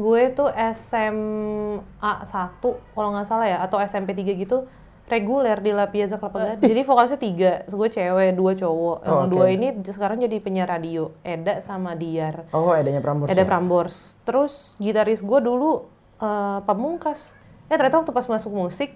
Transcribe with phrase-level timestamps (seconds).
[0.00, 2.64] gue tuh SMA 1
[2.96, 4.64] kalau nggak salah ya atau SMP 3 gitu
[5.10, 6.70] reguler di La Piazza Club Gading.
[6.70, 8.96] Jadi vokalisnya tiga, gue cewek, dua cowok.
[9.02, 9.30] Yang Oh, oke.
[9.34, 12.46] dua ini sekarang jadi penyiar radio, Eda sama Diar.
[12.54, 13.26] Oh, adanya Prambors.
[13.26, 13.46] Eda ya?
[13.50, 13.96] Prambors.
[14.22, 15.90] Terus gitaris gue dulu
[16.22, 17.34] eh, Pamungkas.
[17.66, 18.94] Ya ternyata waktu pas masuk musik,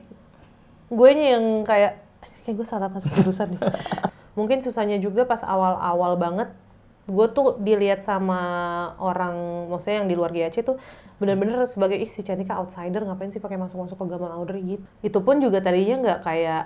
[0.87, 1.99] gue yang kayak,
[2.47, 3.63] kayak gue salah masuk jurusan nih.
[4.39, 6.51] Mungkin susahnya juga pas awal-awal banget,
[7.05, 8.41] gue tuh dilihat sama
[8.97, 9.35] orang,
[9.69, 10.81] maksudnya yang di luar GAC tuh
[11.15, 14.83] bener-bener sebagai ih si Cantika outsider ngapain sih pakai masuk-masuk ke Gamal Audrey gitu.
[15.01, 16.63] Itu pun juga tadinya nggak kayak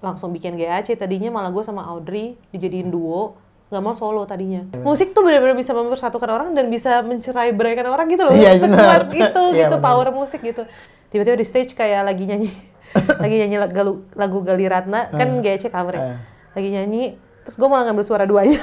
[0.00, 3.36] langsung bikin GAC, tadinya malah gue sama Audrey dijadiin duo,
[3.68, 4.64] nggak mau solo tadinya.
[4.80, 8.34] Musik tuh benar-benar bisa mempersatukan orang dan bisa mencerai beraikan orang gitu loh.
[8.34, 9.86] Iya, Sekuat itu Iya, gitu benar.
[9.86, 10.64] power musik gitu.
[11.12, 12.50] Tiba-tiba di stage kayak lagi nyanyi
[13.22, 16.02] lagi nyanyi lagu, lagu Gali Ratna kan GAC cover ya.
[16.02, 16.18] Eh.
[16.52, 17.02] Lagi nyanyi
[17.42, 18.58] terus gue malah ngambil suara duanya.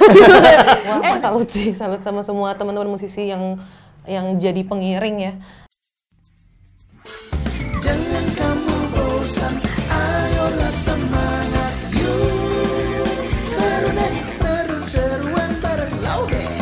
[1.03, 3.59] Wah, salut sih, salut sama semua teman-teman musisi yang
[4.07, 5.33] yang jadi pengiring ya.
[7.79, 9.55] Jangan kamu bosan,
[9.87, 13.15] ayolah semangat yuk
[13.47, 16.59] Seru deh, seru-seruan bareng Laudeng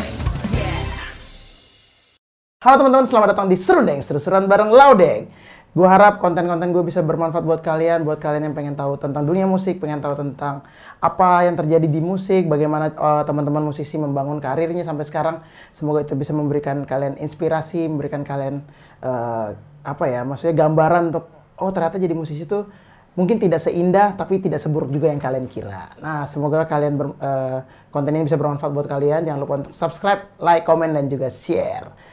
[2.58, 5.30] Halo teman-teman, selamat datang di Serundeng, seru-seruan bareng Laudeng.
[5.76, 9.44] Gue harap konten-konten gue bisa bermanfaat buat kalian, buat kalian yang pengen tahu tentang dunia
[9.44, 10.64] musik, pengen tahu tentang
[10.98, 15.44] apa yang terjadi di musik, bagaimana eh, teman-teman musisi membangun karirnya sampai sekarang.
[15.76, 18.64] Semoga itu bisa memberikan kalian inspirasi, memberikan kalian
[19.04, 19.48] eh,
[19.84, 21.28] apa ya, maksudnya gambaran untuk
[21.60, 22.66] oh ternyata jadi musisi tuh
[23.18, 25.90] mungkin tidak seindah tapi tidak seburuk juga yang kalian kira.
[25.98, 27.58] Nah, semoga kalian ber- eh,
[27.92, 29.26] konten ini bisa bermanfaat buat kalian.
[29.26, 32.07] Jangan lupa untuk subscribe, like, komen dan juga share.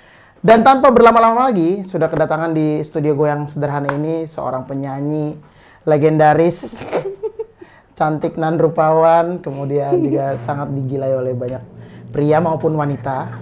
[0.45, 5.41] Dan tanpa berlama-lama lagi, sudah kedatangan di studio gue yang sederhana ini seorang penyanyi
[5.89, 6.85] legendaris,
[7.97, 11.65] cantik nan rupawan, kemudian juga sangat digilai oleh banyak
[12.13, 13.41] pria maupun wanita.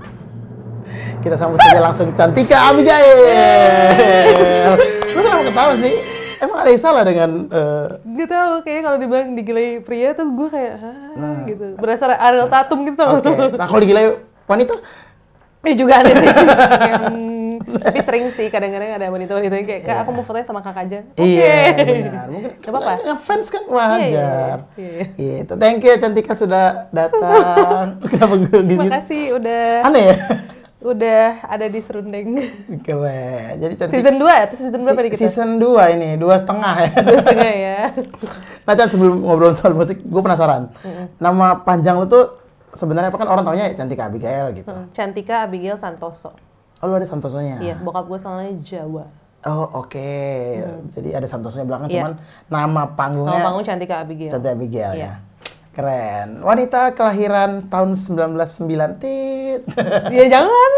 [1.19, 3.19] Kita sambut saja langsung Cantika Abigail.
[5.11, 5.95] Lu kenapa ketawa sih?
[6.39, 10.47] Emang ada yang salah dengan eh, Gak tau, kayaknya kalau dibilang digilai pria tuh gue
[10.47, 11.67] kayak, Hah, gitu.
[11.75, 13.03] Berasa Ariel Tatum gitu.
[13.03, 13.19] Nah.
[13.19, 13.59] Oke.
[13.59, 14.05] Nah, kalau digilai
[14.47, 14.79] wanita?
[15.63, 16.29] Eh juga aneh sih.
[17.63, 20.83] Hmm, tapi sering sih kadang-kadang ada wanita-wanita yang kayak, Kak aku mau fotonya sama kakak
[20.83, 20.99] aja.
[21.05, 21.23] Oke.
[21.23, 22.25] Iya, benar.
[22.33, 22.93] Mungkin Gak apa-apa.
[22.99, 24.57] Ngefans kan Iya, wajar.
[24.75, 25.35] iya, iya.
[25.41, 25.53] Gitu.
[25.55, 28.03] Thank you Cantika sudah datang.
[28.09, 28.83] Kenapa gue gitu?
[28.83, 30.15] Makasih udah Aneh ya?
[30.83, 32.27] udah ada di Serundeng.
[32.83, 33.53] Keren.
[33.55, 34.43] Jadi Cantika season 2 ya?
[34.43, 35.21] Itu season berapa nih kita?
[35.23, 36.89] Season 2 ini, dua setengah ya.
[36.99, 37.79] Dua setengah ya.
[38.65, 40.73] nah, Chan, sebelum ngobrol soal musik, gue penasaran.
[41.17, 42.42] Nama panjang lu tuh
[42.73, 44.67] sebenarnya apa kan orang taunya Cantika Abigail gitu.
[44.67, 46.33] Hmm, Cantika Abigail Santoso.
[46.81, 47.63] Oh, lu ada Santosonya?
[47.63, 49.07] Iya, bokap gue soalnya Jawa.
[49.43, 50.11] Oh, oke.
[50.91, 52.01] Jadi ada Santosonya belakang, Iya.
[52.01, 52.13] cuman
[52.47, 54.31] nama panggungnya Nama panggung Cantika Abigail.
[54.31, 55.03] Cantika Abigail Iya.
[55.03, 55.13] ya.
[55.73, 56.45] Keren.
[56.45, 58.93] Wanita kelahiran tahun 1909.
[59.01, 59.61] Tit.
[60.13, 60.71] Ya jangan.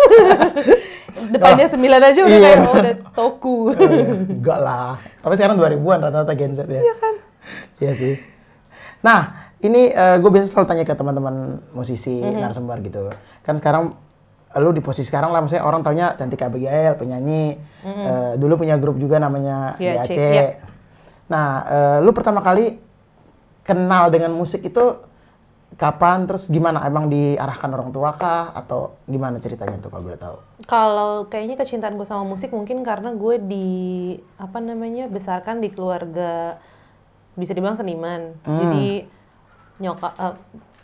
[1.36, 2.48] Depannya sembilan aja udah Iya.
[2.48, 3.58] kayak oh, udah toku.
[4.40, 4.96] Enggak lah.
[5.20, 6.80] Tapi sekarang 2000-an rata-rata Gen Z ya.
[6.80, 7.14] Iya kan?
[7.78, 8.16] Iya sih.
[9.04, 11.36] Nah, ini gue biasa selalu tanya ke teman-teman
[11.72, 12.40] musisi Mhm.
[12.40, 13.10] narasumber gitu.
[13.42, 13.98] Kan sekarang
[14.50, 17.60] eh, lu di posisi sekarang lah, maksudnya orang taunya Cantika Abigail, penyanyi.
[17.84, 20.16] Eh, dulu punya grup juga namanya GAC, GAC.
[20.16, 20.46] iya.
[21.28, 22.80] Nah, eh, lu pertama kali
[23.62, 24.96] kenal dengan musik itu
[25.76, 26.24] kapan?
[26.24, 26.86] Terus gimana?
[26.88, 28.56] Emang diarahkan orang tua kah?
[28.56, 30.38] Atau gimana ceritanya tuh kalau boleh tahu?
[30.64, 33.68] Kalau kayaknya kecintaan gue sama musik mungkin karena gue di
[34.40, 36.56] apa namanya besarkan di keluarga
[37.36, 38.40] bisa dibilang seniman.
[38.48, 38.56] Hmm.
[38.56, 39.04] Jadi
[39.80, 40.36] nyokap eh,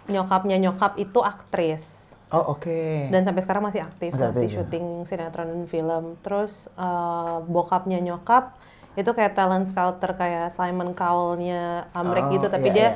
[0.09, 3.11] nyokapnya nyokap itu aktris Oh, oke.
[3.11, 4.55] dan sampai sekarang masih aktif Masih masih, aktif, ya.
[4.63, 6.03] syuting sinetron dan film.
[6.23, 8.55] Terus eh, bokapnya nyokap
[8.95, 12.91] itu kayak talent scouter kayak Simon Cowell-nya Amrek Oh, gitu tapi iya, dia iya.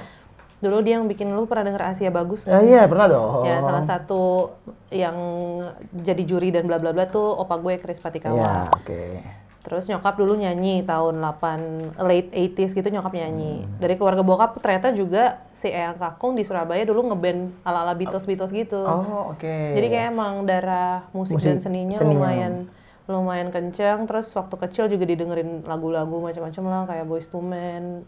[0.59, 2.67] dulu dia yang bikin lu pernah denger Asia Bagus Ya, sih?
[2.71, 3.43] iya, pernah dong.
[3.43, 4.23] Ya, salah satu
[4.87, 5.15] yang
[5.91, 8.35] jadi juri dan bla bla bla tuh opa gue Chris Patikawa.
[8.35, 9.03] Iya, oke.
[9.65, 13.65] Terus nyokap dulu nyanyi tahun 8 late 80s gitu nyokap nyanyi.
[13.65, 13.81] Hmm.
[13.81, 18.85] Dari keluarga bokap ternyata juga si Eyang Kakung di Surabaya dulu ngeband ala-ala Beatles-Beatles gitu.
[18.85, 19.49] Oh, oke.
[19.73, 22.21] Jadi kayak emang darah musik, Musik, dan seninya, seninya.
[22.21, 22.53] lumayan
[23.09, 24.05] lumayan kencang.
[24.05, 28.05] Terus waktu kecil juga didengerin lagu-lagu macam-macam lah kayak Boyz II Men,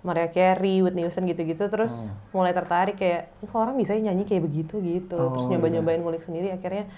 [0.00, 1.68] Mariah Carey, Whitney Houston gitu-gitu.
[1.68, 2.40] Terus Oh.
[2.40, 5.16] mulai tertarik kayak kok orang bisa ya nyanyi kayak begitu gitu.
[5.20, 6.88] Terus Oh, nyoba-nyobain ngulik sendiri akhirnya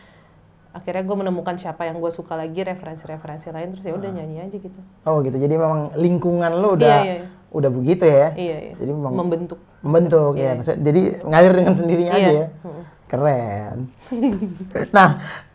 [0.76, 4.56] akhirnya gue menemukan siapa yang gue suka lagi referensi-referensi lain terus ya udah nyanyi aja
[4.60, 4.80] gitu.
[5.08, 5.40] Oh gitu.
[5.40, 7.26] Jadi memang lingkungan lu udah Iya, iya, iya.
[7.48, 8.28] udah begitu ya.
[8.36, 8.74] Iya, iya.
[8.76, 9.58] Jadi memang Membentuk.
[9.80, 10.52] membentuk ya.
[10.52, 12.20] Maksudnya, jadi ngalir dengan sendirinya Iya.
[12.20, 12.46] aja ya.
[13.08, 13.76] Keren.
[14.96, 15.08] nah,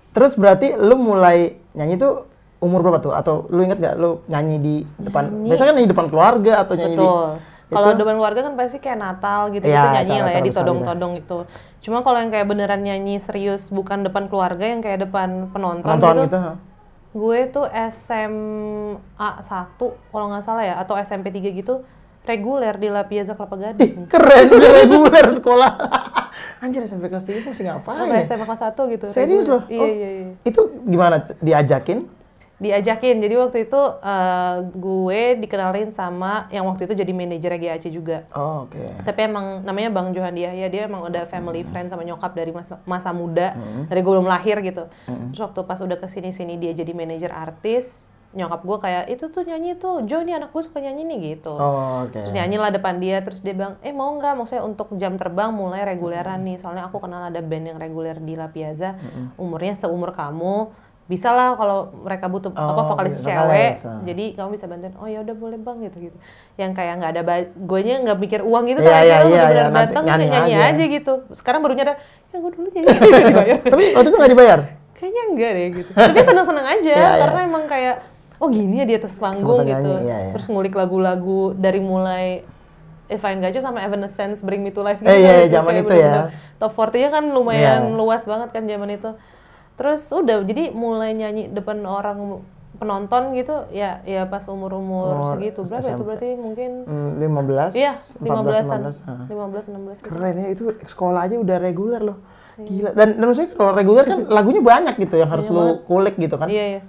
[0.09, 2.25] terus berarti lu mulai nyanyi tuh
[2.57, 3.13] umur berapa tuh?
[3.13, 5.45] Atau lu inget gak lu nyanyi di depan?
[5.45, 7.29] Biasanya kan nyanyi di depan keluarga atau nyanyi di Betul.
[7.71, 11.11] Kalau depan keluarga kan pasti kayak Natal gitu gitu Iya, nyanyi lah ya besar ditodong-todong
[11.17, 11.37] gitu.
[11.79, 16.15] Cuma kalau yang kayak beneran nyanyi serius bukan depan keluarga yang kayak depan penonton, penonton
[16.19, 16.39] gitu, gitu?
[17.11, 21.83] Gue tuh SMA 1 kalau nggak salah ya atau SMP 3 gitu
[22.21, 24.05] reguler di La Piazza Kelapa Ih, Gading.
[24.05, 25.71] keren udah reguler sekolah.
[26.63, 28.23] Anjir SMP kelas 3 masih ngapain Apa ya?
[28.23, 29.05] SMA kelas 1 gitu.
[29.09, 29.49] Serius reguler.
[29.49, 29.61] loh?
[29.67, 29.87] Iya, Oh.
[29.89, 30.29] iya, iya.
[30.43, 31.15] Itu gimana?
[31.39, 31.99] Diajakin?
[32.61, 33.17] Diajakin.
[33.17, 38.29] Jadi waktu itu eh, gue dikenalin sama yang waktu itu jadi manajernya GAC juga.
[38.31, 39.01] Oh, oke.
[39.01, 42.53] Tapi emang namanya Bang Johan dia ya dia emang udah family friend sama nyokap dari
[42.53, 43.89] masa, masa muda Hmm.
[43.89, 44.85] dari gue belum lahir gitu.
[45.33, 49.25] Terus waktu pas udah ke sini sini dia jadi manajer artis, nyokap gue kayak itu
[49.27, 51.51] tuh nyanyi tuh Jo nih anak gue suka nyanyi nih gitu.
[51.51, 52.13] Oh, oke.
[52.13, 55.49] Terus nyanyi lah depan dia, terus dia bilang, eh mau nggak, maksudnya untuk jam terbang
[55.49, 58.95] mulai reguleran nih, soalnya aku kenal ada band yang reguler di La Piazza,
[59.35, 60.71] umurnya seumur kamu,
[61.03, 63.99] bisa lah kalau mereka butuh apa Oh, vokalis bisa cewek, ah.
[64.01, 66.17] jadi kamu bisa bantuin, oh ya udah boleh bang gitu gitu,
[66.55, 69.51] yang kayak nggak ada, gue nya nggak mikir uang gitu, Iya, kan iya, iya, bener-bener
[69.51, 70.67] iya, nanti datang nyanyi nyanyi aja.
[70.69, 70.83] aja.
[70.87, 71.95] gitu, sekarang baru nyadar,
[72.25, 72.87] ya gue dulu nyanyi
[73.27, 74.59] dibayar, Tapi waktu itu nggak dibayar?
[74.93, 77.19] kayaknya enggak deh gitu, tapi seneng-seneng aja, Iya, iya.
[77.19, 77.95] karena emang kayak,
[78.37, 80.31] oh gini ya di atas panggung Seneng gitu, nyanyi, iya, iya.
[80.31, 82.47] terus ngulik lagu-lagu dari mulai
[83.05, 85.75] If I Got You sama Evanescence Bring Me to Life gitu Eh, iya, iya, zaman
[85.75, 86.31] itu ya.
[86.55, 87.91] Top 40-nya kan lumayan Iya.
[87.91, 89.11] luas banget kan zaman itu.
[89.73, 95.61] Terus udah jadi mulai nyanyi depan orang penonton gitu ya ya pas umur-umur Umur segitu
[95.61, 96.01] berapa itu SMP.
[96.01, 97.77] berarti mungkin Hmm, 15?
[97.77, 99.25] iya 14, 15-an 15, ah.
[99.29, 100.07] 15 16 gitu.
[100.07, 102.17] Keren ya, itu sekolah aja udah reguler loh.
[102.57, 102.65] Iya.
[102.65, 102.89] Gila.
[102.91, 106.49] Dan, dan maksudnya kalau reguler kan lagunya banyak gitu yang harus lu kulik gitu kan.
[106.49, 106.81] Iya iya.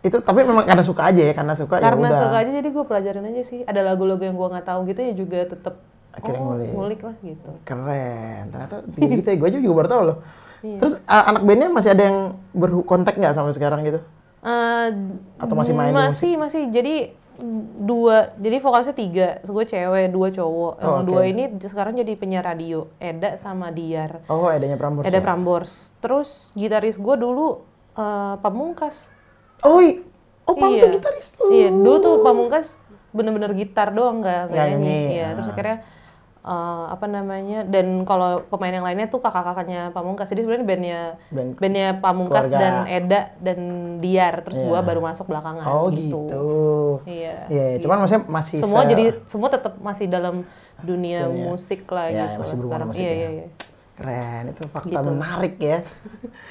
[0.00, 2.20] Itu tapi memang karena suka aja ya, karena suka ya Karena udah.
[2.24, 3.60] suka aja jadi gue pelajarin aja sih.
[3.62, 5.74] Ada lagu-lagu yang gue nggak tahu gitu ya juga tetep
[6.10, 6.68] Akhirnya oh, ngulik.
[6.72, 7.50] ngulik lah gitu.
[7.62, 8.42] Keren.
[8.48, 9.36] Ternyata tinggi gitu ya.
[9.36, 10.18] Gue juga baru tahu loh.
[10.60, 10.78] Iya.
[10.78, 12.18] Terus a- anak bandnya masih ada yang
[12.50, 14.00] berkontak nggak sampai sekarang gitu?
[14.40, 14.88] Eh,
[15.36, 17.12] Atau masih main masih masih jadi
[17.78, 21.30] dua jadi vokalisnya tiga gue cewek dua cowok Oh, dua oke.
[21.30, 25.04] ini sekarang jadi penyiar radio Eda sama Diar Oh, adanya Prambors.
[25.04, 25.22] Eda ya?
[25.22, 27.64] Prambors terus gitaris gue dulu
[27.94, 29.08] eh, Pamungkas
[29.60, 29.80] Oh,
[30.42, 31.48] oh Pam iya tuh gitaris lu.
[31.50, 32.76] iya dulu tuh Pamungkas
[33.10, 35.80] bener-bener gitar doang nggak nyanyi iya terus akhirnya
[36.42, 36.52] eh,
[36.88, 41.88] apa namanya dan kalau pemain yang lainnya tuh kakak-kakaknya Pamungkas jadi sebenarnya bandnya Band bandnya
[41.94, 42.58] Pamungkas keluarga.
[42.58, 43.58] dan Eda dan
[43.98, 44.66] Diar terus Iya.
[44.66, 46.16] gua baru masuk belakangan Oh, gitu.
[46.18, 46.48] gitu.
[47.04, 47.36] Iya.
[47.46, 47.78] Iya, iya.
[47.78, 50.36] cuman maksudnya masih Semua se- jadi semua tetap masih dalam
[50.80, 51.44] dunia Dunia.
[51.46, 52.88] musik lah Iya, gitu masih lah sekarang.
[52.90, 53.12] Iya, ya.
[53.14, 53.46] iya, iya.
[53.92, 55.10] Keren, itu fakta Gitu.
[55.10, 55.78] menarik ya.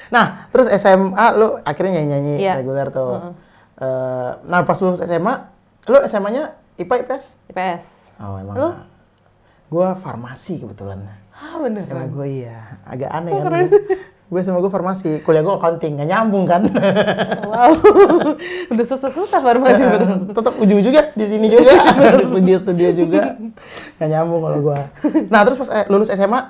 [0.08, 2.52] nah, terus SMA lu akhirnya nyanyi-nyanyi Iya.
[2.56, 3.34] reguler tuh.
[3.74, 5.34] Eh, nah, pas lu SMA,
[5.84, 7.24] lu SMA-nya IPA IPS?
[7.48, 7.84] IPS.
[8.16, 8.54] Oh, emang.
[8.54, 8.68] Lu?
[9.70, 11.06] Gua farmasi kebetulan.
[11.40, 11.86] Ah, bener.
[11.88, 13.70] Sama gue iya, agak aneh kan.
[14.30, 16.62] Gue sama gue farmasi, kuliah gue accounting, nggak nyambung kan.
[17.50, 17.74] Wow.
[18.76, 20.30] Udah susah-susah farmasi bener.
[20.30, 21.74] Tetap ujung-ujungnya di sini juga,
[22.20, 23.22] di studio-studio juga.
[23.98, 24.78] Nggak nyambung kalau gue.
[25.32, 26.40] Nah, terus pas eh, lulus SMA,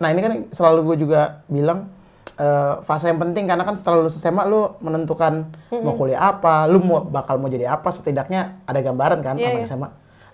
[0.00, 1.92] nah ini kan selalu gue juga bilang,
[2.40, 6.80] eh, fase yang penting karena kan setelah lulus SMA lu menentukan mau kuliah apa, lu
[6.80, 9.68] mau bakal mau jadi apa setidaknya ada gambaran kan Iya, sama iya.
[9.68, 9.88] SMA.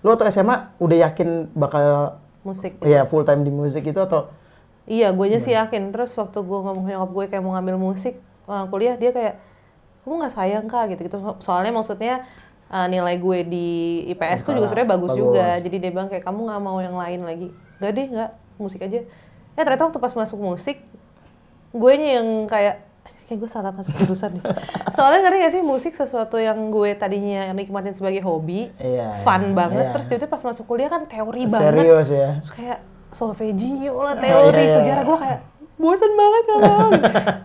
[0.07, 2.75] Lu atau SMA udah yakin bakal Musik.
[2.83, 4.27] ya full time di musik itu atau
[4.83, 5.95] Iya, gue sih yakin.
[5.95, 8.19] Terus waktu gue ngomong nyokap gue kayak mau ngambil musik
[8.51, 9.39] uh, kuliah, dia kayak
[10.03, 11.23] kamu nggak sayang kak gitu-gitu.
[11.23, 12.27] So- Soalnya maksudnya
[12.67, 13.67] uh, nilai gue di
[14.11, 15.21] IPS tuh juga sebenarnya bagus, Bagus.
[15.23, 15.47] juga.
[15.63, 17.47] Jadi dia bilang kayak kamu nggak mau yang lain lagi.
[17.79, 18.99] Gak deh, nggak musik aja.
[19.55, 20.83] Ya ternyata waktu pas masuk musik,
[21.71, 22.83] gue yang kayak
[23.33, 24.43] kayak gue salah masuk jurusan nih.
[24.91, 29.55] Soalnya ngerti gak sih musik sesuatu yang gue tadinya nikmatin sebagai hobi, Iya, fun iya,
[29.55, 29.83] banget.
[29.83, 29.91] iya.
[29.91, 32.29] Terus tiba-tiba pas masuk kuliah kan teori banget serius ya?
[32.39, 34.75] terus kayak solfeggio lah Oh, teori iya, iya.
[34.75, 35.39] sejarah gue kayak
[35.73, 36.69] bosan banget sama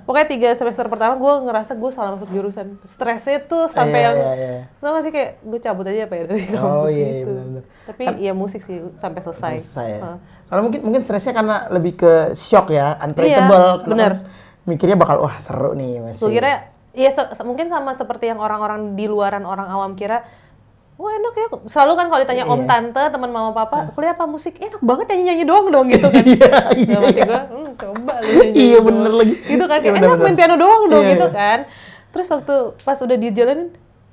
[0.05, 4.17] pokoknya tiga semester pertama gue ngerasa gue salah masuk jurusan stresnya tuh sampai Iya, yang
[4.17, 4.61] iya, iya.
[4.79, 7.27] tau gak sih kayak gue cabut aja apa ya dari kampus Oh iya, iya gitu.
[7.27, 7.65] benar-benar.
[7.85, 10.01] tapi ya musik sih sampai selesai, selesai ya.
[10.45, 13.57] Soalnya mungkin mungkin stresnya karena lebih ke shock ya, unpredictable.
[13.75, 14.13] Iya, bener.
[14.15, 14.25] kan
[14.69, 16.21] Mikirnya bakal wah seru nih masih.
[16.21, 16.53] gue kira
[16.93, 20.23] ya se- mungkin sama seperti yang orang-orang di luaran orang awam kira
[20.95, 22.67] Wah enak ya, selalu kan kalau ditanya om Iya.
[22.67, 24.59] tante, teman mama papa, kuliah apa musik?
[24.59, 26.25] Enak banget nyanyi-nyanyi doang dong gitu kan.
[26.35, 27.23] Iya, Dalam hati iya.
[27.23, 29.35] gue, hmm, coba lu nyanyi Iya, doang." bener lagi.
[29.39, 31.39] Gitu kan, Iya, bener, enak main piano doang dong Iya, gitu iya.
[31.39, 31.59] kan.
[32.11, 33.69] Terus waktu pas udah dijalanin,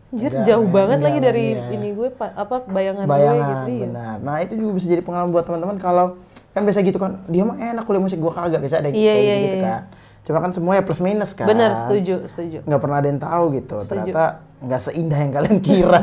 [0.08, 1.74] anjir jauh banget lagi dari iya.
[1.74, 3.66] ini gue, pa- apa bayangan, bayangan gue gitu.
[3.68, 3.82] Iya.
[3.82, 4.16] benar.
[4.22, 6.06] Nah, itu juga bisa jadi pengalaman buat teman-teman kalau
[6.54, 9.18] kan biasa gitu kan, dia mah enak kuliah musik gua kagak biasa ada Iya, kayak
[9.20, 9.66] iya, gitu iya.
[9.66, 9.82] kan.
[10.26, 11.46] Cuma kan semua ya plus minus kan.
[11.46, 12.66] Bener, setuju, setuju.
[12.66, 13.78] Nggak pernah ada yang tahu gitu.
[13.86, 14.24] Ternyata
[14.60, 16.00] nggak seindah yang kalian kira.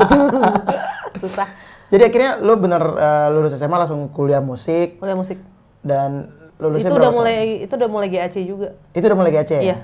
[1.22, 1.46] Susah.
[1.90, 5.36] Jadi akhirnya lu bener eh, lulus SMA langsung kuliah musik Kuliah musik.
[5.82, 7.18] dan lulusnya itu udah tahun?
[7.18, 8.68] mulai, itu udah mulai GAC juga.
[8.94, 9.60] Itu udah mulai GAC ya?
[9.60, 9.76] Iya,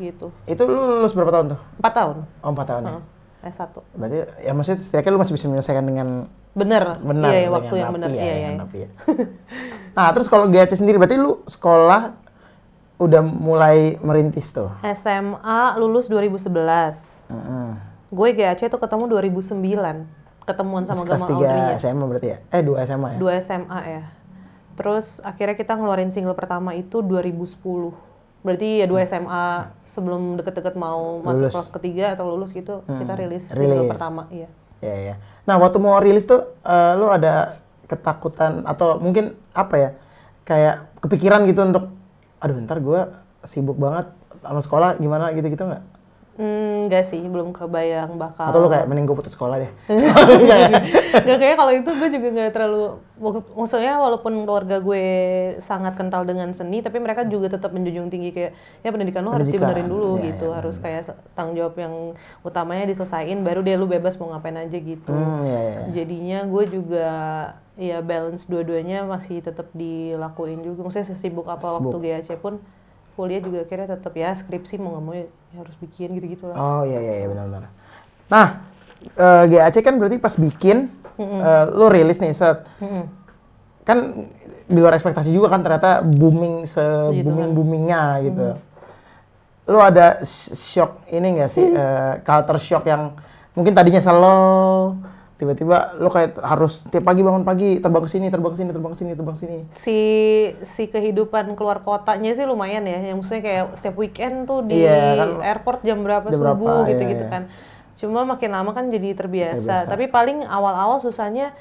[0.00, 0.26] gitu.
[0.42, 1.60] Itu lu lulus berapa tahun tuh?
[1.78, 2.16] Empat tahun.
[2.40, 2.90] Oh, 4 tahun ya?
[2.90, 3.02] Heeh,
[3.52, 3.74] S1.
[3.92, 6.08] Berarti ya maksudnya setidaknya lu masih bisa menyelesaikan dengan
[6.52, 6.84] Bener.
[6.98, 7.30] benar.
[7.30, 8.08] Iya, iya, waktu yang bener.
[8.08, 8.34] ya, Iya, iya.
[8.48, 8.88] dengan rapi ya.
[9.96, 12.00] nah, terus kalau GAC sendiri berarti lu sekolah
[13.02, 14.70] udah mulai merintis tuh?
[14.86, 16.48] SMA lulus 2011.
[17.26, 17.68] Heeh.
[18.08, 20.06] Gue GAC tuh ketemu 2009.
[20.42, 21.78] Ketemuan sama Kelas Gamal Audrey 3 ya.
[21.78, 22.38] SMA berarti ya?
[22.50, 23.18] Eh 2 SMA ya?
[23.18, 24.02] Dua SMA ya.
[24.72, 27.92] Terus akhirnya kita ngeluarin single pertama itu 2010.
[28.42, 29.44] Berarti ya dua SMA
[29.86, 31.54] sebelum deket-deket mau masuk Lulus.
[31.54, 33.90] kelas ketiga atau lulus gitu, kita rilis single Rilis.
[33.94, 34.26] pertama.
[34.34, 34.48] Iya.
[34.82, 35.14] Iya, iya.
[35.46, 39.90] Nah, waktu mau rilis tuh eh, lu ada ketakutan atau mungkin apa ya?
[40.42, 41.84] Kayak kepikiran gitu untuk
[42.42, 44.10] aduh ntar gua sibuk banget
[44.42, 45.82] sama sekolah gimana gitu-gitu nggak?
[46.42, 48.50] Hmm, enggak sih, belum kebayang bakal.
[48.50, 49.70] Atau lu kayak mending gue putus sekolah deh?
[49.86, 50.18] Enggak
[50.66, 50.68] ya?
[51.22, 52.82] Nggak kayak kalau itu gue juga nggak terlalu
[53.16, 55.04] mak- maksudnya walaupun keluarga gue
[55.58, 59.46] sangat kental dengan seni tapi mereka juga tetap menjunjung tinggi kayak ya pendidikan lu harus
[59.46, 61.94] dibenerin dulu ya, gitu ya, harus kayak se- tanggung jawab yang
[62.42, 65.80] utamanya diselesain baru deh lu bebas mau ngapain aja gitu Hmm, iya, iya.
[65.94, 67.06] jadinya gue juga
[67.72, 72.58] ya balance dua-duanya masih tetap dilakuin juga maksudnya sesibuk apa waktu GAC pun
[73.12, 76.56] kuliah juga akhirnya tetap ya skripsi mau nggak mau ya, ya harus bikin gitu-gitu lah
[76.56, 77.68] Oh iya iya, iya benar-benar.
[78.26, 78.46] Nah,
[79.12, 80.88] eh, GAC kan berarti pas bikin,
[81.18, 82.64] eh, lu rilis nih set.
[83.82, 83.98] Kan
[84.64, 86.80] di luar ekspektasi juga kan ternyata booming se
[87.12, 88.44] booming boomingnya gitu.
[89.64, 93.12] Lu ada sh- shock ini nggak sih eh, culture shock yang
[93.52, 94.96] mungkin tadinya slow,
[95.42, 98.92] tiba-tiba lu kayak harus tiap pagi bangun pagi terbang ke sini, terbang ke sini, terbang
[98.94, 99.58] ke sini, terbang ke sini.
[99.74, 99.98] si
[100.62, 105.18] si kehidupan keluar kotanya sih lumayan ya yang maksudnya kayak setiap weekend tuh di Iya,
[105.18, 105.28] kan.
[105.42, 107.32] airport jam berapa Jam berapa, subuh iya, gitu-gitu iya.
[107.32, 107.42] kan
[107.92, 111.54] cuma makin lama kan jadi terbiasa, tapi paling awal-awal susahnya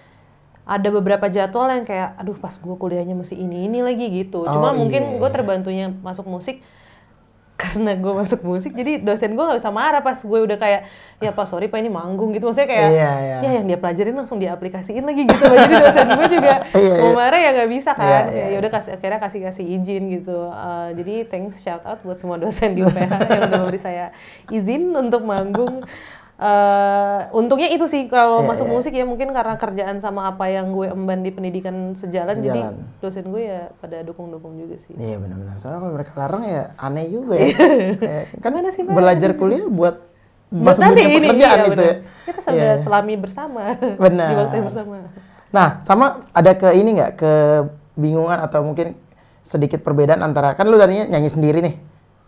[0.61, 4.71] ada beberapa jadwal yang kayak aduh pas gue kuliahnya mesti ini ini lagi gitu cuma
[4.71, 5.17] Oh, mungkin iya.
[5.17, 6.61] gue terbantunya masuk musik
[7.61, 10.81] karena gue masuk musik jadi dosen gue nggak bisa marah pas gue udah kayak
[11.21, 12.49] ya pak sorry pak ini manggung gitu.
[12.49, 13.37] Maksudnya kayak Iya, iya.
[13.45, 15.45] ya yang dia pelajarin langsung diaplikasiin lagi gitu.
[15.45, 17.17] Jadi dosen gue juga Iya, mau iya.
[17.21, 18.09] marah ya nggak bisa kan.
[18.09, 20.37] Iya, iya, ya udah kasih akhirnya kasih kasih izin gitu.
[20.49, 24.09] Eh, jadi thanks shout out buat semua dosen di UPH yang udah memberi saya
[24.49, 25.85] izin untuk manggung
[26.41, 28.73] Eh, untungnya itu sih kalau Iya, masuk iya.
[28.73, 32.97] musik ya mungkin karena kerjaan sama apa yang gue emban di pendidikan sejalan, jadi Sejalan.
[32.97, 35.53] dosen gue ya pada dukung-dukung juga sih Iya benar-benar.
[35.55, 37.53] Soalnya kalau mereka larang ya aneh juga ya.
[37.93, 39.95] Kayak, kan Gimana sih, belajar kuliah buat
[40.49, 41.95] masuk nanti ini, pekerjaan iya, itu ya.
[42.25, 42.81] kita sudah Iya.
[42.81, 43.63] selami bersama
[44.03, 44.27] Benar.
[44.27, 44.95] di waktu yang bersama
[45.51, 48.97] Nah, sama ada ke ini nggak kebingungan atau mungkin
[49.43, 51.75] sedikit perbedaan antara kan lu tadinya nyanyi sendiri nih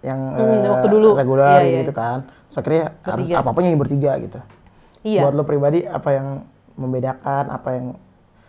[0.04, 1.16] yang Hmm, eh, waktu dulu.
[1.16, 1.80] reguler Iya, iya.
[1.82, 2.30] gitu kan.
[2.54, 4.38] So akhirnya harus apa-apa nyanyi bertiga gitu.
[5.02, 6.28] iya Buat lo pribadi apa yang
[6.78, 7.86] membedakan, apa yang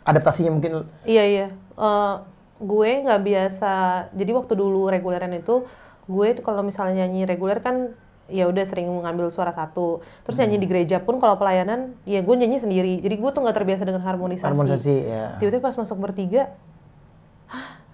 [0.04, 1.46] adaptasinya mungkin Iya iya.
[1.80, 2.14] Eh,
[2.60, 3.74] gue nggak biasa.
[4.12, 5.64] Jadi waktu dulu reguleran itu,
[6.04, 7.96] gue kalau misalnya nyanyi reguler kan
[8.28, 10.04] ya udah sering mengambil suara satu.
[10.24, 13.00] Terus nyanyi di gereja pun kalau pelayanan, ya gue nyanyi sendiri.
[13.00, 14.48] Jadi gue tuh nggak terbiasa dengan harmonisasi.
[14.52, 15.24] harmonisasi ya.
[15.40, 16.52] Tiba-tiba pas masuk bertiga, "Hah,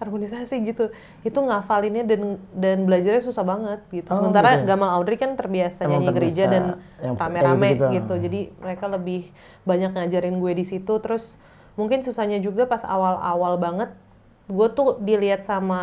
[0.01, 0.89] harmonisasi gitu.
[1.21, 4.09] Itu ngafalinnya dan dan belajarnya susah banget gitu.
[4.09, 4.67] Oh, Sementara gitu ya?
[4.73, 6.63] Gamal Audrey kan terbiasa Emang nyanyi gereja dan
[7.13, 7.93] rame-rame gitu-gitu.
[7.93, 8.13] gitu.
[8.19, 9.29] Jadi mereka lebih
[9.61, 10.93] banyak ngajarin gue di situ.
[10.97, 11.37] Terus
[11.73, 13.89] mungkin susahnya juga pas awal-awal banget
[14.43, 15.79] gue tuh dilihat sama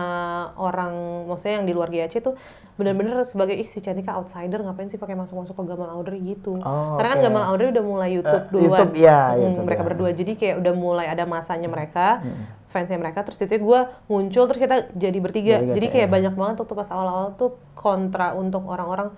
[0.53, 0.93] orang
[1.25, 2.37] maksudnya yang di luar GAC tuh
[2.77, 6.95] bener-bener sebagai ih si Cantika outsider ngapain sih pakai masuk-masuk ke Gamal Audrey gitu Oh,
[6.95, 7.25] karena kan.
[7.25, 9.87] Gamal Audrey udah mulai YouTube Eh, duluan YouTube, iya, Hmm, YouTube, mereka ya.
[9.89, 12.45] berdua jadi kayak udah mulai ada masanya mereka Hmm.
[12.69, 13.81] Fansnya mereka terus itu gue
[14.13, 15.57] muncul terus kita jadi bertiga.
[15.65, 16.13] Jadi jadi kayak ya.
[16.13, 19.11] banyak banget waktu pas awal-awal tuh kontra untuk orang-orang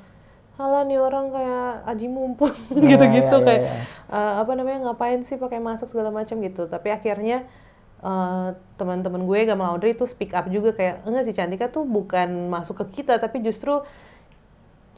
[0.61, 2.52] Halah nih orang kayak aji mumpung
[2.90, 3.62] gitu-gitu iya, iya, kayak
[4.12, 6.69] eh, apa namanya ngapain sih pakai masuk segala macam gitu.
[6.69, 7.49] Tapi akhirnya
[8.04, 12.52] eh, teman-teman gue Gamal Audrey itu speak up juga kayak enggak sih Cantika tuh bukan
[12.52, 13.80] masuk ke kita tapi justru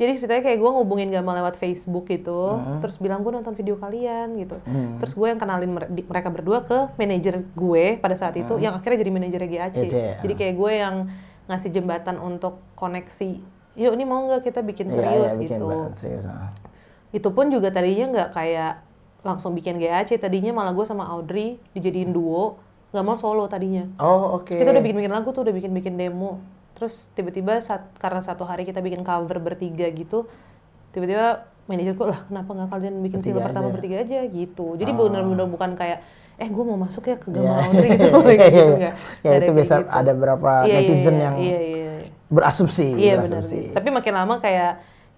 [0.01, 4.35] jadi ceritanya kayak gue ngubungin Gamal lewat Facebook gitu, terus bilang gue nonton video kalian
[4.41, 4.57] gitu.
[4.99, 9.13] Terus gue yang kenalin mereka berdua ke manajer gue pada saat itu, yang akhirnya jadi
[9.13, 9.77] manajer GAC.
[9.93, 10.17] Ya.
[10.25, 10.97] Jadi kayak gue yang
[11.47, 13.45] ngasih jembatan untuk koneksi.
[13.77, 15.67] Yuk ini mau nggak kita bikin Iya, serius iya, bikin gitu.
[15.69, 16.25] banget, serius.
[17.13, 18.73] Itu pun juga tadinya nggak kayak
[19.23, 22.59] langsung bikin GAC, tadinya malah gue sama Audrey dijadiin duo,
[22.91, 23.87] nggak mau solo tadinya.
[24.01, 24.57] Oh, oke.
[24.57, 26.41] Kita udah bikin-bikin lagu tuh, udah bikin-bikin demo.
[26.83, 30.27] Terus tiba-tiba saat karena satu hari kita bikin cover bertiga gitu,
[30.91, 34.67] tiba-tiba manajerku lah kenapa nggak kalian bikin Bertiga single pertama aja." bertiga aja gitu.
[34.75, 36.03] Jadi benar-benar bukan kayak
[36.43, 37.39] eh gue mau masuk ya ke Iya.
[37.39, 38.95] Gamal Audrey gitu, kayak gitu enggak.
[39.23, 42.11] Ya itu biasa ada beberapa netizen yang iya, iya, iya.
[42.27, 43.39] berasumsi, Iya benar.
[43.39, 43.61] berasumsi.
[43.79, 44.73] Tapi makin lama kayak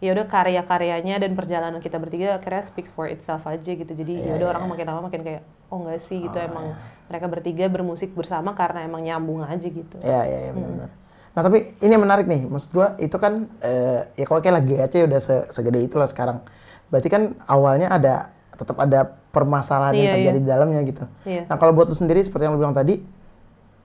[0.04, 3.88] ya udah karya-karyanya dan perjalanan kita bertiga akhirnya speaks for itself aja gitu.
[3.88, 5.40] Jadi Iya, ya udah orang makin lama makin kayak
[5.72, 6.76] oh enggak sih gitu emang
[7.08, 9.96] mereka bertiga bermusik bersama karena emang nyambung aja gitu.
[10.04, 10.92] Iya, iya, iya benar-benar.
[11.34, 14.72] Nah tapi ini yang menarik nih, maksud gua itu kan eh, ya kalau kayak lagi
[14.72, 16.38] GAC udah se- segede itu lah sekarang.
[16.86, 18.14] Berarti kan awalnya ada
[18.54, 20.40] tetap ada permasalahan yang Iya, terjadi iya.
[20.40, 21.04] di dalamnya gitu.
[21.24, 21.42] Iya.
[21.44, 23.02] Nah kalau buat lu sendiri seperti yang lu bilang tadi,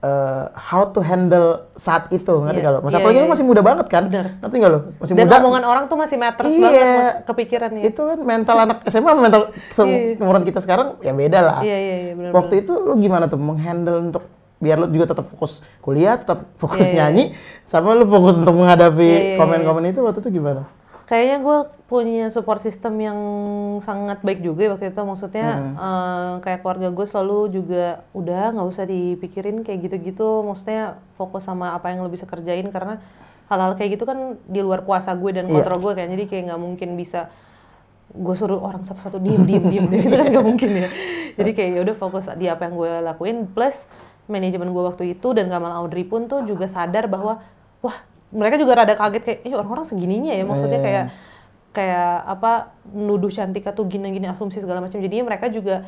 [0.00, 2.62] eh, how to handle saat itu ngerti Iya.
[2.62, 2.80] nggak lo?
[2.80, 4.04] Masa Iya, apalagi iya, lu masih muda banget kan?
[4.06, 4.26] Bener.
[4.38, 4.78] Ngerti nggak lo?
[4.96, 5.36] Masih Dan muda.
[5.36, 6.62] omongan orang tuh masih matters Iya.
[6.62, 7.82] banget kepikiran ya.
[7.84, 11.58] Itu kan mental anak SMA mental seumuran kita sekarang ya beda lah.
[11.60, 12.30] Iya iya iya benar.
[12.32, 14.22] Waktu itu lu gimana tuh menghandle untuk
[14.60, 17.24] biar lu juga tetap fokus kuliah, tetap fokus Iya, iya, nyanyi,
[17.64, 20.68] sama lu fokus untuk menghadapi Iya, iya, komen-komen itu waktu itu gimana?
[21.08, 21.58] Kayaknya gue
[21.90, 23.18] punya support system yang
[23.82, 25.02] sangat baik juga ya waktu itu.
[25.02, 25.74] Maksudnya Hmm.
[25.74, 30.46] eh, kayak keluarga gue selalu juga udah nggak usah dipikirin kayak gitu-gitu.
[30.46, 33.02] Maksudnya fokus sama apa yang lo bisa kerjain karena
[33.50, 36.60] hal-hal kayak gitu kan di luar kuasa gue dan kontrol gue kayak jadi kayak nggak
[36.62, 37.26] mungkin bisa
[38.10, 40.88] gue suruh orang satu-satu diem diem diem diem gitu kan nggak mungkin ya.
[41.34, 43.82] Jadi kayak ya udah fokus di apa yang gue lakuin plus
[44.26, 47.40] manajemen gue waktu itu dan Gamal Audrey pun tuh juga sadar bahwa
[47.80, 47.96] wah
[48.30, 50.86] mereka juga rada kaget kayak eh orang-orang segininya ya maksudnya Iya.
[50.86, 51.04] kayak
[51.70, 52.52] kayak apa
[52.90, 54.98] nuduh Cantika tuh gini-gini asumsi segala macam.
[54.98, 55.86] Jadinya mereka juga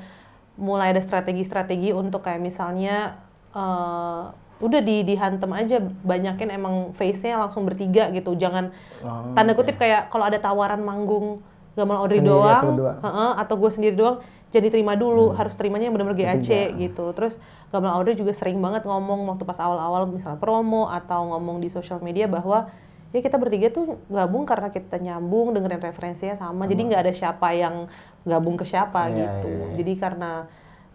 [0.54, 3.18] mulai ada strategi-strategi untuk kayak misalnya
[3.50, 4.22] eh,
[4.62, 8.34] udah di dihantem aja banyakin emang face-nya langsung bertiga gitu.
[8.34, 8.70] Jangan
[9.02, 11.42] Oh, tanda kutip kayak kalau ada tawaran manggung
[11.74, 12.92] Gamal Audrey Sendiri doang atau berdua.
[13.00, 14.16] heeh, atau gue sendiri doang
[14.50, 17.10] jadi terima dulu harus terimanya yang benar-benar GAC gitu.
[17.10, 17.40] Terus
[17.72, 22.04] Gamal Audrey juga sering banget ngomong waktu pas awal-awal misalnya promo atau ngomong di sosial
[22.04, 22.68] media bahwa
[23.16, 27.48] ya kita bertiga tuh gabung karena kita nyambung dengerin referensinya sama, jadi nggak ada siapa
[27.52, 27.88] yang
[28.24, 29.74] gabung ke siapa Iya, gitu iya, iya.
[29.80, 30.30] jadi karena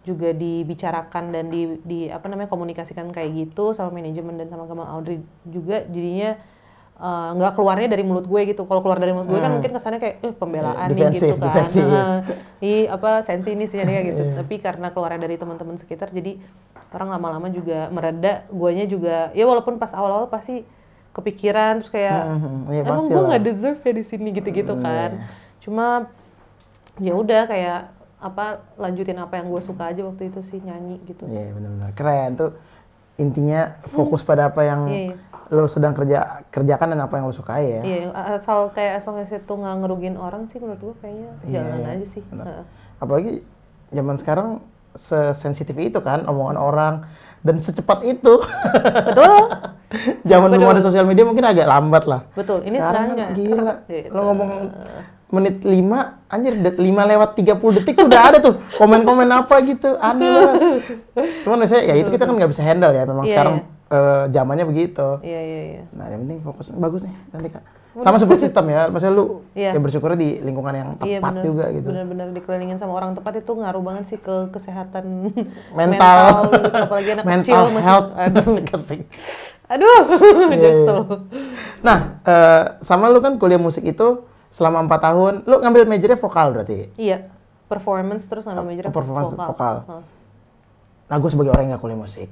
[0.06, 4.88] juga dibicarakan dan di, di apa namanya komunikasikan kayak gitu sama manajemen dan sama Gamal
[4.88, 6.40] Audrey juga jadinya
[6.98, 8.62] eh, nggak keluarnya dari mulut gue gitu.
[8.64, 11.46] Kalau keluar dari mulut gue kan mungkin kesannya kayak eh pembelaan nih gitu kan.
[11.46, 11.86] defensif, iya.
[11.86, 12.16] Heeh.
[12.60, 14.22] Ih, apa sensi ini sih kayak gitu.
[14.34, 16.36] Tapi karena keluarnya dari teman-teman sekitar jadi
[16.90, 18.42] orang lama-lama juga mereda.
[18.48, 20.66] Guanya juga ya walaupun pas awal-awal pasti
[21.08, 25.10] kepikiran terus kayak Mhm, iya, emang gue nggak deserve ya di sini gitu-gitu Hmm, kan.
[25.12, 25.26] iya.
[25.58, 25.86] cuma
[26.96, 27.80] ya udah kayak
[28.18, 31.22] apa lanjutin apa yang gue suka aja waktu itu sih nyanyi gitu.
[31.24, 31.90] Iya benar-benar.
[31.94, 32.30] Keren.
[32.34, 32.50] Tuh
[33.18, 35.14] intinya fokus pada apa yang Iya, iya.
[35.48, 37.82] lo sedang kerja kerjakan dan apa yang lo sukai ya.
[37.82, 37.98] Iya,
[38.32, 41.88] asal kayak asal itu nggak ngerugiin orang sih menurut gue kayaknya Iya, jalan iya.
[41.94, 42.22] aja sih.
[42.24, 42.44] Benar.
[42.46, 42.64] Heeh.
[42.98, 43.32] Apalagi
[43.90, 44.48] zaman sekarang
[44.92, 46.94] sesensitif itu kan omongan orang
[47.40, 48.34] dan secepat itu.
[49.08, 49.34] Betul,
[50.30, 52.20] zaman belum ada sosial media mungkin agak lambat lah.
[52.34, 52.60] betul.
[52.62, 53.74] Ini sekarang, kan nggak gila.
[53.86, 54.08] gitu.
[54.10, 54.50] Lo ngomong
[55.28, 55.76] menit 5,
[56.26, 59.94] anjir det- 5 lewat 30 detik tuh udah ada tuh komen-komen apa gitu.
[59.94, 60.56] Aneh banget.
[61.42, 63.54] Cuman saya ya itu kita kan nggak bisa handle ya memang Iya, sekarang
[63.88, 65.20] eh, zamannya begitu.
[65.20, 65.82] Iya, iya, iya.
[65.90, 67.64] Nah, yang penting fokus bagus nih nanti kak.
[67.98, 69.74] Sama support system ya, maksudnya lu Iya.
[69.74, 71.42] ya bersyukurnya di lingkungan yang tepat Iya benar.
[71.42, 71.88] juga gitu.
[71.88, 75.34] Benar-benar dikelilingin sama orang tepat itu ngaruh banget sih ke kesehatan
[75.78, 76.78] Mental, gitu.
[76.78, 77.84] apalagi anak mental kecil masih.
[77.84, 78.08] health.
[78.14, 78.46] Aduh,
[79.68, 80.00] aduh,
[80.48, 80.98] Iya, jaksel.
[81.80, 86.46] nah, eh, sama lu kan kuliah musik itu selama empat tahun, lu ngambil majornya vokal
[86.52, 86.88] berarti.
[86.94, 87.28] Iya,
[87.66, 89.76] performance terus major Oh, performance vokal.
[89.84, 90.02] Heeh.
[91.08, 92.28] Nah, gue sebagai orang yang nggak kuliah musik,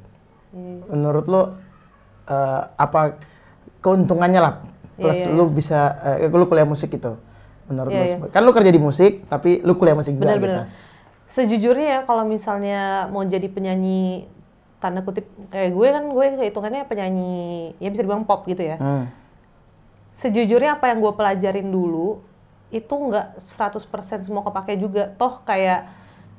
[0.51, 0.83] Iya.
[0.91, 1.43] menurut lu
[2.27, 3.23] eh, apa
[3.79, 4.55] keuntungannya lah
[4.95, 5.81] plus Iya, iya, lu bisa
[6.19, 7.13] eh, lu kuliah musik itu
[7.67, 8.15] menurut Iya, lu iya.
[8.17, 10.67] seba- kan lu kerja di musik tapi lu kuliah musik juga Benar-benar.
[10.67, 10.85] gitu.
[11.27, 14.27] Sejujurnya ya kalau misalnya mau jadi penyanyi
[14.79, 17.37] tanda kutip kayak gue kan gue hitungannya penyanyi
[17.77, 18.77] ya bisa dibilang pop gitu ya.
[18.77, 19.07] Hmm.
[20.17, 22.25] Sejujurnya apa yang gue pelajarin dulu
[22.73, 25.13] itu nggak 100% semua kepake juga.
[25.15, 25.87] Toh kayak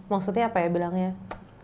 [0.10, 1.12] maksudnya apa ya bilangnya?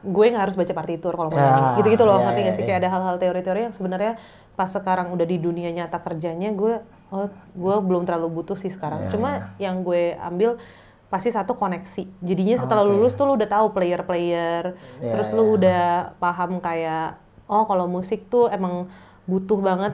[0.03, 1.79] Gue nggak harus baca partitur kalau mau Ya, nyanyi.
[1.81, 2.63] Gitu-gitu loh, ya, ngerti nggak ya, sih?
[2.63, 2.67] ya.
[2.69, 4.13] Kayak ada hal-hal teori-teori yang sebenarnya
[4.53, 6.77] pas sekarang udah di dunia nyata kerjanya gue
[7.09, 7.25] oh
[7.57, 9.07] gue belum terlalu butuh sih sekarang.
[9.07, 10.61] Ya, Cuma yang gue ambil
[11.09, 12.09] pasti satu koneksi.
[12.21, 12.93] Jadinya setelah Oke.
[12.93, 14.63] lulus tuh lu udah tahu player-player,
[15.01, 15.35] Ya, terus ya.
[15.37, 15.85] lu udah
[16.17, 18.89] paham kayak oh kalau musik tuh emang
[19.25, 19.93] butuh banget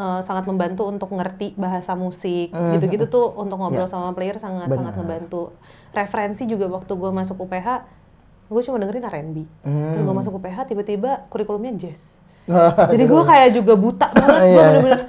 [0.00, 2.48] eh, sangat membantu untuk ngerti bahasa musik.
[2.50, 2.72] Mhm.
[2.74, 3.90] Gitu-gitu tuh untuk ngobrol Ya.
[3.90, 4.98] sama player sangat sangat Benar.
[4.98, 5.52] ngebantu.
[5.90, 7.68] Referensi juga waktu gue masuk UPH,
[8.48, 9.36] gue cuma dengerin R&B.
[9.60, 12.16] Terus gue masuk UPH tiba-tiba kurikulumnya jazz.
[12.90, 14.64] Jadi gue kayak juga buta banget, gue Iya.
[14.64, 15.00] bener-bener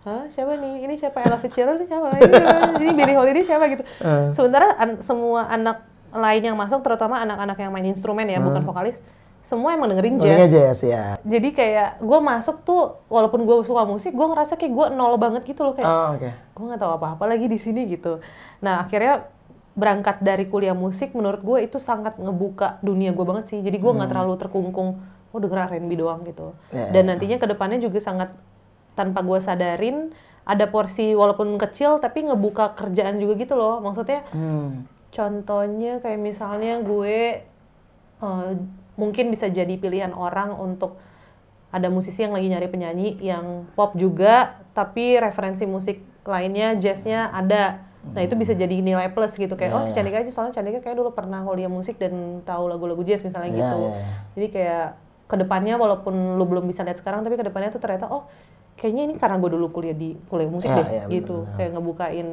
[0.00, 0.80] Hah, siapa nih?
[0.80, 1.20] Ini siapa?
[1.20, 2.08] Ella Fitzgerald ini siapa?
[2.16, 2.32] Ini,
[2.80, 3.84] ini Billie Holiday siapa gitu.
[4.00, 4.32] Eh.
[4.32, 9.04] Sementara an- semua anak lain yang masuk, terutama anak-anak yang main instrumen ya, bukan vokalis,
[9.40, 10.52] semua emang dengerin Dengerin jazz.
[10.52, 11.04] jazz ya.
[11.20, 15.42] Jadi kayak gue masuk tuh, walaupun gue suka musik, gue ngerasa kayak gue nol banget
[15.44, 16.28] gitu loh kayak Oh, oke.
[16.28, 18.20] gue nggak tahu apa-apa lagi di sini gitu.
[18.58, 19.24] Nah akhirnya
[19.72, 23.58] berangkat dari kuliah musik, menurut gue itu sangat ngebuka dunia gue banget sih.
[23.58, 26.52] Jadi gue nggak terlalu terkungkung, oh denger R&B doang gitu.
[26.68, 27.08] Ya, Dan ya.
[27.10, 28.36] nantinya ke depannya juga sangat
[28.92, 33.78] tanpa gue sadarin ada porsi walaupun kecil tapi ngebuka kerjaan juga gitu loh.
[33.78, 34.84] Maksudnya Hmm.
[35.10, 37.46] contohnya kayak misalnya gue
[38.20, 38.50] eh,
[39.00, 41.00] mungkin bisa jadi pilihan orang untuk
[41.70, 47.80] ada musisi yang lagi nyari penyanyi yang pop juga tapi referensi musik lainnya jazznya ada.
[48.00, 49.54] Nah itu bisa jadi nilai plus gitu.
[49.54, 49.96] Kayak Ya, oh si ya.
[49.96, 53.56] Candika aja soalnya Candika kayak dulu pernah kuliah musik dan tahu lagu-lagu jazz misalnya Ya,
[53.56, 53.78] gitu.
[53.86, 54.04] ya.
[54.34, 54.86] jadi kayak
[55.24, 58.26] ke depannya walaupun lu belum bisa lihat sekarang tapi ke depannya tuh ternyata oh
[58.74, 61.70] kayaknya ini karena gue dulu kuliah di kuliah musik Ya, deh ya, benar, gitu kayak
[61.70, 62.28] ngebukain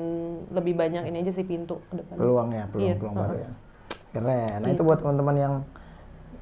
[0.50, 3.24] lebih banyak ini aja sih pintu ke depan peluang ya peluang Iya, peluang heeh.
[3.24, 3.50] baru ya.
[4.08, 4.58] Keren.
[4.64, 5.54] Nah itu buat teman-teman yang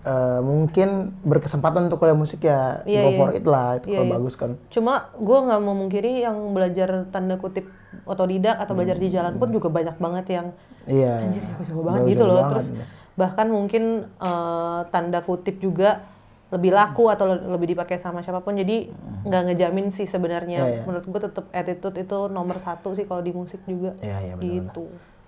[0.05, 0.89] eh, mungkin
[1.21, 3.17] berkesempatan untuk kuliah musik ya Iya, go iya.
[3.17, 4.15] for it lah itu Iya, kalau iya.
[4.15, 7.65] bagus kan Cuma gue nggak mau mungkiri yang belajar tanda kutip
[8.03, 10.47] otodidak atau belajar di jalan pun juga banyak banget yang
[10.85, 12.37] iya anjir jago-jago banget Jago-jago gitu loh.
[12.37, 12.85] banget, Terus ya.
[13.15, 16.05] bahkan mungkin eh, tanda kutip juga
[16.45, 18.53] lebih laku atau le- lebih dipakai sama siapa pun.
[18.53, 18.87] Jadi
[19.23, 20.61] nggak ngejamin sih sebenarnya.
[20.61, 20.83] Iya, iya.
[20.85, 23.97] Menurut gue tetap attitude itu nomor satu sih kalau di musik juga.
[23.97, 24.69] Iya, iya, benar-benar.
[24.69, 24.85] gitu.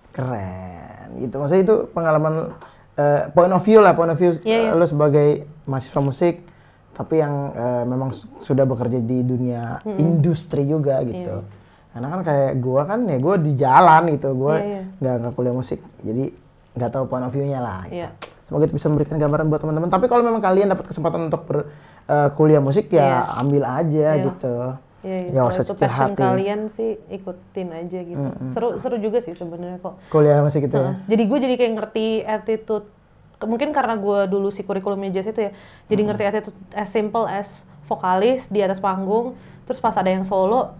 [0.08, 2.50] keren gitu maksudnya itu pengalaman
[2.98, 4.68] eh, point of view lah point of view Iya, iya.
[4.68, 5.28] eh, lo sebagai
[5.64, 6.42] mahasiswa musik
[6.92, 11.46] tapi yang eh, memang su- sudah bekerja di dunia industri juga gitu
[11.88, 14.82] karena kan kayak gua kan ya gua di jalan gitu gua Iya, iya.
[14.96, 16.24] nggak nggak kuliah musik jadi
[16.74, 17.96] nggak tahu point of view-nya lah gitu.
[17.96, 18.08] Iya.
[18.42, 21.68] semoga itu bisa memberikan gambaran buat teman-teman tapi kalau memang kalian dapat kesempatan untuk ber,
[22.04, 23.18] eh, kuliah musik ya Iya.
[23.36, 24.24] ambil aja Iya.
[24.26, 24.54] gitu
[24.98, 28.26] Iya, ya Kalau usah itu passion hati kalian sih ikutin aja gitu.
[28.50, 29.94] Seru seru juga sih sebenarnya kok.
[30.10, 30.94] kuliah musik gitu ya Heeh.
[31.06, 32.86] Jadi gue jadi kayak ngerti attitude.
[33.38, 35.50] Mungkin karena gue dulu si kurikulumnya jazz itu ya.
[35.86, 39.38] Jadi ngerti attitude as simple as vokalis di atas panggung.
[39.64, 40.74] Terus pas ada yang solo,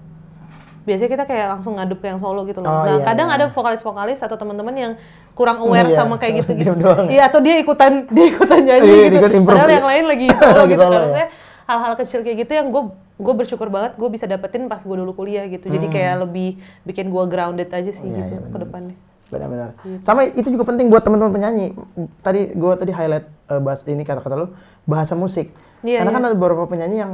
[0.83, 2.67] biasanya kita kayak langsung ngadep ke yang solo gitu loh.
[2.67, 3.37] Oh, nah iya, kadang iya.
[3.39, 4.93] ada vokalis-vokalis atau teman-teman yang
[5.31, 7.07] kurang aware Iya, sama kayak diem doang.
[7.07, 9.27] Iya atau dia ikutan dia ikutan nyanyi Iya, gitu.
[9.45, 10.81] Padahal yang lain lagi solo gitu.
[10.81, 11.05] solo, Nah, ya.
[11.07, 11.29] maksudnya
[11.69, 12.83] hal-hal kecil kayak gitu yang gue
[13.19, 15.67] gue bersyukur banget gue bisa dapetin pas gue dulu kuliah gitu.
[15.67, 18.15] Jadi kayak lebih bikin gue grounded aja sih Hmm.
[18.15, 18.97] Iya, gitu iya, ke depannya.
[19.29, 20.01] benar-benar Gitu.
[20.03, 21.77] sama itu juga penting buat teman-teman penyanyi
[22.19, 24.47] tadi gue tadi highlight eh, bahas ini kata-kata lu
[24.83, 26.17] bahasa musik Iya, karena iya.
[26.17, 27.13] kan ada beberapa penyanyi yang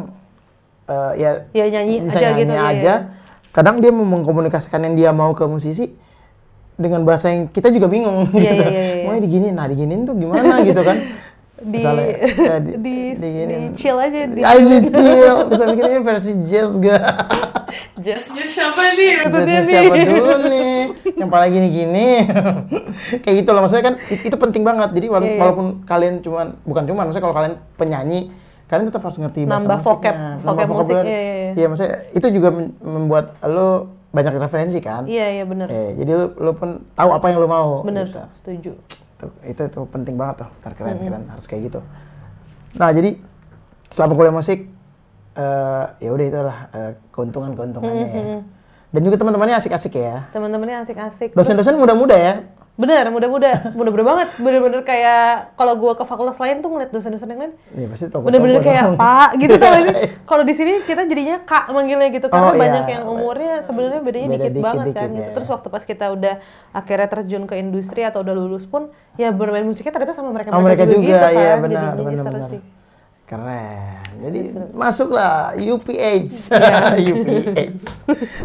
[0.86, 2.96] eh, ya Ya nyanyi bisa aja nyanyi gitu ya, aja ya.
[3.50, 5.90] kadang dia mau mengkomunikasikan yang dia mau ke musisi
[6.74, 9.04] dengan bahasa yang kita juga bingung Iya, gitu iya, iya, iya.
[9.04, 10.96] mau diginiin nah diginiin tuh gimana gitu kan
[11.56, 12.06] di Misalnya,
[12.50, 13.72] ya, di, di, diginiin.
[13.72, 15.36] chill aja di Ay, di chill.
[15.46, 17.02] Bisa bikinnya versi jazz gak?
[18.04, 19.10] Jazznya siapa nih?
[19.22, 19.70] Maksudnya Jazznya nih.
[19.80, 20.74] siapa dulu nih?
[21.14, 22.08] Yang paling gini-gini.
[23.20, 23.60] Kayak gitu loh.
[23.62, 24.90] Maksudnya kan it- itu penting banget.
[24.92, 25.40] Jadi wala- Iya, iya.
[25.40, 28.20] walaupun kalian cuman bukan cuman maksudnya kalau kalian penyanyi
[28.64, 29.94] kalian tetap harus ngerti bahasa Nambah musiknya.
[30.10, 31.52] vocab- Nambah vocab musik, iya, iya, iya.
[31.54, 32.48] iya maksudnya itu juga
[32.80, 33.68] membuat lo
[34.10, 35.02] banyak referensi kan?
[35.04, 35.66] Iya iya bener.
[35.66, 38.18] Eh, jadi lo, lo pun tahu apa yang lo mau bener gitu.
[38.34, 38.72] setuju
[39.24, 41.80] Tuh, itu itu penting banget tuh Ntar keren keren harus kayak gitu.
[42.76, 43.16] Nah jadi
[43.88, 44.68] selama kuliah musik
[45.34, 48.24] eh ya udah itulah eh, keuntungan keuntungannya ya.
[48.94, 50.30] Dan juga teman-temannya asik-asik ya.
[50.30, 51.34] Teman-temannya asik-asik.
[51.34, 53.70] Dosen-dosen muda-muda ya bener muda-muda.
[53.70, 54.28] Muda-muda banget.
[54.34, 58.26] Bener-bener kayak kalau gua ke fakultas lain tuh ngeliat dosen-dosen yang lain Iya pasti toko
[58.26, 59.94] bener-bener kayak pak gitu tau sih?
[60.28, 62.60] Kalau di sini kita jadinya kak manggilnya gitu karena Oh, iya.
[62.60, 65.22] banyak yang umurnya sebenarnya bedanya Beda dikit, dikit- banget kan dikit, gitu.
[65.22, 65.32] ya.
[65.32, 66.34] terus waktu pas kita udah
[66.72, 70.58] akhirnya terjun ke industri atau udah lulus pun ya bermain musiknya ternyata sama mereka Oh
[70.58, 71.30] mereka juga, gitu kan.
[71.32, 72.50] ya benar jadinya benar benar.
[72.50, 72.60] sih
[73.24, 74.04] Keren.
[74.20, 76.28] Jadi masuklah UPH.
[76.52, 77.00] Iya.
[77.14, 77.58] UPH.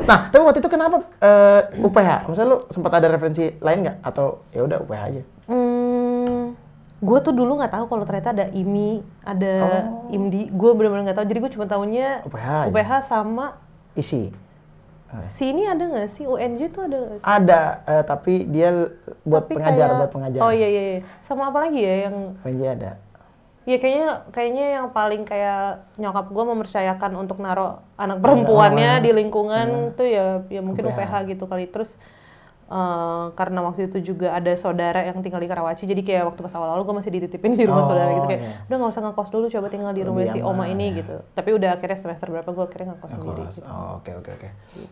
[0.04, 2.10] Nah, tapi waktu itu kenapa eh, UPH?
[2.26, 3.98] Maksudnya lu sempat ada referensi lain nggak?
[4.02, 5.22] Atau ya udah UPH aja?
[5.46, 6.56] Hmm,
[6.98, 9.54] gue tuh dulu nggak tahu kalau ternyata ada IMI, ada
[9.86, 10.08] Oh.
[10.10, 10.48] IMDI.
[10.50, 11.28] Gue bener-bener nggak tahu.
[11.28, 12.68] Jadi gue cuma tahunya UPH aja.
[12.68, 13.46] UPH sama
[13.94, 14.32] Isi.
[15.28, 17.26] si ini ada nggak sih UNJ tuh ada nggak sih?
[17.26, 20.40] Ada, eh, tapi dia buat Tapi pengajar, kayak- buat pengajar.
[20.40, 20.82] Oh iya iya.
[20.88, 21.00] iya.
[21.20, 22.92] Sama apa lagi ya yang UNJ ada.
[23.70, 29.94] Ya kayaknya kayaknya yang paling kayak nyokap gue mempercayakan untuk naro anak perempuannya di lingkungan
[29.94, 30.98] tuh ya ya mungkin UPH.
[30.98, 31.70] UPH gitu kali.
[31.70, 32.02] Terus
[32.70, 36.54] eh, karena waktu itu juga ada saudara yang tinggal di Karawaci jadi kayak waktu pas
[36.54, 38.54] awal-awal gue masih dititipin di rumah Oh, saudara gitu kayak iya.
[38.64, 40.98] udah nggak usah ngekos dulu coba tinggal di rumah Lebih si oma ini ya.
[41.02, 43.62] gitu tapi udah akhirnya semester berapa gue akhirnya ngekos sendiri gitu.
[43.64, 44.50] Oh, oke oke oke.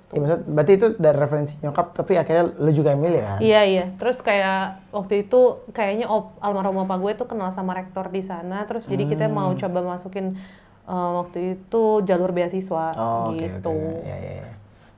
[0.07, 3.37] Ya, maksud, berarti itu dari referensi nyokap, tapi akhirnya lu juga yang milih kan?
[3.39, 3.85] Iya iya.
[3.95, 4.59] Terus kayak
[4.89, 8.65] waktu itu kayaknya op, almarhum opa gue tuh kenal sama rektor di sana.
[8.65, 9.59] Terus jadi kita mau Hmm.
[9.59, 10.33] coba masukin
[10.83, 13.69] eh, waktu itu jalur beasiswa Oh, gitu.
[13.69, 14.01] oke.
[14.03, 14.49] Ya ya ya.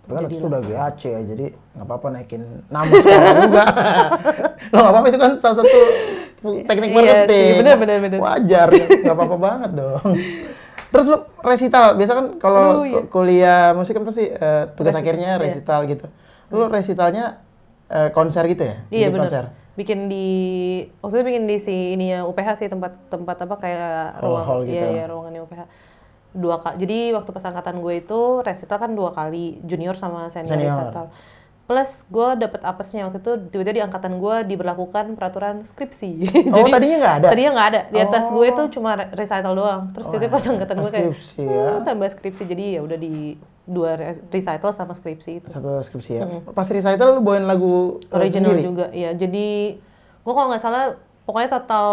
[0.02, 3.64] Tapi kan itu sudah GAC ya, jadi nggak apa-apa naikin nama sekarang juga.
[4.74, 5.80] Lo nggak apa-apa itu kan salah satu
[6.40, 7.46] teknik Iya marketing.
[7.46, 8.20] sih, bener, bener, bener.
[8.20, 8.68] Wajar,
[9.04, 10.12] nggak apa-apa banget dong.
[10.90, 13.02] Terus lo resital, biasa kan kalau Aduh, iya.
[13.06, 15.38] kuliah musik kan pasti eh, tugas Resital, akhirnya iya.
[15.38, 16.06] resital gitu.
[16.50, 17.26] Lo resitalnya
[17.86, 18.76] eh, konser gitu ya?
[18.90, 19.30] Iya benar.
[19.30, 19.46] Konser.
[19.78, 20.28] Bikin di
[21.00, 24.44] waktu itu bikin di si ini ya UPH sih tempat tempat apa kayak Hall- ruang
[24.44, 24.74] hall gitu.
[24.74, 25.62] iya iya ruangannya UPH.
[26.32, 26.76] Dua kali.
[26.80, 30.70] Jadi waktu pas angkatan gue itu resital kan dua kali, junior sama senior, Senior.
[30.70, 31.06] resital.
[31.66, 36.12] Plus gue dapet apesnya waktu itu tiba-tiba di angkatan gue diberlakukan peraturan skripsi.
[36.52, 37.28] Oh, tadinya nggak ada?
[37.30, 37.82] Tadinya nggak ada.
[37.88, 38.34] Di atas Oh.
[38.36, 39.82] gue itu cuma re- recital doang.
[39.92, 41.66] Terus tiba-tiba pas angkatan gue kayak skripsi ya.
[41.68, 42.44] "Hmm, tambah skripsi.
[42.44, 43.14] Jadi ya udah di
[43.64, 45.48] dua re- recital sama skripsi itu.
[45.48, 46.26] Satu skripsi ya.
[46.48, 48.66] Pas recital lu bawain lagu original sendiri?
[48.66, 49.78] juga ya jadi
[50.20, 50.84] gua kalau nggak salah
[51.22, 51.88] pokoknya total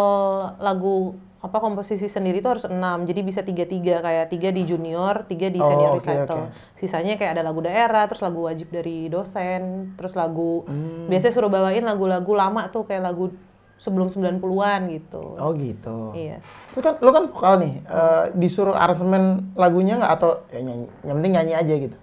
[0.57, 5.23] lagu apa komposisi sendiri itu harus enam jadi bisa tiga tiga kayak tiga di junior
[5.25, 6.75] tiga di Oh, senior oke, recital oke.
[6.75, 11.07] sisanya kayak ada lagu daerah terus lagu wajib dari dosen terus lagu Hmm.
[11.07, 13.31] biasanya suruh bawain lagu-lagu lama tuh kayak lagu
[13.77, 16.17] sebelum 90-an gitu Oh gitu.
[16.17, 16.41] iya
[16.73, 21.15] Terus kan lu kan vokal nih, eh, disuruh aransemen lagunya nggak atau ya nyanyi, yang
[21.15, 21.97] penting nyanyi aja gitu.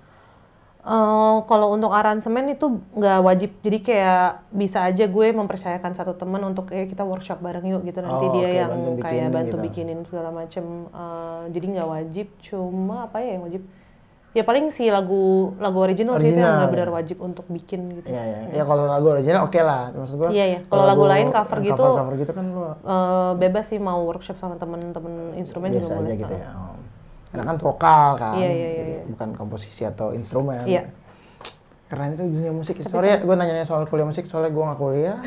[0.84, 6.44] Eh, kalau untuk aransemen itu nggak wajib, jadi kayak bisa aja gue mempercayakan satu teman
[6.44, 9.32] untuk eh kita workshop bareng yuk gitu nanti Oh, dia oke, yang bantu kayak bikinin
[9.32, 9.64] bantu gitu.
[9.64, 10.66] bikinin segala macem.
[10.86, 13.64] Eh, jadi nggak wajib, cuma apa ya yang wajib?
[14.34, 16.94] Ya paling si lagu lagu original, sih itu yang Original, benar-benar ya.
[17.00, 18.08] wajib untuk bikin gitu.
[18.10, 18.40] Iya ya.
[18.52, 19.94] Ya kalau lagu original oke lah.
[19.94, 20.30] Maksud gua.
[20.34, 20.60] Iya, iya.
[20.66, 24.36] Kalau lagu lain cover gitu, Cover, cover gitu kan lu Eh, bebas sih mau workshop
[24.36, 26.18] sama temen-temen instrumen biasa juga aja boleh.
[26.18, 26.50] gitu ya.
[26.52, 26.73] Oh.
[27.34, 28.38] Karena kan vokal kan.
[28.38, 29.02] Iya, iya, Jadi iya.
[29.10, 30.70] Bukan komposisi atau instrumen.
[30.70, 30.94] Iya.
[31.90, 32.78] Keren itu dunia musik.
[32.86, 35.18] Sorry ya, gue nanya soal kuliah musik, soalnya gue nggak kuliah.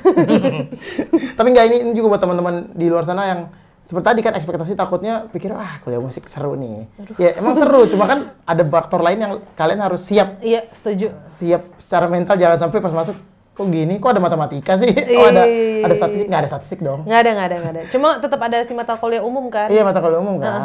[1.38, 3.40] Tapi nggak ini, ini juga buat teman-teman di luar sana yang
[3.86, 6.90] seperti tadi kan ekspektasi takutnya pikir ah kuliah musik seru nih.
[7.22, 11.14] Ya emang seru, cuma kan ada faktor lain yang kalian harus siap Iya, setuju.
[11.38, 13.14] siap secara mental jangan sampai pas masuk
[13.56, 15.96] kok gini kok ada matematika sih Iya, oh ada iya, iya, ada iya.
[15.96, 17.82] statistik nggak ada statistik dong Nggak ada, nggak ada, nggak ada.
[17.88, 19.66] Cuma tetap ada si mata kuliah umum kan.
[19.66, 20.52] iya mata kuliah umum kan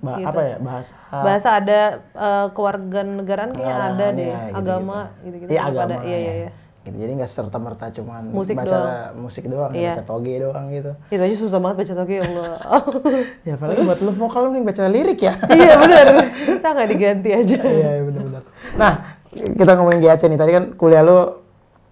[0.00, 0.26] Ba- Gitu.
[0.26, 4.58] apa ya bahasa Bahasa ada eh, kewarganegaraan kayaknya ada deh, iya, gitu-gitu.
[4.58, 5.50] agama gitu-gitu.
[5.50, 5.96] iya tetap agama ada.
[6.02, 6.34] Iya, iya, ya.
[6.38, 6.50] iya.
[6.82, 9.14] gitu jadi nggak serta merta cuman Musik baca doang.
[9.20, 9.92] musik doang ya, Iya.
[9.92, 12.54] baca toge doang gitu Itu aja susah banget baca toge ya Allah.
[13.46, 16.06] ya apalagi buat lu vokal lu nih baca lirik ya iya benar.
[16.32, 17.58] Bisa nggak diganti aja?
[17.60, 18.42] iya iya, benar-benar
[18.72, 18.92] nah
[19.32, 21.41] kita ngomongin GAC nih tadi kan kuliah lu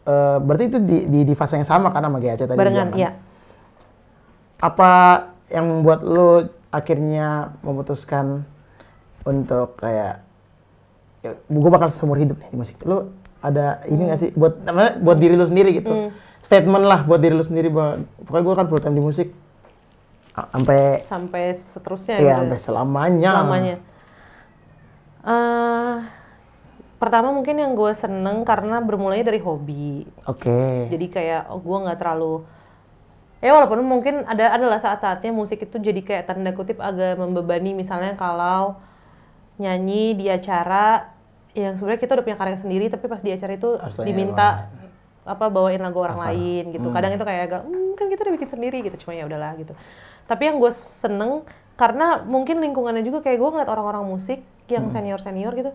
[0.03, 2.99] eh, berarti itu di, di, di fase yang sama kan sama GAC tadi Barengan, kan?
[2.99, 3.11] iya.
[4.59, 4.91] apa
[5.49, 8.45] yang membuat lu akhirnya memutuskan
[9.23, 10.23] untuk kayak
[11.21, 13.11] ya, gue bakal seumur hidup nih di musik lu
[13.41, 14.61] ada ini gak sih buat
[15.01, 16.11] buat diri lu sendiri gitu Hmm.
[16.41, 19.29] statement lah buat diri lu sendiri bahwa pokoknya gue kan full time di musik
[20.31, 22.39] sampai Sampai seterusnya ya gitu.
[22.41, 23.77] sampai selamanya Selamanya.
[25.21, 25.95] Eh,
[27.01, 30.05] pertama mungkin yang gue seneng karena bermulai dari hobi.
[30.29, 30.93] oke.
[30.93, 32.45] Jadi kayak oh, gue nggak terlalu
[33.41, 37.73] ya walaupun mungkin ada adalah saat-saatnya musik itu jadi kayak tanda kutip agak membebani.
[37.73, 38.77] Misalnya kalau
[39.57, 41.09] nyanyi di acara
[41.57, 44.71] yang sebenarnya kita udah punya karya sendiri tapi pas di acara itu Harus diminta
[45.25, 46.93] apa bawain lagu orang lain gitu.
[46.93, 49.09] Kadang itu kayak agak "Hmm, kan kita udah bikin sendiri gitu.
[49.09, 49.73] Cuma ya udahlah gitu.
[50.29, 51.49] Tapi yang gue seneng
[51.81, 55.73] karena mungkin lingkungannya juga kayak gue ngeliat orang-orang musik yang senior senior gitu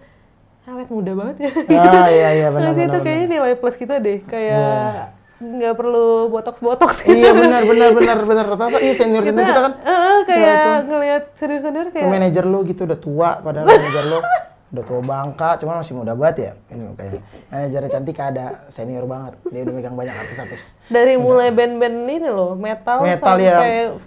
[0.66, 1.52] awet muda banget ya.
[1.74, 3.04] Ah iya iya benar Terus itu benar.
[3.04, 7.12] kayaknya nilai plus kita deh, kayak nggak perlu botox-botox gitu.
[7.12, 8.46] iya benar benar benar benar.
[8.48, 9.74] Rata-rata iya senior senior kita kan.
[9.78, 14.20] eh, kayak ngelihat senior-senior kayak manajer lu gitu udah tua padahal manajer lu
[14.76, 16.52] udah tua bangka cuman masih muda banget ya.
[16.76, 17.14] Ini kayak
[17.48, 19.34] manajernya cantik ada senior banget.
[19.50, 20.76] Dia udah megang banyak artis-artis.
[20.92, 23.58] Dari mulai band-band ini loh, metal, metal sampai ya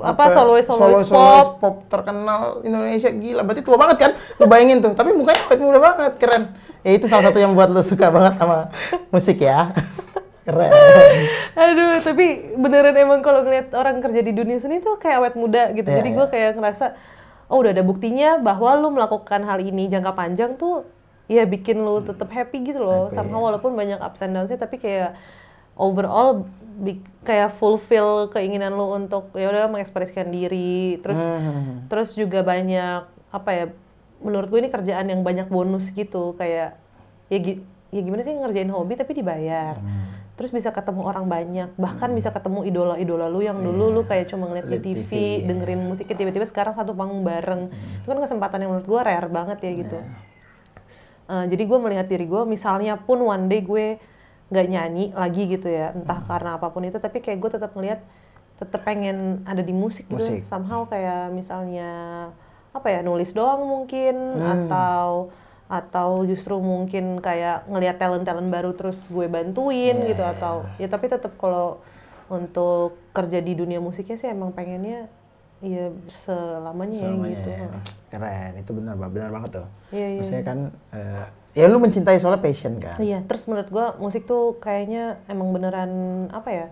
[0.04, 1.58] apa solois solois pop.
[1.58, 3.42] pop terkenal Indonesia gila.
[3.42, 4.12] Berarti tua banget kan?
[4.36, 4.92] Lu bayangin tuh.
[4.92, 6.52] Tapi mukanya muda banget keren.
[6.84, 8.68] Ya itu salah satu yang buat lu suka banget sama
[9.10, 9.72] musik ya.
[10.48, 10.72] Keren.
[11.52, 15.76] Aduh, tapi beneran emang kalau ngeliat orang kerja di dunia seni tuh kayak awet muda
[15.76, 15.84] gitu.
[15.84, 16.16] Iya, Jadi iya.
[16.16, 16.86] gue kayak ngerasa,
[17.48, 20.84] oh udah ada buktinya bahwa lu melakukan hal ini jangka panjang tuh
[21.26, 23.08] ya bikin lu tetap happy gitu loh.
[23.08, 25.16] Happy, Somehow walaupun banyak ups and downs tapi kayak
[25.74, 26.44] overall
[26.78, 30.98] bi- kayak fulfill keinginan lu untuk ya udah mengekspresikan diri.
[30.98, 31.86] Terus Hmm.
[31.86, 33.64] terus juga banyak apa ya?
[34.18, 36.74] Menurut gue ini kerjaan yang banyak bonus gitu kayak
[37.28, 39.78] ya gi- ya gimana sih ngerjain hobi tapi dibayar.
[39.78, 40.17] Hmm.
[40.38, 44.46] Terus bisa ketemu orang banyak, bahkan bisa ketemu idola-idola lu yang dulu lu kayak cuma
[44.46, 45.50] ngeliat di TV, TV, iya.
[45.50, 47.74] dengerin musiknya tiba-tiba sekarang satu panggung bareng.
[47.74, 49.98] Itu kan kesempatan yang menurut gue rare banget ya gitu.
[51.28, 53.98] Eh, jadi gue melihat diri gue, misalnya pun one day gue
[54.48, 58.00] nggak nyanyi lagi gitu ya, entah karena apa pun itu, tapi kayak gue tetap ngelihat
[58.62, 60.22] tetap pengen ada di musik gitu.
[60.22, 60.46] Musik.
[60.46, 61.90] Somehow kayak misalnya
[62.70, 65.34] apa ya nulis doang mungkin atau
[65.68, 71.12] atau justru mungkin kayak ngelihat talent talent baru terus gue bantuin gitu atau ya tapi
[71.12, 71.84] tetap kalau
[72.32, 75.08] untuk kerja di dunia musiknya sih emang pengennya
[75.58, 77.50] ya selamanya, ya Selamanya gitu.
[77.50, 77.68] ya.
[78.08, 79.66] Keren, itu benar benar banget tuh.
[79.90, 80.18] Iya, iya.
[80.22, 80.58] Maksudnya kan
[80.94, 81.26] eh,
[81.58, 82.94] ya lu mencintai soalnya passion kan.
[83.02, 85.92] Iya, terus menurut gua musik tuh kayaknya emang beneran
[86.30, 86.66] apa ya?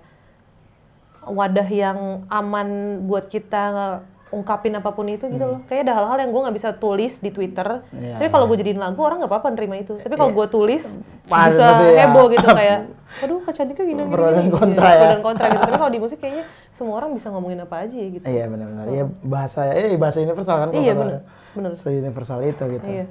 [1.27, 5.59] wadah yang aman buat kita ungkapin apa pun itu gitu loh.
[5.71, 7.62] Kayak ada hal-hal yang gue nggak bisa tulis di Twitter.
[7.62, 7.95] Hmm.
[7.95, 9.95] Iya, Tapi kalau gue jadiin lagu orang nggak apa-apa nerima itu.
[10.03, 10.83] Tapi kalau gue tulis
[11.31, 12.11] Pas, bisa ya.
[12.11, 12.79] heboh gitu kayak,
[13.23, 14.12] aduh kak cantiknya gini gini.
[14.12, 14.99] Pro dan gini." kontra Iya, ya.
[14.99, 15.62] Pro dan kontra gitu.
[15.62, 16.45] Tapi kalau di musik kayaknya
[16.77, 18.25] semua orang bisa ngomongin apa aja ya gitu.
[18.27, 18.85] Iya benar-benar.
[18.91, 21.21] Iya bahasa eh bahasa universal kan Iya, bener,
[21.55, 21.71] bener.
[21.79, 22.87] Se-universal itu gitu.
[22.87, 23.07] Iya.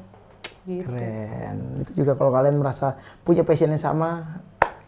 [0.66, 0.84] Gitu.
[0.84, 1.56] Keren.
[1.86, 4.42] Itu juga kalau kalian merasa punya passion yang sama,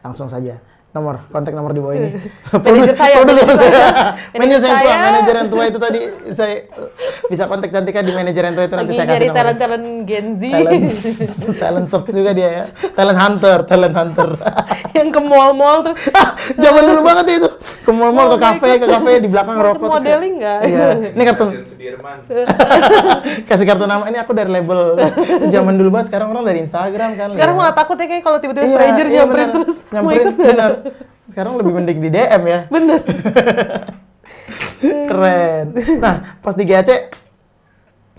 [0.03, 0.59] langsung saja
[0.97, 2.09] nomor kontak nomor di bawah ini.
[2.51, 3.85] Manajer saya, Produser manajer saya.
[4.33, 4.97] Manajer yang tua, saya.
[5.05, 5.99] manajer yang tua itu tadi
[6.33, 6.53] saya
[7.27, 9.37] bisa kontak Cantika di manajer yang tua itu nanti Lagi saya kasih nomor.
[9.37, 10.85] talent-talent Gen Z Talent,
[11.61, 12.63] talent search juga dia ya.
[12.91, 14.29] Talent hunter, talent hunter.
[14.91, 15.99] yang ke mall-mall terus
[16.63, 17.49] Zaman dulu banget itu.
[17.87, 19.87] Ke mall-mall, ke kafe, ke kafe di belakang rokok.
[19.87, 20.59] modeling nggak?
[20.61, 20.87] Iya.
[21.15, 21.43] Ini kartu
[23.47, 24.99] kasih kartu nama ini aku dari label.
[25.15, 27.27] Itu Zaman dulu banget sekarang orang dari Instagram kan.
[27.31, 27.63] sekarang lihat.
[27.63, 29.55] malah takut ya kayak kalau tiba-tiba Iya, stranger iya, nyamperin bener.
[29.63, 30.71] terus mau nyamperin bener.
[31.27, 32.59] Sekarang lebih mending di DM ya.
[32.67, 32.99] bener
[35.07, 35.65] Keren.
[35.97, 36.89] Nah, pas di GAC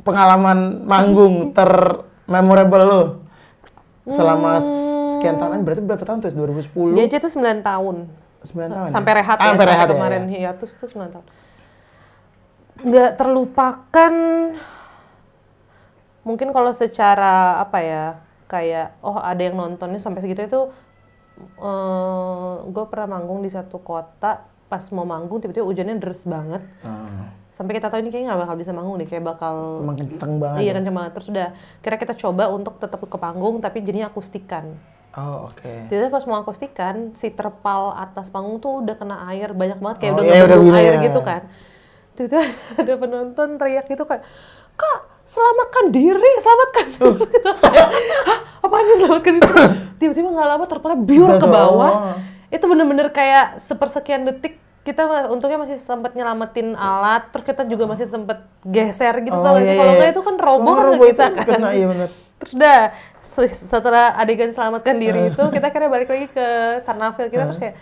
[0.01, 3.03] pengalaman manggung ter-memorable lo
[4.09, 4.59] selama
[5.15, 6.33] sekian tahun berarti berapa tahun tuh?
[6.33, 6.97] 2010?
[6.97, 7.97] dia aja tuh 9 tahun
[8.49, 8.89] 9 tahun.
[8.89, 9.19] sampai ya?
[9.19, 10.31] rehat Ah, ya sampai rehat ya, kemarin ya.
[10.49, 11.27] hiatus tuh 9 tahun
[12.81, 14.15] nggak terlupakan
[16.23, 18.05] mungkin kalau secara apa ya
[18.47, 20.61] kayak oh ada yang nontonnya sampai segitu itu
[22.67, 27.75] gue pernah manggung di satu kota pas mau manggung tiba-tiba hujannya deres banget Ah, sampai
[27.75, 30.59] kita tahu ini kayaknya nggak bakal bisa manggung deh kayak bakal emang kenceng banget.
[30.61, 30.75] iya ya?
[30.77, 31.49] kenceng banget terus udah
[31.81, 34.77] kira kita coba untuk tetap ke panggung tapi jadinya akustikan
[35.11, 35.89] Oh, oke.
[35.89, 40.13] Jadi pas mau akustikan, si terpal atas panggung tuh udah kena air banyak banget kayak
[40.13, 41.01] Oh, udah iya, udah air ya.
[41.03, 41.43] gitu kan.
[42.13, 42.43] Tiba-tiba
[42.83, 44.23] ada penonton teriak gitu kayak,
[44.75, 47.15] Kak, selamatkan diri, selamatkan Oh.
[47.17, 47.25] diri.
[47.27, 47.51] Gitu.
[48.29, 49.53] Hah, apaan nih selamatkan diri?
[49.99, 51.93] Tiba-tiba nggak lama terpalnya biur ke bawah.
[52.49, 58.09] Itu bener-bener kayak sepersekian detik kita untungnya masih sempat nyelamatin alat, terus kita juga masih
[58.09, 59.35] sempat geser gitu.
[59.35, 59.67] Oh, sih?
[59.67, 59.99] iya, Kalau iya.
[59.99, 61.45] nggak itu kan roboh Oh, kan kita kan.
[61.45, 62.09] kena, iya bener.
[62.39, 62.79] Terus udah
[63.19, 66.47] se- setelah adegan selamatkan diri itu kita akhirnya balik lagi ke
[66.81, 67.29] Sarnafil.
[67.29, 67.75] Kita terus kayak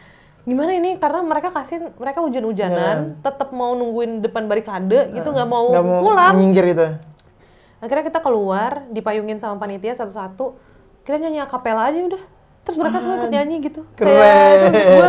[0.42, 0.96] gimana ini?
[0.96, 6.34] Karena mereka kasih mereka hujan-hujanan tetap mau nungguin depan barikade gitu nggak mau, mau pulang.
[6.34, 6.86] nyinggir gitu.
[7.76, 10.56] akhirnya kita keluar dipayungin sama panitia satu-satu.
[11.04, 12.22] Kita nyanyi akapela aja udah
[12.66, 13.86] terus mereka semua ikut nyanyi gitu.
[13.94, 14.10] Keren.
[14.74, 15.08] kayak gua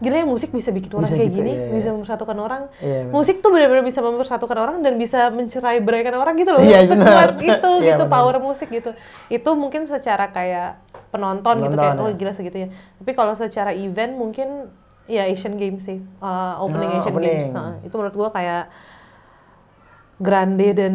[0.00, 2.62] gila ya musik bisa bikin orang Bisa kayak gitu, gini iya, bisa mempersatukan orang.
[2.80, 6.64] Iya, musik tuh benar-benar bisa mempersatukan orang dan bisa mencerai beraikan orang gitu loh.
[6.64, 8.12] Iya, Sekuat itu Iya, gitu benar.
[8.16, 8.90] power musik gitu.
[9.28, 10.80] Itu mungkin secara kayak
[11.12, 12.16] penonton, gitu Penonton, kayak oh ya.
[12.16, 12.68] gila segitunya.
[12.72, 14.48] Tapi kalau secara event mungkin
[15.04, 16.00] ya Asian Games sih.
[16.18, 17.30] Uh, opening Oh, Asian opening.
[17.30, 18.72] Games Nah, itu menurut gua kayak
[20.16, 20.94] grande dan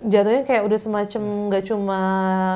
[0.00, 1.22] jatuhnya kayak udah semacam
[1.52, 2.00] nggak cuma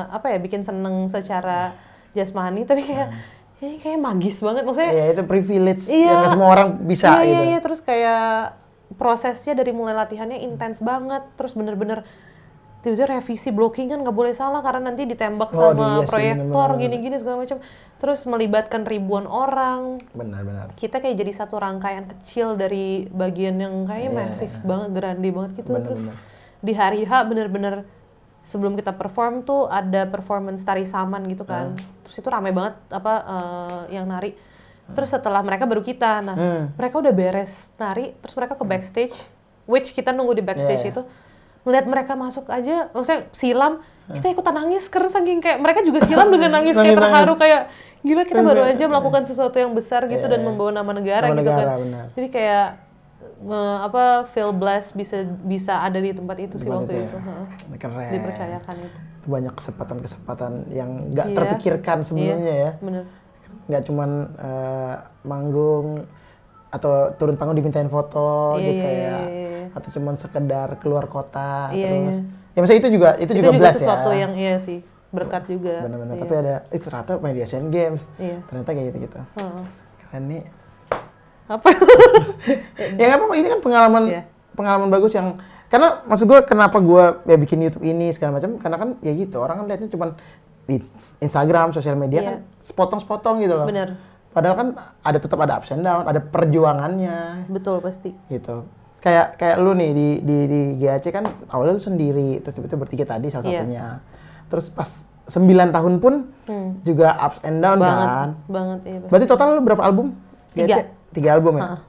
[0.09, 1.77] apa ya bikin seneng secara
[2.15, 3.09] jasmani tapi kayak
[3.57, 6.07] ini kayak magis banget maksudnya Iya, itu privilege Iya.
[6.09, 7.27] yang semua orang bisa iya, gitu.
[7.27, 8.25] Iya, iya, terus kayak
[8.93, 12.05] prosesnya dari mulai latihannya intens banget, terus bener-bener
[12.79, 17.17] tiba-tiba revisi blocking kan nggak boleh salah karena nanti ditembak Oh, sama iya proyektor gini-gini
[17.17, 17.57] segala macam.
[17.97, 19.97] Terus melibatkan ribuan orang.
[20.11, 20.77] Benar-benar.
[20.77, 24.19] Kita kayak jadi satu rangkaian kecil dari bagian yang kayaknya Iya.
[24.21, 25.69] masif banget, grande banget gitu.
[25.73, 26.61] Terus Bener-bener.
[26.61, 27.75] di hari H bener-bener
[28.45, 31.73] sebelum kita perform tuh ada performance tari saman gitu kan.
[32.05, 34.37] Terus itu rame banget apa eh, yang nari.
[34.85, 36.21] Terus setelah mereka baru kita.
[36.21, 36.63] Nah, Hmm.
[36.73, 39.17] mereka udah beres nari, terus mereka ke backstage,
[39.65, 40.93] which kita nunggu di backstage Yeah.
[40.93, 41.01] itu.
[41.65, 46.29] Ngeliat mereka masuk aja, maksudnya silam, kita ikutan nangis karena saking kayak mereka juga silam
[46.29, 47.73] dengan nangis kayak terharu kayak
[48.05, 51.49] gila kita baru aja melakukan sesuatu yang besar gitu dan membawa nama negara Nama gitu
[51.49, 51.77] negara, kan.
[51.81, 52.05] benar.
[52.13, 52.67] Jadi kayak
[53.37, 57.05] eh, apa feel blessed bisa bisa ada di tempat itu sih Tempat waktu itu ya.
[57.05, 57.17] itu.
[57.19, 57.45] heeh.
[57.75, 58.11] Keren.
[58.11, 58.97] Dipercayakan itu.
[59.15, 61.35] Itu banyak kesempatan-kesempatan yang nggak Iya.
[61.35, 62.71] terpikirkan sebelumnya ya.
[62.79, 63.03] Bener.
[63.65, 65.87] Nggak cuman eh, manggung
[66.67, 69.17] atau turun panggung dimintain foto Iya, gitu iya, ya.
[69.21, 69.65] iya, iya.
[69.71, 72.17] Atau cuman sekedar keluar kota Iya, terus.
[72.17, 72.23] iya.
[72.51, 74.17] Ya maksudnya itu juga itu, Itu juga, juga, bless sesuatu ya.
[74.21, 75.75] yang iya sih berkat juga.
[75.81, 76.13] Benar-benar.
[76.13, 76.21] Iya.
[76.21, 78.03] Tapi ada, eh ternyata main di Asian Games.
[78.15, 78.37] Iya.
[78.45, 79.19] Ternyata kayak gitu-gitu.
[79.35, 79.63] Heeh.
[80.01, 80.43] Keren nih.
[81.45, 81.67] Apa?
[82.99, 84.21] ya nggak apa-apa ini kan pengalaman Iya.
[84.51, 88.77] pengalaman bagus yang karena maksud gue kenapa gue ya bikin YouTube ini segala macam karena
[88.77, 90.09] kan ya gitu orang kan lihatnya cuman
[90.63, 90.81] di
[91.19, 92.27] Instagram sosial media Iya.
[92.27, 93.97] kan sepotong-sepotong gitu loh Bener.
[94.31, 94.67] padahal kan
[94.99, 98.13] ada tetap ada ups and down ada perjuangannya Betul pasti.
[98.27, 98.65] gitu
[98.97, 103.05] kayak kayak lu nih di di di GAC kan awalnya lu sendiri terus itu bertiga
[103.07, 103.61] tadi salah Iya.
[103.61, 103.85] satunya
[104.47, 104.89] terus pas
[105.27, 106.13] 9 tahun pun
[106.81, 107.83] juga ups and down Hmm.
[107.83, 108.97] banget, kan banget iya.
[108.97, 109.09] pasti.
[109.09, 110.07] berarti total lu berapa album
[110.55, 110.87] Tiga.
[111.15, 111.79] Tiga album ya Heeh.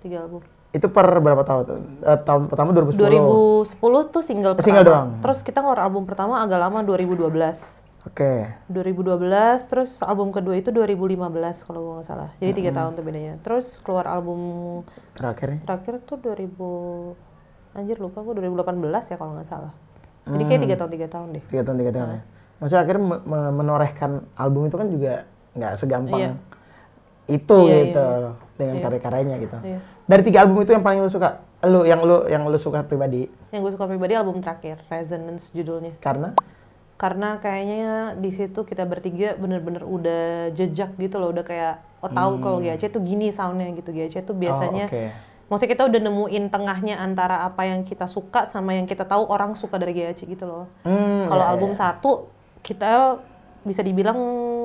[0.00, 0.40] Tiga album.
[0.70, 1.64] itu per berapa tahun?
[1.98, 2.98] Eh, tahun pertama 2010.
[2.98, 4.66] 2010 tuh single pertama.
[4.68, 5.08] Single doang.
[5.18, 7.30] Terus kita ngeluarin album pertama agak lama 2012.
[8.04, 8.52] Oke.
[8.68, 9.16] 2012
[9.64, 11.24] terus album kedua itu 2015
[11.62, 12.30] kalau gue nggak salah.
[12.36, 13.34] Jadi tiga tahun tuh bedanya.
[13.40, 14.40] Terus keluar album
[15.14, 15.60] Terakhir nih.
[15.62, 17.16] terakhir tuh 2000
[17.74, 19.72] anjir lupa gue 2018 ya kalau nggak salah.
[20.26, 21.42] Jadi kayak tiga tahun tiga tahun deh.
[21.44, 22.20] Tiga tahun tiga tahun ya.
[22.54, 25.12] Maksudnya akhirnya me- me- menorehkan album itu kan juga
[25.54, 26.32] nggak segampang Iya.
[27.26, 29.56] Itu Iya, gitu iya, dengan karya-karyanya gitu.
[29.60, 29.78] Iya.
[30.04, 33.26] Dari tiga album itu yang paling lu suka, lu yang lu yang lu suka pribadi
[33.48, 35.96] Yang gue suka pribadi album terakhir Resonance judulnya.
[35.98, 36.36] karena
[36.94, 42.38] Karena kayaknya di situ kita bertiga bener-bener udah jejak gitu loh, udah kayak oh tahu
[42.38, 45.04] kalau GAC tuh gini soundnya gitu GAC tuh biasanya Oh, oke.
[45.48, 49.52] maksudnya kita udah nemuin tengahnya antara apa yang kita suka sama yang kita tahu orang
[49.54, 51.76] suka dari GAC gitu loh Hmm, kalau ya, album ya.
[51.80, 52.28] satu
[52.60, 53.18] kita
[53.62, 54.14] bisa dibilang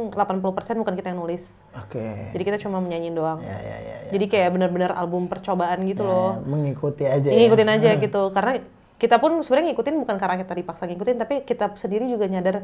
[0.08, 0.39] 80%
[0.78, 2.32] bukan kita yang nulis Oke.
[2.32, 4.10] jadi kita cuma menyanyiin doang Ya, ya, ya, ya.
[4.10, 7.43] jadi kayak benar-benar album percobaan gitu loh Ya, mengikuti aja Ini ya.
[7.45, 8.54] ngikutin aja gitu karena
[8.95, 12.64] kita pun sebenarnya ngikutin bukan karena kita dipaksa ngikutin tapi kita sendiri juga nyadar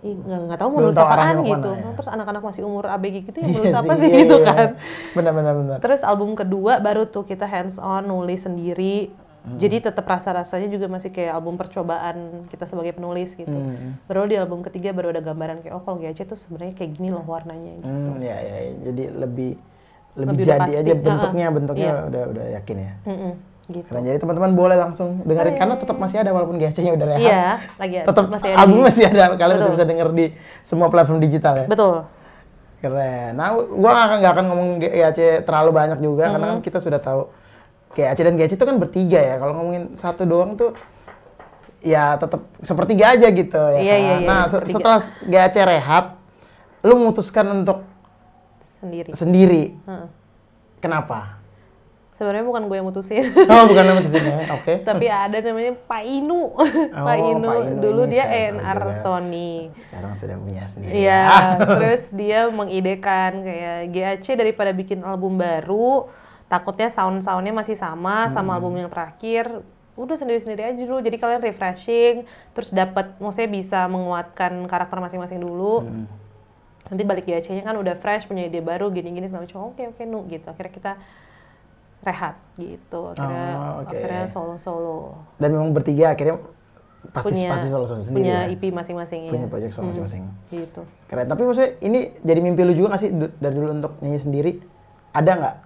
[0.00, 1.92] "Ih, nggak nggak tahu mau nulis apaan gitu ke mana, ya.
[1.92, 4.46] terus anak-anak masih umur ABG gitu ya Iya nulis apa sih iya, gitu iya.
[4.46, 4.68] kan
[5.12, 5.76] Benar benar benar.
[5.80, 9.12] terus album kedua baru tuh kita hands on nulis sendiri
[9.44, 9.56] Hmm.
[9.56, 12.16] jadi tetap rasa-rasanya juga masih kayak album percobaan
[12.48, 14.00] kita sebagai penulis gitu Hmm.
[14.02, 17.08] baru di album ketiga baru ada gambaran kayak oh kalau GAC tuh sebenarnya kayak gini
[17.08, 18.72] loh warnanya gitu Hmm, ya, ya, ya.
[18.82, 19.50] Jadi lebih
[20.14, 20.80] lebih, Lebih jadi pasti.
[20.80, 22.06] aja bentuknya, bentuknya iya.
[22.06, 22.92] udah udah yakin ya.
[23.04, 23.32] Mm-mm,
[23.68, 24.02] gitu Keren.
[24.02, 27.20] Jadi teman-teman boleh langsung dengerin karena tetap masih ada walaupun GC-nya udah rehat.
[27.20, 27.44] iya
[27.76, 29.24] lagi Tetap masih ada album di- masih ada.
[29.34, 30.26] Kalian masih bisa denger di
[30.62, 31.66] semua platform digital ya.
[31.66, 32.06] betul
[32.78, 33.32] Keren.
[33.34, 36.60] Nah, gua nggak akan nggak akan ngomong GAC terlalu banyak juga karena Mm-hmm.
[36.60, 37.22] kan kita sudah tahu
[37.94, 39.34] GAC dan GAC itu kan bertiga ya.
[39.36, 40.74] Kalau ngomongin satu doang tuh
[41.78, 43.78] ya tetap sepertiga aja gitu ya.
[43.78, 44.00] Iya, kan?
[44.00, 44.74] iya, iya, nah, se- sepertiga.
[44.74, 46.04] setelah GAC rehat,
[46.80, 47.78] lu memutuskan untuk
[48.78, 49.64] sendiri sendiri.
[49.80, 50.08] Heeh.
[50.78, 51.40] Kenapa?
[52.14, 54.54] sebenarnya bukan gue yang mutusin Oh, bukan lu mutusin ya.
[54.54, 54.86] Oke.
[54.86, 56.54] tapi ada namanya Pak Inu
[57.10, 59.02] Pak Inu Pak Inu dulu dia ENR juga.
[59.02, 60.94] Sony Sekarang sudah punya sendiri.
[60.94, 61.42] Iya, ya.
[61.74, 66.06] terus dia mengidekan kayak GAC daripada bikin album baru,
[66.54, 69.66] takutnya sound-soundnya masih sama sama album yang terakhir.
[69.98, 71.02] Udah sendiri-sendiri aja dulu.
[71.02, 72.22] Jadi kalian refreshing,
[72.54, 75.82] terus dapat maksudnya bisa menguatkan karakter masing-masing dulu.
[76.84, 79.72] Nanti balik GAC-nya kan udah fresh, punya ide baru, gini-gini segala macam.
[79.72, 80.46] Oke, oke, nu gitu.
[80.46, 80.92] Akhirnya kita
[82.04, 83.16] rehat gitu.
[83.16, 83.96] Akhirnya Oh, oke.
[83.96, 84.98] akhirnya solo-solo.
[85.40, 86.38] Dan memang bertiga akhirnya
[87.04, 88.52] pasti Punya pasti solo solo sendiri punya ya.
[88.52, 89.50] EP masing-masing Punya ya.
[89.52, 90.22] project solo masing-masing.
[90.52, 90.82] Gitu.
[91.08, 91.26] Keren.
[91.28, 94.52] Tapi maksudnya ini jadi mimpi lu juga gak sih dari dulu untuk nyanyi sendiri?
[95.14, 95.56] Ada nggak?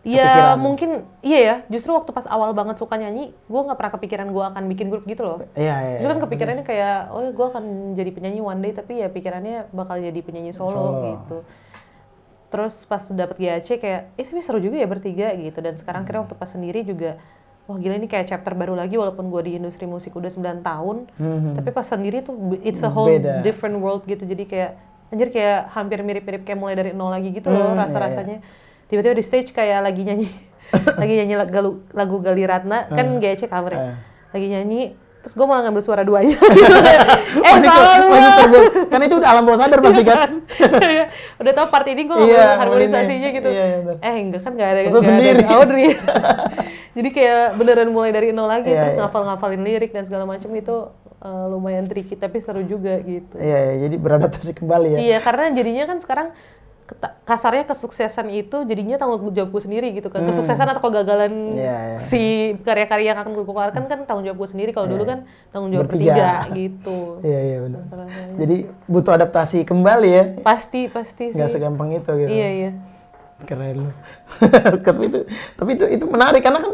[0.00, 0.56] Ya Kepikiran?
[0.56, 0.90] mungkin
[1.20, 1.56] iya ya.
[1.68, 5.04] Justru waktu pas awal banget suka nyanyi, gue nggak pernah kepikiran gue akan bikin grup
[5.04, 5.44] gitu loh.
[5.52, 5.96] Iya, iya.
[5.98, 6.24] Justru kan iya.
[6.24, 10.56] kepikirannya kayak, oh gue akan jadi penyanyi one day, tapi ya pikirannya bakal jadi penyanyi
[10.56, 11.00] solo, Solo.
[11.04, 11.38] gitu.
[12.48, 15.60] Terus pas dapet GAC kayak, eh tapi seru juga ya bertiga gitu.
[15.60, 17.20] Dan sekarang kira waktu pas sendiri juga,
[17.68, 20.96] wah gila ini kayak chapter baru lagi walaupun gue di industri musik udah 9 tahun.
[21.54, 22.34] Tapi pas sendiri tuh
[22.64, 23.20] it's a whole Hmm.
[23.20, 23.44] Beda.
[23.44, 24.24] different world gitu.
[24.24, 24.70] Jadi kayak,
[25.12, 28.38] anjir kayak hampir mirip-mirip kayak mulai dari nol lagi gitu loh Hmm, iya, rasa-rasanya.
[28.90, 30.26] Tiba-tiba di stage kayak lagi nyanyi,
[31.00, 31.58] lagi nyanyi lagu,
[31.90, 33.78] lagu Gali Ratna, kan GAC cover ya.
[33.80, 33.94] Eh.
[34.30, 34.80] Lagi nyanyi,
[35.20, 36.34] terus gue malah ngambil suara duanya.
[37.46, 37.96] eh Masih, salah.
[38.86, 40.30] Karena itu udah alam bawah sadar pasti kan.
[40.82, 41.04] Iya,
[41.38, 42.58] Udah tau part ini gue Iya, ngambil ini.
[42.58, 43.48] harmonisasinya gitu.
[43.48, 43.96] Iya, iya, bener.
[44.02, 45.42] eh enggak kan gak ada, Betul nggak ada sendiri.
[45.46, 45.86] Audrey.
[46.90, 49.06] Jadi kayak beneran mulai dari nol lagi, Iya, terus iya.
[49.06, 50.76] ngafal-ngafalin lirik dan segala macam itu
[51.20, 53.38] eh, lumayan tricky, tapi seru juga gitu.
[53.38, 54.98] Iya, iya, jadi beradaptasi kembali ya.
[54.98, 56.28] Iya, karena jadinya kan sekarang
[57.24, 60.26] kasarnya kesuksesan itu jadinya tanggung jawab gue sendiri gitu kan.
[60.26, 61.54] Kesuksesan atau kegagalan Hmm.
[61.54, 61.98] Iya, iya.
[62.02, 62.22] si
[62.66, 64.70] karya-karya yang akan gue keluarkan kan tanggung jawab gue sendiri.
[64.74, 65.18] Kalau dulu kan
[65.54, 66.14] tanggung jawab Bertiga.
[66.14, 66.98] bertiga, gitu.
[67.22, 67.80] Iya, iya benar.
[67.86, 68.24] Masalahnya.
[68.38, 68.56] Jadi
[68.90, 70.24] butuh adaptasi kembali ya.
[70.42, 71.38] Pasti, pasti sih.
[71.38, 72.30] Nggak segampang itu gitu.
[72.30, 72.70] Iya, iya.
[73.46, 73.90] Keren lu.
[74.86, 75.18] tapi itu
[75.56, 76.72] tapi itu itu menarik karena kan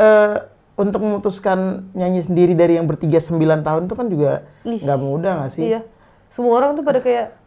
[0.00, 0.34] eh,
[0.74, 5.52] untuk memutuskan nyanyi sendiri dari yang bertiga sembilan tahun itu kan juga nggak mudah nggak
[5.54, 5.62] sih?
[5.70, 5.80] Iya.
[6.34, 7.43] Semua orang tuh pada kayak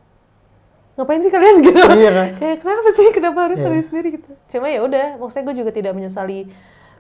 [0.98, 1.78] ngapain sih kalian gitu?
[1.94, 2.28] Iya kan?
[2.36, 3.86] kayak kenapa sih kenapa harus Iya.
[3.86, 4.30] sendiri gitu?
[4.50, 6.50] Cuma ya udah, maksudnya gue juga tidak menyesali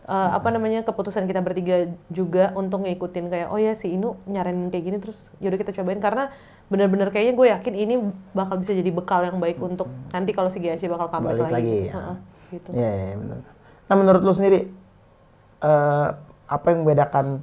[0.05, 1.77] uh, apa namanya keputusan kita bertiga
[2.07, 5.97] juga untuk ngikutin kayak oh ya si Inu nyaranin kayak gini terus yaudah kita cobain
[5.97, 6.29] karena
[6.67, 7.95] benar-benar kayaknya gue yakin ini
[8.31, 11.55] bakal bisa jadi bekal yang baik untuk nanti kalau si GAC bakal comeback Balik lagi.
[11.57, 11.93] lagi, ya.
[11.93, 12.15] Heeh,
[12.51, 12.69] gitu.
[12.71, 13.37] Iya, iya benar.
[13.83, 14.59] Nah menurut lu sendiri
[15.59, 16.07] eh,
[16.45, 17.41] apa yang membedakan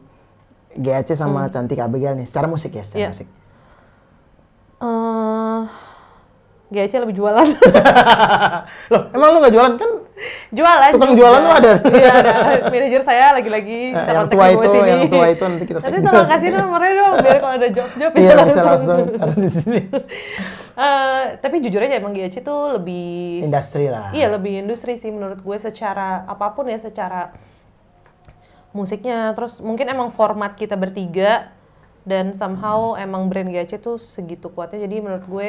[0.75, 3.03] GAC sama Cantik Abigail nih secara musik ya secara Hmm.
[3.03, 3.11] Iya.
[3.11, 3.29] musik?
[4.77, 5.63] Eh,
[6.75, 7.47] GAC lebih jualan.
[8.93, 9.91] Loh emang lu nggak jualan kan?
[10.55, 10.91] jualan.
[10.95, 11.21] Tukang juga.
[11.23, 11.73] jualan tuh ada.
[11.95, 12.33] Iya ada.
[12.71, 14.89] Manajer saya lagi-lagi bisa yang tua itu, sini.
[14.91, 18.23] yang tua itu nanti kita Nanti tolong kasih nomornya dong biar kalau ada job-job bisa
[18.23, 18.59] Iya langsung.
[18.59, 19.81] bisa langsung ada di sini.
[20.75, 24.11] Eh, tapi jujur aja emang GAC tuh lebih Industri lah.
[24.11, 27.31] Iya lebih industri sih menurut gue secara apa pun ya secara
[28.75, 31.55] musiknya terus mungkin emang format kita bertiga
[32.03, 35.49] dan somehow emang brand GAC tuh segitu kuatnya jadi menurut gue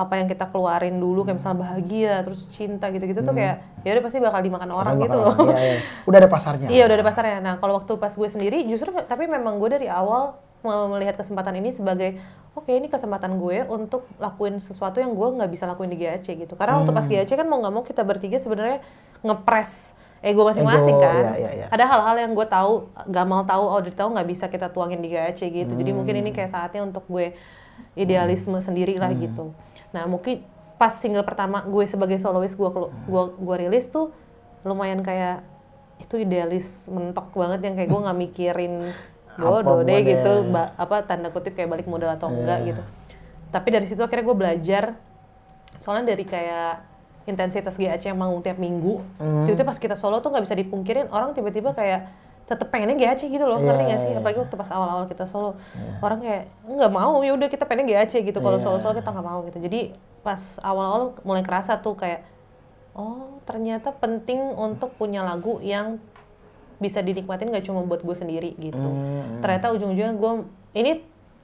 [0.00, 4.04] apa yang kita keluarin dulu kayak misalnya bahagia terus cinta gitu-gitu tuh kayak ya udah
[4.04, 5.34] pasti bakal dimakan orang Bakal gitu loh.
[5.52, 5.78] Iya, iya.
[6.08, 6.68] Udah ada pasarnya.
[6.72, 7.38] Iya udah ada pasarnya.
[7.38, 11.56] Nah kalau waktu pas gue sendiri justru tapi memang gue dari awal mau melihat kesempatan
[11.56, 12.20] ini sebagai
[12.52, 16.56] oke ini kesempatan gue untuk lakuin sesuatu yang gue nggak bisa lakuin di GAC gitu.
[16.56, 17.12] Karena waktu pas Hmm.
[17.14, 18.80] GAC kan mau nggak mau kita bertiga sebenarnya
[19.20, 21.32] ngepres ego masing-masing kan.
[21.32, 21.66] iya, iya.
[21.68, 22.72] Ada hal-hal yang gue tahu
[23.08, 25.72] Gamal tahu Audrey tahu nggak bisa kita tuangin di GAC gitu.
[25.72, 26.22] Jadi mungkin Hmm.
[26.24, 27.32] ini kayak saatnya untuk gue
[27.96, 29.56] idealisme sendiri lah gitu.
[29.90, 30.42] Nah mungkin
[30.74, 34.08] pas single pertama gue sebagai soloist gue kelu- gue gue rilis tuh
[34.62, 35.44] lumayan kayak
[35.98, 38.74] itu idealis mentok banget yang kayak gue nggak mikirin
[39.38, 42.82] bodoh deh gitu ba- apa tanda kutip kayak balik modal atau enggak gitu.
[43.48, 44.84] Tapi dari situ akhirnya gue belajar
[45.76, 46.86] soalnya dari kayak
[47.22, 49.00] intensitas GAC yang manggung tiap minggu
[49.44, 52.08] tiba-tiba pas kita solo tuh nggak bisa dipungkirin orang tiba-tiba kayak
[52.50, 54.18] tetep pengennya GAC gitu loh ngerti Iya, nggak sih iya.
[54.18, 55.54] apalagi waktu pas awal-awal kita solo
[55.98, 58.64] orang kayak nggak mau ya udah kita pengen GAC gitu kalau Iya.
[58.66, 59.80] solo-solo kita nggak mau gitu jadi
[60.20, 62.26] pas awal-awal mulai kerasa tuh kayak
[62.92, 66.02] oh ternyata penting untuk punya lagu yang
[66.76, 69.38] bisa dinikmatin gak cuma buat gue sendiri gitu Hmm.
[69.38, 70.32] ternyata ujung-ujungnya gue
[70.72, 70.92] ini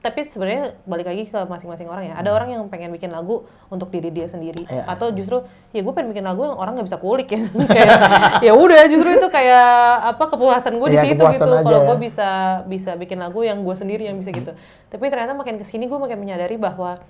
[0.07, 2.15] tapi sebenarnya balik lagi ke masing-masing orang ya.
[2.15, 4.63] Ada orang yang pengen bikin lagu untuk diri dia sendiri.
[4.63, 4.79] Hmm.
[4.79, 4.83] Iya.
[4.87, 5.43] atau justru
[5.75, 7.43] ya gue pengen bikin lagu yang orang nggak bisa kulik ya.
[7.75, 7.99] Kayak
[8.39, 9.67] ya udah justru itu kayak
[10.15, 11.43] apa kepuasan gue di Iya, situ gitu.
[11.43, 11.87] kalau ya.
[11.91, 12.29] gue bisa
[12.63, 14.55] bisa bikin lagu yang gue sendiri yang bisa gitu.
[14.87, 17.03] Tapi ternyata makin ke sini gue makin menyadari bahwa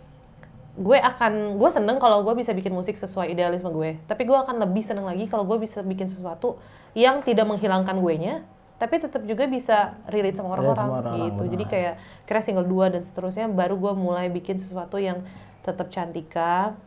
[0.78, 4.02] gue akan gue seneng kalau gue bisa bikin musik sesuai idealisme gue.
[4.10, 6.58] Tapi gue akan lebih seneng lagi kalau gue bisa bikin sesuatu
[6.98, 8.36] yang tidak menghilangkan gue nya
[8.78, 11.44] tapi tetap juga bisa relate sama Relate orang-orang orang-orang, gitu.
[11.44, 11.54] Benar.
[11.54, 11.94] jadi kayak
[12.30, 15.26] kira single 2 dan seterusnya baru gue mulai bikin sesuatu yang
[15.66, 16.78] tetap cantika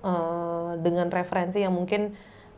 [0.00, 2.16] eh, dengan referensi yang mungkin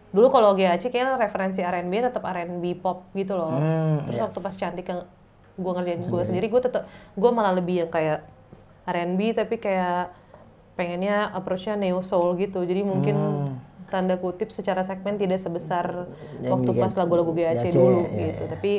[0.09, 3.53] dulu kalau GAC kayaknya referensi R&B tetap R&B pop gitu loh.
[3.53, 4.24] Hmm, terus iya.
[4.24, 5.05] waktu pas cantik yang
[5.59, 6.47] gue ngerjain gue sendiri.
[6.49, 8.24] gue tetap gue malah lebih yang kayak
[8.89, 10.16] R&B tapi kayak
[10.80, 12.64] pengennya approach-nya neo soul gitu.
[12.64, 13.16] Jadi mungkin
[13.89, 16.07] tanda kutip secara segmen tidak sebesar.
[16.45, 18.51] Yang waktu pas lagu-lagu GAC, GAC, dulu iya, gitu iya.
[18.53, 18.72] tapi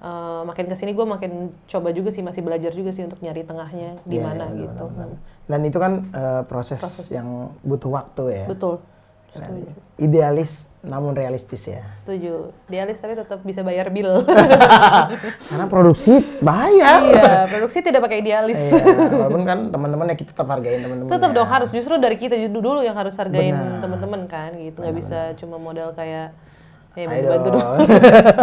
[0.00, 1.32] eh, makin ke sini gue makin
[1.66, 4.62] coba juga sih masih belajar juga sih untuk nyari tengahnya di Iya, mana iya, benar,
[4.62, 5.20] gitu benar, benar.
[5.44, 6.80] Dan itu kan eh, proses,
[7.12, 8.46] yang butuh waktu ya.
[8.48, 8.80] betul
[9.94, 11.80] Idealis namun realistis ya.
[11.96, 14.20] setuju dialis tapi tetap bisa bayar bill
[15.48, 17.00] Karena produksi bayar.
[17.08, 18.84] iya produksi tidak pakai idealis Iya,
[19.16, 21.08] walaupun kan teman-teman ya kita tetap hargain teman-teman.
[21.08, 21.36] tetap ya.
[21.40, 25.56] dong harus justru dari kita dulu yang harus hargain teman-teman kan gitu nggak bisa cuma
[25.56, 26.36] modal kayak
[26.94, 27.64] ya Ayo bantu dong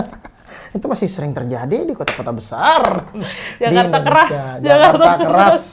[0.75, 3.11] itu masih sering terjadi di kota-kota besar.
[3.61, 4.31] Jakarta keras,
[4.63, 5.63] Jakarta, Jakarta keras.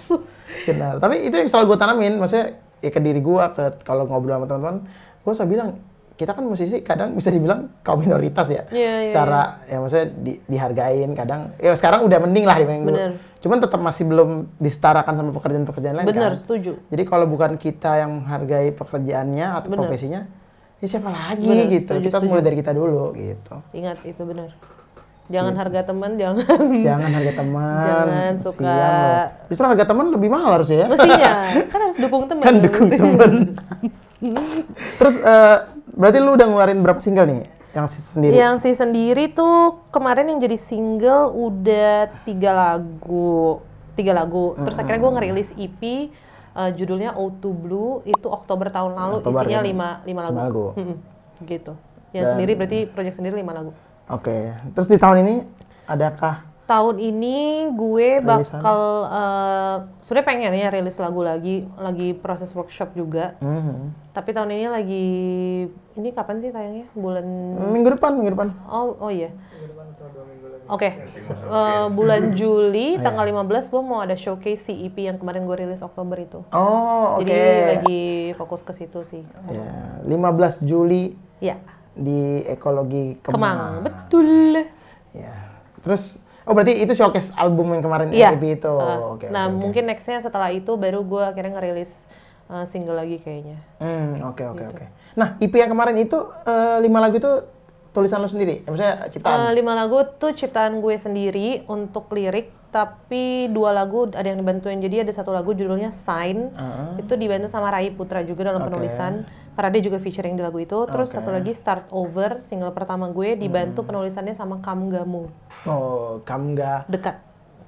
[0.66, 0.92] Benar.
[0.98, 2.46] Tapi itu yang selalu gue tanamin, maksudnya
[2.82, 4.76] ya ke diri gue, ke kalau ngobrol sama teman-teman,
[5.20, 5.70] gue selalu bilang
[6.14, 10.40] kita kan musisi kadang bisa dibilang kaum minoritas ya, Iya, iya, secara ya maksudnya di-
[10.44, 11.54] dihargain kadang.
[11.56, 12.98] Ya sekarang udah mending lah dibanding dulu.
[13.38, 16.34] Cuman tetap masih belum disetarakan sama pekerjaan-pekerjaan lain bener kan.
[16.36, 19.78] setuju Jadi kalau bukan kita yang menghargai pekerjaannya atau Bener.
[19.80, 20.20] profesinya,
[20.76, 21.94] ya siapa lagi Bener, gitu.
[21.94, 22.28] setuju, kita setuju.
[22.28, 23.54] mulai dari kita dulu gitu.
[23.70, 24.50] ingat itu benar
[25.28, 25.60] jangan Iya.
[25.60, 26.36] harga teman jangan
[26.82, 27.84] Jangan harga teman.
[27.84, 29.26] Jangan suka-.
[29.46, 30.86] Justru harga teman lebih mahal harusnya ya.
[30.88, 31.30] mestinya
[31.70, 33.32] kan harus dukung teman kan dukung teman.
[34.98, 35.56] Terus eh,
[35.94, 38.32] berarti lu udah ngeluarin berapa single nih yang si- sendiri?
[38.34, 43.62] Yang si sendiri tuh kemarin yang jadi single udah tiga lagu,
[43.94, 44.56] tiga lagu.
[44.58, 45.82] Terus akhirnya gue ngerilis EP
[46.50, 49.66] eh, judulnya O2 Blue itu Oktober tahun lalu Oktober, isinya ya.
[49.66, 50.38] lima lima lagu.
[50.38, 50.66] Lagu.
[51.46, 51.70] Gitu.
[52.10, 53.70] Yang Dan- sendiri berarti project sendiri lima lagu.
[54.08, 54.50] Oke.
[54.74, 55.34] Terus di tahun ini
[55.84, 62.92] adakah Tahun ini gue bakal eh sebenarnya pengen ya rilis lagu lagi, lagi proses workshop
[62.92, 63.40] juga.
[63.40, 64.12] Mhm.
[64.12, 65.06] Tapi tahun ini lagi
[65.96, 66.86] ini kapan sih tayangnya?
[66.92, 67.24] Bulan
[67.72, 68.48] minggu depan, minggu depan.
[68.68, 69.32] Oh, oh iya.
[70.68, 71.00] Oke,
[71.48, 75.80] Eh, bulan Juli tanggal 15 gue mau ada showcase si EP yang kemarin gue rilis
[75.80, 76.44] Oktober itu.
[76.52, 77.24] Oh, oke.
[77.24, 78.02] Jadi lagi
[78.36, 79.24] fokus ke situ sih.
[79.48, 81.56] Ya, 15 Juli Ya,
[81.96, 83.32] di Ekologi Kemang.
[83.32, 83.72] Kemang.
[83.88, 84.28] Betul.
[85.16, 85.48] Ya.
[85.80, 88.32] Terus oh berarti itu showcase album yang kemarin Iya.
[88.32, 88.66] EP itu.
[88.66, 89.28] Uh, Oke.
[89.28, 89.60] nah, oke, oke.
[89.60, 92.08] mungkin nextnya setelah itu baru gue akhirnya ngerilis
[92.48, 93.60] uh, single lagi kayaknya.
[93.76, 94.72] Hmm, oke oke Gitu.
[94.72, 94.84] oke.
[95.14, 97.32] Nah, EP yang kemarin itu eh, lima lagu itu
[97.90, 98.62] tulisan lo sendiri?
[98.62, 99.38] Ya, maksudnya ciptaan?
[99.38, 104.78] Uh, lima lagu tuh ciptaan gue sendiri untuk lirik, tapi dua lagu ada yang dibantuin.
[104.78, 107.02] Jadi ada satu lagu judulnya Sign, Heeh.
[107.02, 108.70] itu dibantu sama Rai Putra juga dalam Oke.
[108.70, 109.26] penulisan,
[109.58, 110.78] karena dia juga featuring di lagu itu.
[110.86, 113.88] Terus satu lagi Start Over, single pertama gue dibantu Hmm.
[113.90, 115.26] penulisannya sama Kamgamu,
[115.64, 117.16] Oh, kamu nggak dekat.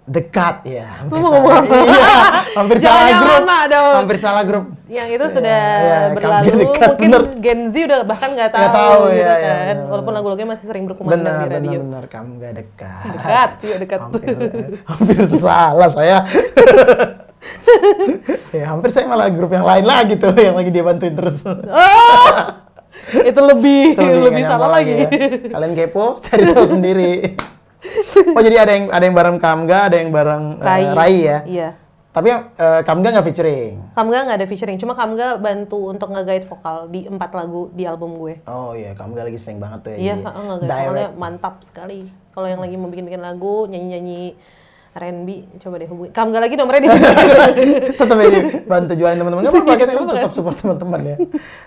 [0.06, 0.86] dekat ya.
[1.02, 1.30] Hampir salah.
[1.34, 1.74] ngomong apa?
[1.76, 2.14] Iya,
[2.50, 3.30] hampir salah grup.
[3.32, 3.94] lama dong.
[3.96, 4.66] Hampir salah grup.
[4.86, 7.22] Yang itu sudah iya, berlalu, dekat, mungkin bener.
[7.38, 9.38] Gen Z udah bahkan nggak tahu, Nggak tahu, gitu iya, kan.
[9.38, 11.78] iya, iya, Walaupun lagu-lagunya masih sering berkumandang Benar, di benar, radio.
[11.80, 12.04] benar.
[12.06, 13.04] Kamu nggak dekat.
[13.08, 13.98] Dekat, iya dekat.
[14.00, 14.34] Hampir,
[14.82, 16.16] hampir salah saya.
[18.56, 21.40] ya, hampir saya malah grup yang lain lagi tuh yang lagi dia bantuin terus.
[21.44, 22.28] Oh,
[23.10, 24.92] itu lebih Itu lebih, nggak salah lagi.
[24.92, 25.08] ya.
[25.50, 27.34] Kalian kepo, cari tahu sendiri.
[28.36, 30.84] oh jadi ada yang ada yang bareng Kamga, ada yang bareng eh, Rai.
[30.92, 31.38] Rai ya.
[31.48, 31.68] Iya.
[32.10, 33.74] Tapi eh, Kamga nggak featuring.
[33.96, 38.20] Kamga nggak ada featuring, cuma Kamga bantu untuk nge-guide vokal di empat lagu di album
[38.20, 38.44] gue.
[38.44, 39.98] Oh iya, Kamga lagi sering banget tuh ya.
[39.98, 41.16] Iya, nge-guide vokalnya direct.
[41.16, 42.04] mantap sekali.
[42.30, 44.36] Kalau yang lagi mau bikin-bikin lagu, nyanyi-nyanyi
[44.90, 45.28] R&B
[45.58, 47.06] coba deh hubungi kamu nggak lagi nomornya di sini
[48.00, 51.16] tetap ini bantu jualin teman-teman nggak apa-apa kita kan tetap support teman-teman ya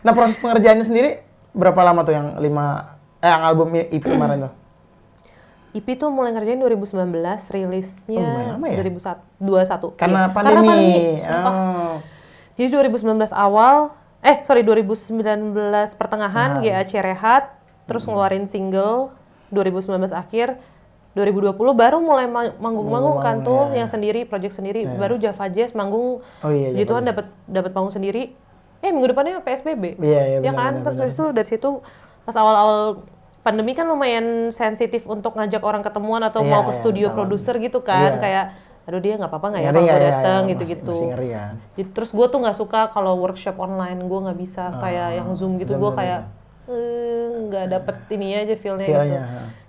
[0.02, 1.10] nah proses pengerjaannya sendiri
[1.52, 4.54] berapa lama tuh yang lima eh yang album EP kemarin tuh
[5.74, 7.10] IP tuh mulai ngerjain 2019
[7.50, 8.78] rilisnya Oh, lama ya?
[8.78, 10.30] 2021 karena Iya.
[10.30, 10.82] pandemi,
[11.18, 11.50] sumpah.
[11.50, 11.96] oh.
[12.54, 13.90] Jadi 2019 awal,
[14.22, 15.18] eh sorry 2019
[15.98, 17.58] pertengahan GAC rehat,
[17.90, 19.10] terus ngeluarin single
[19.50, 20.62] 2019 akhir,
[21.14, 26.26] 2020 baru mulai ma- manggung-manggung kan tuh yang sendiri, project sendiri, baru Java Jazz manggung,
[26.42, 28.34] Oh iya, Puji Tuhan dapat dapat panggung sendiri.
[28.80, 29.96] Eh minggu depannya PSBB.
[29.96, 30.72] Iya, iya, ya benar, kan?
[30.74, 31.70] benar, terus dari situ dari situ
[32.22, 33.06] pas awal-awal
[33.40, 37.56] pandemi kan lumayan sensitif untuk ngajak orang ketemuan atau Iya, mau ke iya, studio produser
[37.58, 38.20] gitu kan, Iya.
[38.20, 38.46] kayak
[38.84, 40.02] aduh dia nggak apa-apa nggak ya kalau gue ya?
[40.02, 40.92] dateng Masih- gitu-gitu.
[40.92, 41.46] masih ngeri ya.
[41.72, 45.56] Jadi terus gue tuh nggak suka kalau workshop online gue nggak bisa kayak yang zoom
[45.56, 46.20] gitu Ah, gue kayak
[46.66, 49.20] eh, nggak dapet ini aja feelnya gitu.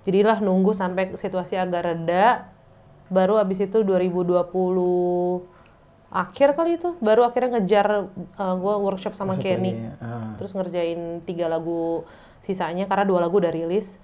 [0.04, 2.48] Jadilah nunggu sampai situasi agak reda,
[3.08, 4.44] baru abis itu 2020
[6.14, 8.06] akhir kali itu baru akhirnya ngejar
[8.38, 10.38] gue workshop sama Masuk Kenny, ah.
[10.38, 12.06] terus ngerjain tiga lagu
[12.46, 13.98] sisanya karena dua lagu udah rilis,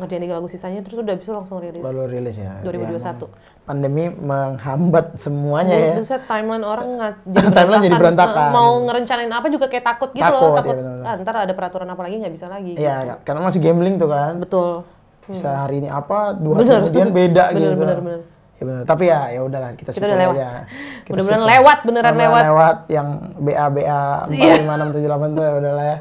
[0.00, 1.84] ngerjain tiga lagu sisanya terus udah bisa langsung rilis.
[1.84, 2.96] baru rilis ya 2021.
[2.96, 3.28] Ya,
[3.62, 7.14] pandemi menghambat semuanya ya Terus timeline orang nggak
[7.52, 8.50] Timeline jadi berantakan.
[8.50, 11.04] Mau ngerencanain apa juga kayak takut gitu Takut, loh, iya takut benar-benar.
[11.06, 12.72] ah, ntar ada peraturan apa lagi nggak bisa lagi.
[12.80, 14.40] Iya, karena masih gambling tuh kan.
[14.40, 14.88] Betul.
[15.24, 17.78] Bisa hari ini apa, dua hari kemudian beda Bener, gitu.
[17.78, 18.20] bener, bener.
[18.52, 18.82] Ya bener.
[18.84, 20.34] Tapi ya ya udahlah kita, Kita udah lewat.
[20.34, 20.48] aja.
[21.06, 21.42] Kita syukur.
[21.42, 22.42] lewat, beneran Mudah-mudahan lewat.
[22.44, 24.54] lewat yang BA BA Iya.
[24.62, 25.96] 45678 tuh ya udahlah ya.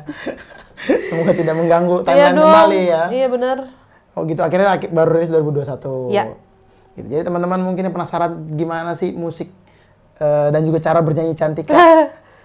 [1.08, 2.42] Semoga tidak mengganggu Iya dong.
[2.44, 3.04] kembali ya.
[3.10, 3.58] Iya bener.
[4.12, 6.10] Oh gitu, akhirnya baru rilis 2021.
[6.10, 6.24] Iya.
[6.92, 7.08] Gitu.
[7.08, 9.48] Jadi teman-teman mungkin yang penasaran gimana sih musik
[10.18, 11.66] eh, dan juga cara bernyanyi cantik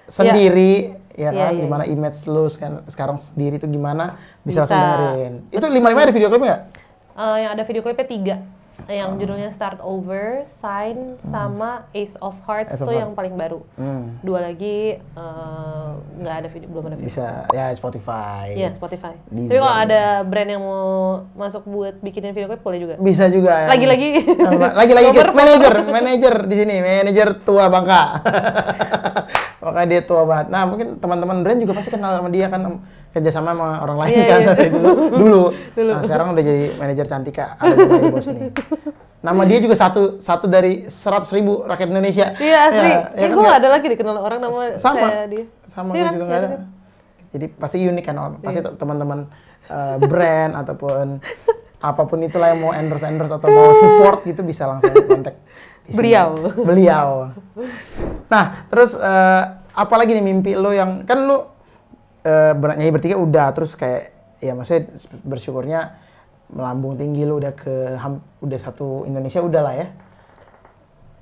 [0.07, 1.53] sendiri, ya Iya, kan?
[1.57, 2.85] iya, gimana image lu sekarang,
[3.17, 4.21] sendiri itu gimana?
[4.45, 4.77] Bisa, Bisa.
[4.77, 5.35] langsung dengerin.
[5.49, 6.63] Itu lima lima ada video klipnya nggak?
[7.17, 8.37] Eh, yang ada video klipnya tiga.
[8.85, 13.03] Yang judulnya Start Over, Sign, sama Ace of Hearts Ace of tuh Hearts.
[13.03, 13.65] yang paling baru.
[13.81, 14.21] Hmm.
[14.21, 17.09] Dua lagi eh, nggak ada video, belum ada video.
[17.09, 18.53] Bisa ya Spotify.
[18.55, 19.17] Iya Spotify.
[19.33, 19.51] Deezer.
[19.51, 20.93] Tapi kalau ada brand yang mau
[21.35, 22.95] masuk buat bikinin video klip boleh juga.
[23.01, 23.67] Bisa juga.
[23.67, 23.69] ya.
[23.73, 24.09] Lagi-lagi.
[24.77, 28.03] Lagi-lagi Nomor manajer, manajer di sini, manajer tua Bangka.
[29.67, 30.47] Makanya dia tua banget.
[30.55, 32.87] Nah, mungkin teman-teman brand juga pasti kenal sama dia kan
[33.17, 34.49] kerjasama sama orang lain Iya, kan iya.
[34.53, 34.91] dari dulu.
[35.17, 35.43] dulu.
[35.89, 38.53] Nah, sekarang udah jadi manajer Cantika, ada juga di bos ini.
[39.19, 40.93] Nama dia juga satu satu dari 100
[41.33, 42.37] ribu rakyat Indonesia.
[42.37, 42.87] Iya asli.
[42.87, 43.49] Ya, ya kan gue nggak?
[43.49, 45.45] gak ada lagi dikenal orang nama sama kayak dia.
[45.65, 46.13] sama Iya gue kan?
[46.13, 46.63] juga nggak Iya ada kan?
[47.27, 48.67] jadi pasti unik kan pasti Iya.
[48.67, 49.19] te- teman-teman
[49.67, 51.07] eh, brand ataupun
[51.77, 55.37] apa pun itulah yang mau endorse endorse atau mau support gitu bisa langsung kontak.
[55.89, 56.35] Beliau.
[56.61, 57.31] beliau
[58.27, 61.56] nah terus eh, apa lagi nih mimpi lo yang kan lo
[62.27, 64.91] eh, ber- nyanyi bertiga udah terus kayak ya maksudnya
[65.23, 65.81] bersyukurnya
[66.47, 69.89] melambung tinggi lo udah ke ham- udah satu Indonesia udah lah ya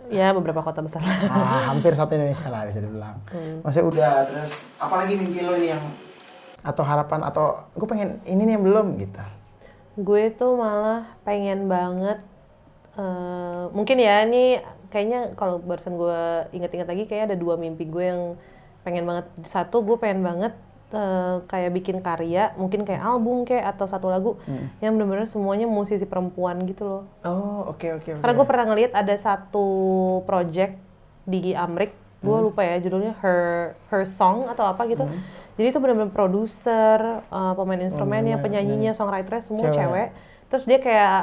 [0.04, 1.00] Ya beberapa kota besar.
[1.00, 3.16] Ah, hampir satu Indonesia lah bisa dibilang.
[3.24, 3.64] Hmm.
[3.64, 5.80] Maksudnya udah terus apalagi mimpi lo ini yang
[6.60, 9.20] atau harapan atau gue pengen ini nih yang belum gitu.
[9.94, 12.18] gue tuh malah pengen banget
[12.96, 14.58] eh, mungkin ya ini
[14.90, 16.20] kayaknya kalau barusan gue
[16.52, 18.22] inget-inget lagi kayaknya ada dua mimpi gue yang
[18.82, 20.52] pengen banget satu gue pengen banget
[20.94, 24.38] eh, kayak bikin karya mungkin kayak album kayak atau satu lagu
[24.78, 28.20] yang benar-benar semuanya musisi perempuan gitu loh Oh oke oke oke.
[28.22, 29.66] karena gue pernah ngeliat ada satu
[30.22, 30.78] project
[31.24, 31.90] di Amrik
[32.20, 32.46] gue Hmm.
[32.46, 33.40] lupa ya judulnya her
[33.90, 35.04] her song atau apa gitu
[35.54, 39.76] jadi itu benar-benar produser uh, pemain instrumennya penyanyinya songwriternya semua Cewek.
[39.76, 40.08] cewek.
[40.46, 41.20] terus dia kayak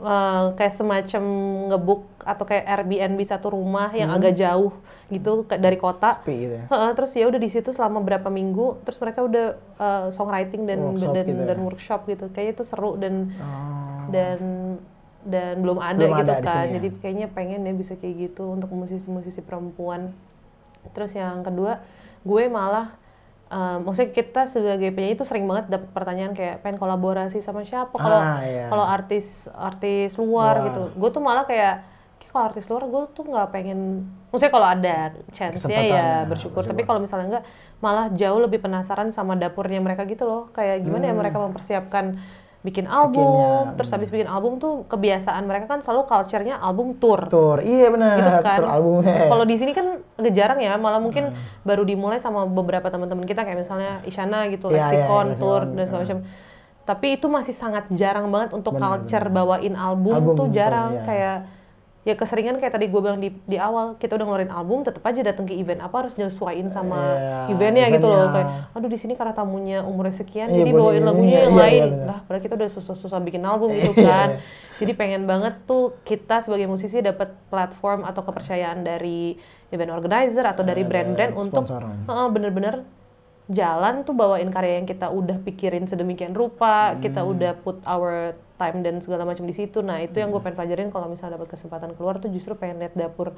[0.00, 1.22] uh, kayak semacam
[1.68, 4.72] ngebook atau kayak Airbnb satu rumah yang agak jauh
[5.08, 6.20] gitu dari kota Hmm.
[6.20, 6.64] Sepi gitu ya.
[6.66, 9.46] Heeh, terus ya udah di situ selama berapa minggu terus mereka udah
[9.76, 11.48] uh, songwriting dan Workshop dan, gitu ya?
[11.48, 14.08] dan workshop gitu kayaknya itu seru dan Oh.
[14.10, 14.40] dan
[15.24, 16.72] dan belum ada Belum gitu ada kan sini ya?
[16.76, 20.12] jadi kayaknya pengen ya bisa kayak gitu untuk musisi-musisi perempuan
[20.90, 21.80] terus yang kedua
[22.20, 22.92] gue malah
[23.48, 27.92] eh, maksudnya kita sebagai penyanyi itu sering banget dapat pertanyaan kayak pengen kolaborasi sama siapa
[27.92, 28.66] kalau Ah, iya.
[28.66, 30.66] kalau artis artis luar, Luar.
[30.66, 31.82] gitu gue tuh malah kayak
[32.28, 34.96] kalau artis luar gue tuh nggak pengen maksudnya kalau ada
[35.32, 37.44] Kesempatan, ya ya, bersyukur tapi kalau misalnya enggak
[37.78, 41.20] malah jauh lebih penasaran sama dapurnya mereka gitu loh kayak gimana ya Hmm.
[41.24, 42.20] mereka mempersiapkan
[42.58, 47.62] bikin album terus habis bikin album tuh kebiasaan mereka kan selalu culture-nya album tour Tur,
[47.62, 48.18] iya benar.
[48.18, 48.58] gitu kan.
[48.58, 49.30] Tur albumnya.
[49.30, 49.86] Kalau di sini kan
[50.18, 51.38] agak jarang ya, malah mungkin Hmm.
[51.62, 55.76] baru dimulai sama beberapa teman-teman kita kayak misalnya Isyana gitu, Iya, iya, Lexicon, tour Lexicon,
[55.78, 56.20] dan segala macam.
[56.82, 61.04] Tapi itu masih sangat jarang banget untuk Benar, culture bawain album, Album, tuh jarang iya.
[61.04, 61.36] kayak
[62.08, 65.20] ya keseringan kayak tadi gue bilang di, di awal kita udah ngeluarin album tetap aja
[65.20, 69.12] datang ke event apa harus nyesuaiin sama Iya, eventnya gitu loh kayak aduh di sini
[69.12, 72.06] karena tamunya umurnya sekian Iya, jadi bawain lagunya iya, yang iya, lain iya, benar.
[72.08, 74.08] lah Padahal kita udah susah-susah bikin album gitu Iya.
[74.08, 74.28] kan.
[74.78, 79.34] Jadi pengen banget tuh kita sebagai musisi dapat platform atau kepercayaan dari
[79.68, 81.66] event organizer atau dari brand-brand untuk.
[81.68, 82.86] Heeh, bener-bener
[83.48, 87.32] jalan tuh bawain karya yang kita udah pikirin sedemikian rupa, kita Hmm.
[87.32, 89.80] udah put our time dan segala macam di situ.
[89.80, 92.92] Nah itu yang gue pengen pelajarin kalau misalnya dapat kesempatan keluar tuh justru pengen lihat
[92.92, 93.32] dapur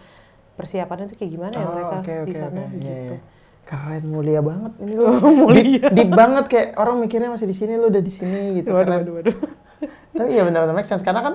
[0.52, 2.74] persiapannya tuh kayak gimana ya Oh, mereka oke di oke sana oke.
[2.74, 3.14] Iya, gitu.
[3.14, 3.18] iya.
[3.62, 5.04] Keren mulia banget ini lu.
[5.40, 5.86] mulia.
[5.88, 8.68] Deep, banget kayak orang mikirnya masih di sini lu udah di sini gitu.
[8.68, 8.98] Waduh, Keren.
[9.00, 9.36] waduh, waduh.
[10.18, 11.34] Tapi iya benar-benar make sense karena kan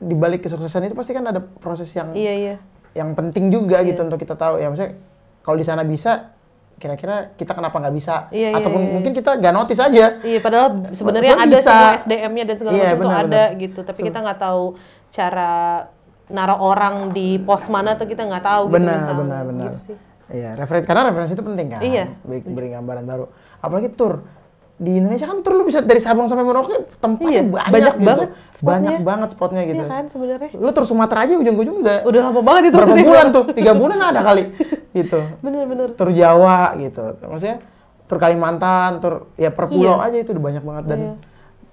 [0.00, 2.54] di balik kesuksesan itu pasti kan ada proses yang Iya iya.
[2.92, 4.96] yang penting juga gitu untuk kita tahu ya maksudnya
[5.42, 6.32] kalau di sana bisa
[6.80, 10.38] kira-kira kita kenapa nggak bisa Iya, iya, ataupun iya, mungkin kita nggak notice aja Iya,
[10.40, 11.68] padahal sebenarnya ada bisa.
[11.68, 13.60] semua SDM-nya dan segala Iya, macam benar, ada benar.
[13.60, 13.80] gitu.
[13.82, 14.62] Tapi kita nggak tahu
[15.10, 15.52] cara
[16.26, 19.18] naruh orang di pos mana tuh kita nggak tahu gitu benar misalnya.
[19.20, 19.96] benar benar Gitu sih.
[20.30, 23.24] iya referensi karena referensi itu penting kan Iya, beri gambaran baru
[23.58, 24.22] apalagi tour
[24.80, 28.28] di Indonesia kan lu bisa dari Sabang sampai Merauke tempatnya Iya, banyak, banyak gitu banget
[28.50, 28.64] spotnya.
[28.64, 30.50] banyak banget spotnya gitu Iya kan sebenarnya.
[30.54, 33.98] lu tur Sumatera aja ujung-ujung udah Udah lama banget itu berapa bulan tuh tiga bulan
[34.02, 34.44] ada kali
[34.98, 35.92] gitu Bener-bener.
[35.92, 37.60] tur Jawa gitu maksudnya
[38.04, 40.06] tur Kalimantan tur ya per pulau Iya.
[40.06, 41.00] aja itu udah banyak banget dan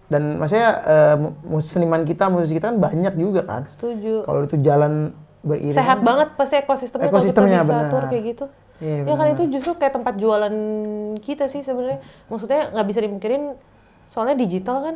[0.05, 0.69] dan maksudnya
[1.17, 4.23] mu- seniman kita musisi kita kan banyak juga kan Setuju.
[4.23, 7.91] kalau itu jalan beriringan Sehat banget pasti ekosistemnya, Ekosistemnya, kalau kita bisa benar.
[7.93, 8.45] tur kayak gitu.
[8.77, 10.55] Iya, ya kan itu justru kayak tempat jualan
[11.19, 11.99] kita sih sebenarnya.
[12.27, 13.43] Maksudnya nggak bisa dimungkirin
[14.05, 14.95] soalnya digital kan.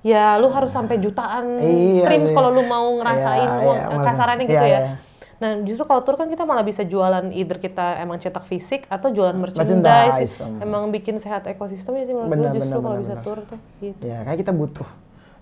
[0.00, 2.36] Ya lu harus sampai jutaan Iya, streams iya.
[2.36, 4.80] kalau lu mau ngerasain Iya, uang iya, kasarannya iya, gitu ya.
[4.80, 4.92] iya.
[5.40, 9.08] Nah justru kalau tur kan kita malah bisa jualan either kita emang cetak fisik atau
[9.08, 10.40] jualan Merchandise, merchandise.
[10.40, 10.60] em.
[10.60, 13.60] Emang bikin sehat ekosistemnya sih menurut Benar, gue justru kalau bisa tur tuh.
[13.78, 14.00] Gitu.
[14.00, 14.88] ya kayak kita butuh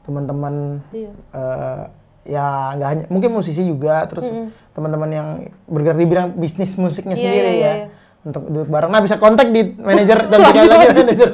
[0.03, 0.55] teman-teman
[0.91, 1.11] Iya.
[1.30, 1.82] eh,
[2.29, 4.29] ya nggak hanya mungkin musisi juga terus
[4.70, 5.29] teman-teman yang
[5.64, 7.87] bergerak di bidang bisnis musiknya Iya, sendiri iya, ya iya.
[8.20, 11.29] untuk duduk bareng nah bisa kontak di manajer dan sekali lagi manajer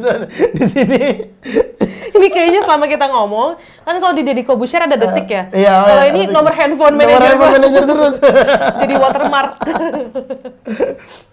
[0.50, 1.02] di sini
[2.14, 5.50] ini kayaknya selama kita ngomong kan kalau di Deddy Kobusier ada detik ya.
[5.50, 6.30] Iya, oh kalau iya, ini detik.
[6.32, 7.56] nomor handphone Nomor manajer handphone gua.
[7.58, 8.14] manajer terus
[8.86, 9.50] jadi watermark.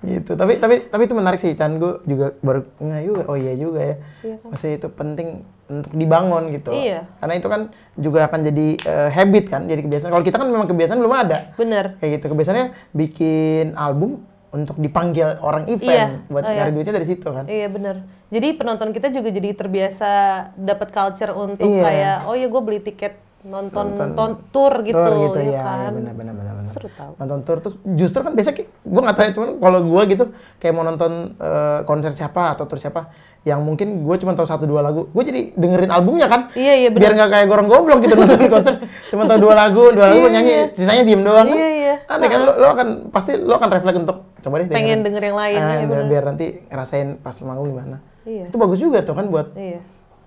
[0.01, 3.53] gitu tapi tapi tapi itu menarik sih Chan gue juga baru nggak juga oh iya
[3.53, 4.49] juga ya Iya kan?
[4.49, 5.27] maksudnya itu penting
[5.71, 7.07] untuk dibangun gitu Iya.
[7.17, 7.61] karena itu kan
[7.95, 11.55] juga akan jadi eh, habit kan jadi kebiasaan kalau kita kan memang kebiasaan belum ada
[11.55, 11.95] Bener.
[11.97, 16.27] kayak gitu kebiasaannya bikin album untuk dipanggil orang event Iya.
[16.27, 16.57] buat Oh, iya.
[16.59, 17.95] nyari duitnya dari situ kan Iya bener.
[18.27, 20.11] Jadi penonton kita juga jadi terbiasa
[20.55, 21.81] dapat culture untuk Iya.
[21.81, 24.09] kayak oh ya gue beli tiket nonton, Nonton.
[24.13, 25.91] ton- tour gitu, Tour gitu ya, ya kan.
[25.93, 26.69] benar benar benar benar.
[26.69, 27.11] Seru tau.
[27.15, 28.65] Nonton tour terus justru kan biasa gue
[29.01, 30.25] nggak tahu ya cuman kalau gue gitu
[30.57, 33.09] kayak mau nonton eh, konser siapa atau tour siapa
[33.41, 36.53] yang mungkin gue cuma tahu satu dua lagu, gue jadi dengerin albumnya kan.
[36.53, 37.01] Iya, iya, benar.
[37.01, 38.75] Biar nggak kayak gorong goblok gitu nonton konser,
[39.09, 40.65] cuma tahu dua lagu, dua lagu Iya, nyanyi, iya.
[40.71, 41.49] sisanya diem doang.
[41.49, 41.57] kan.
[41.57, 41.95] Iya, iya.
[42.05, 45.01] Aneh kan lo, lo akan pasti lo akan refleks untuk coba deh Pengen dengerin.
[45.03, 47.97] denger yang lain, Ah, iya, biar, biar nanti ngerasain pas manggung gimana.
[48.21, 48.45] Iya.
[48.45, 49.81] Itu bagus juga tuh kan buat Iya.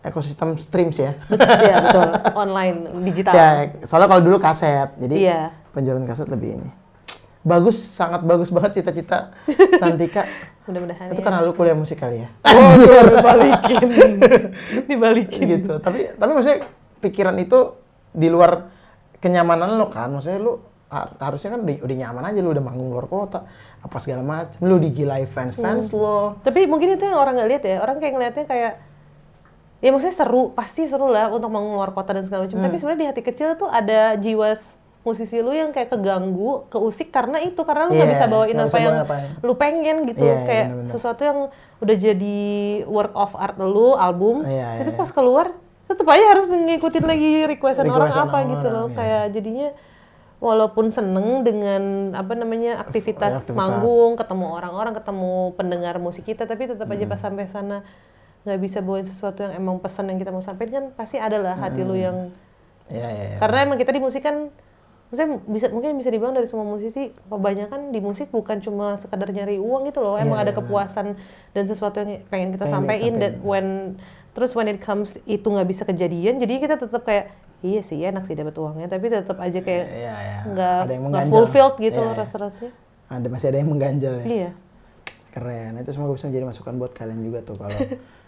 [0.04, 1.16] Ekosistem streams ya.
[1.30, 2.08] Iya betul.
[2.36, 3.32] Online, digital.
[3.32, 3.48] Ya,
[3.82, 5.40] soalnya kalau dulu kaset, jadi Iya.
[5.72, 6.70] penjualan kaset lebih ini.
[7.40, 9.32] Bagus, sangat bagus banget cita-cita
[9.76, 10.24] Santika.
[10.64, 11.24] Mudah-mudahan itu ya.
[11.24, 12.28] karena lu kuliah musik kali ya.
[12.42, 12.72] Oh,
[13.04, 13.88] dibalikin.
[14.88, 15.44] dibalikin.
[15.54, 15.74] gitu.
[15.76, 16.64] Tapi tapi maksudnya
[16.98, 17.76] pikiran itu
[18.10, 18.72] di luar
[19.18, 20.08] kenyamanan lo kan.
[20.10, 20.56] Maksudnya lu
[20.88, 23.44] har- harusnya kan udah, udah nyaman aja lu udah manggung luar kota
[23.76, 25.98] apa segala macam lu digilai fans fans Hmm.
[25.98, 27.76] lo Tapi mungkin itu yang orang nggak lihat ya.
[27.80, 28.72] Orang kayak ngeliatnya kayak
[29.84, 32.56] ya maksudnya seru, pasti seru lah untuk mau keluar kota dan segala macam.
[32.56, 32.64] Hmm.
[32.64, 34.56] Tapi sebenarnya di hati kecil tuh ada jiwa
[35.04, 38.78] musisi lu yang kayak keganggu, keusik karena itu karena lu nggak Iya, bisa bawain apa
[38.80, 40.24] yang apa lu pengen gitu.
[40.24, 40.90] Iya, iya, kayak benar-benar.
[40.96, 41.38] sesuatu yang
[41.84, 42.38] udah jadi
[42.88, 44.48] work of art lu, album.
[44.48, 45.52] Iya, itu iya, pas keluar
[45.84, 48.86] tetap aja harus ngikutin lagi requestan orang apa gitu orang, loh.
[48.88, 48.96] iya.
[48.96, 49.68] Kayak jadinya
[50.40, 51.82] walaupun seneng dengan
[52.16, 53.52] apa namanya aktivitas, aktivitas.
[53.52, 56.96] manggung, ketemu orang-orang, ketemu pendengar musik kita, tapi tetap Hmm.
[56.96, 57.84] aja pas sampai sana
[58.44, 61.56] nggak bisa bawain sesuatu yang emang pesan yang kita mau sampaikan kan pasti ada lah
[61.56, 62.04] hati lu Hmm.
[62.04, 62.16] yang
[62.92, 63.36] ya ya, ya.
[63.40, 64.52] karena emang kita di musik kan
[65.08, 69.56] maksudnya bisa mungkin bisa dibilang dari semua musisi kebanyakan di musik bukan cuma sekadar nyari
[69.56, 70.18] uang gitu loh.
[70.18, 71.14] Emang Iya, ada kepuasan
[71.50, 73.66] dan sesuatu yang pengen kita Pengen sampaikan dan when
[74.34, 76.36] terus when it comes itu nggak bisa kejadian.
[76.36, 77.30] Jadi kita tetap kayak
[77.62, 80.38] iya sih enak sih dapat uangnya tapi tetap aja kayak Iya, iya.
[80.50, 82.20] nggak Ada yang nggak fulfilled gitu Iya, loh iya.
[82.20, 82.72] rasa-rasanya.
[83.06, 84.24] Ada masih ada yang mengganjal ya?
[84.26, 84.50] Iya.
[85.30, 85.72] Keren.
[85.78, 87.78] Itu semoga bisa menjadi masukan buat kalian juga tuh kalau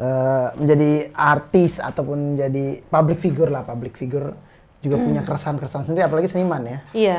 [0.00, 4.32] eh, menjadi artis ataupun menjadi public figure lah public figure
[4.84, 6.78] juga punya keresahan-keresahan sendiri apalagi seniman ya.
[6.92, 7.18] Iya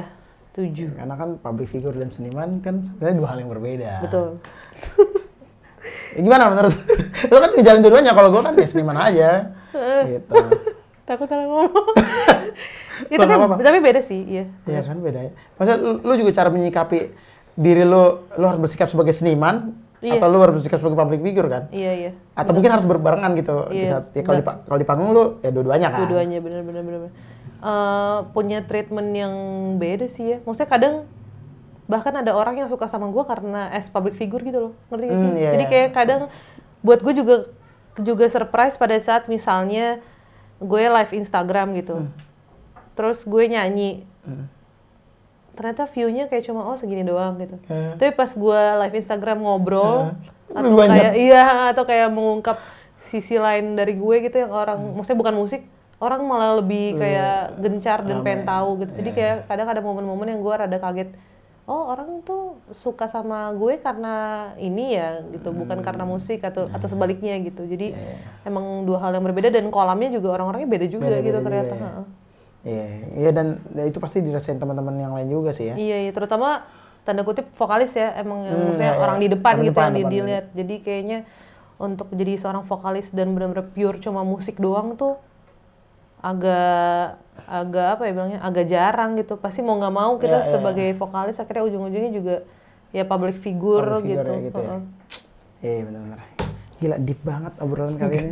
[0.58, 0.90] setuju.
[0.98, 3.92] Karena kan public figure dan seniman kan sebenarnya dua hal yang berbeda.
[4.10, 4.30] Betul.
[5.88, 6.76] Ya, gimana menurut?
[7.32, 9.56] Lo kan ngejalin dua-duanya kalau gue kan ya seniman aja.
[10.04, 10.36] Gitu.
[11.08, 11.72] Takut salah ngomong.
[13.08, 13.56] Ya, tapi, nggak apa-apa.
[13.64, 14.46] tapi beda sih iya.
[14.68, 15.32] Iya kan beda ya.
[15.56, 17.16] Maksudnya lu, lu juga cara menyikapi
[17.56, 20.22] diri lu lu harus bersikap sebagai seniman Iya.
[20.22, 21.64] Atau lu harus bersikap sebagai public figure kan?
[21.74, 22.12] Iya iya.
[22.38, 23.90] Atau mungkin harus berbarengan gitu di Iya.
[23.98, 26.00] saat ya kalau di, kalau di panggung lu ya dua-duanya kan.
[26.06, 27.00] Dua-duanya bener bener bener.
[27.10, 27.14] bener.
[27.58, 29.34] Eh, punya treatment yang
[29.82, 30.38] beda sih ya.
[30.46, 30.96] Maksudnya kadang
[31.88, 35.18] bahkan ada orang yang suka sama gue karena as public figure gitu loh, ngerti gak
[35.18, 35.30] sih?
[35.40, 35.72] Iya, Jadi iya.
[35.72, 36.22] kayak kadang
[36.84, 37.36] buat gue juga
[37.98, 39.98] juga surprise pada saat misalnya
[40.60, 42.12] gue live Instagram gitu, Hmm.
[42.94, 44.06] terus gue nyanyi,
[45.58, 47.58] ternyata view-nya kayak cuma oh segini doang gitu.
[47.68, 47.98] Eh.
[47.98, 50.14] Tapi pas gue live Instagram ngobrol
[50.54, 50.96] atau Lebih banyak.
[50.96, 51.44] kayak iya
[51.74, 52.58] atau kayak mengungkap
[52.96, 55.62] sisi lain dari gue gitu yang orang maksudnya bukan musik
[55.98, 58.92] orang malah lebih kayak gencar dan pengen tahu gitu.
[59.02, 61.10] Jadi kayak kadang ada momen-momen yang gue rada kaget
[61.68, 66.88] oh orang tuh suka sama gue karena ini ya gitu bukan karena musik atau atau
[66.88, 67.66] sebaliknya gitu.
[67.66, 67.92] Jadi
[68.48, 71.76] emang dua hal yang berbeda dan kolamnya juga orang-orangnya beda juga Beda-beda gitu juga ternyata
[72.64, 72.70] ya.
[72.72, 72.88] heeh.
[72.88, 72.88] Iya,
[73.18, 75.76] iya dan ya itu pasti dirasain teman-teman yang lain juga sih ya.
[75.76, 76.66] Iya, iya, terutama
[77.04, 79.04] tanda kutip vokalis ya, emang yang Hmm, maksudnya iya, iya.
[79.04, 80.46] orang di depan Orang gitu depan, yang dilihat.
[80.52, 81.20] Jadi kayaknya
[81.78, 85.16] untuk jadi seorang vokalis dan benar-benar pure cuma musik doang tuh
[86.18, 89.38] agak agak apa ya bilangnya agak jarang gitu.
[89.38, 92.36] Pasti mau nggak mau kita Iya, iya, sebagai vokalis akhirnya ujung-ujungnya juga
[92.90, 94.34] ya public figure, Public figure gitu.
[94.34, 94.68] ya gitu ya.
[94.68, 94.82] Heeh.
[95.62, 96.20] Iya benar-benar.
[96.78, 98.32] Gila deep banget obrolan kali ini.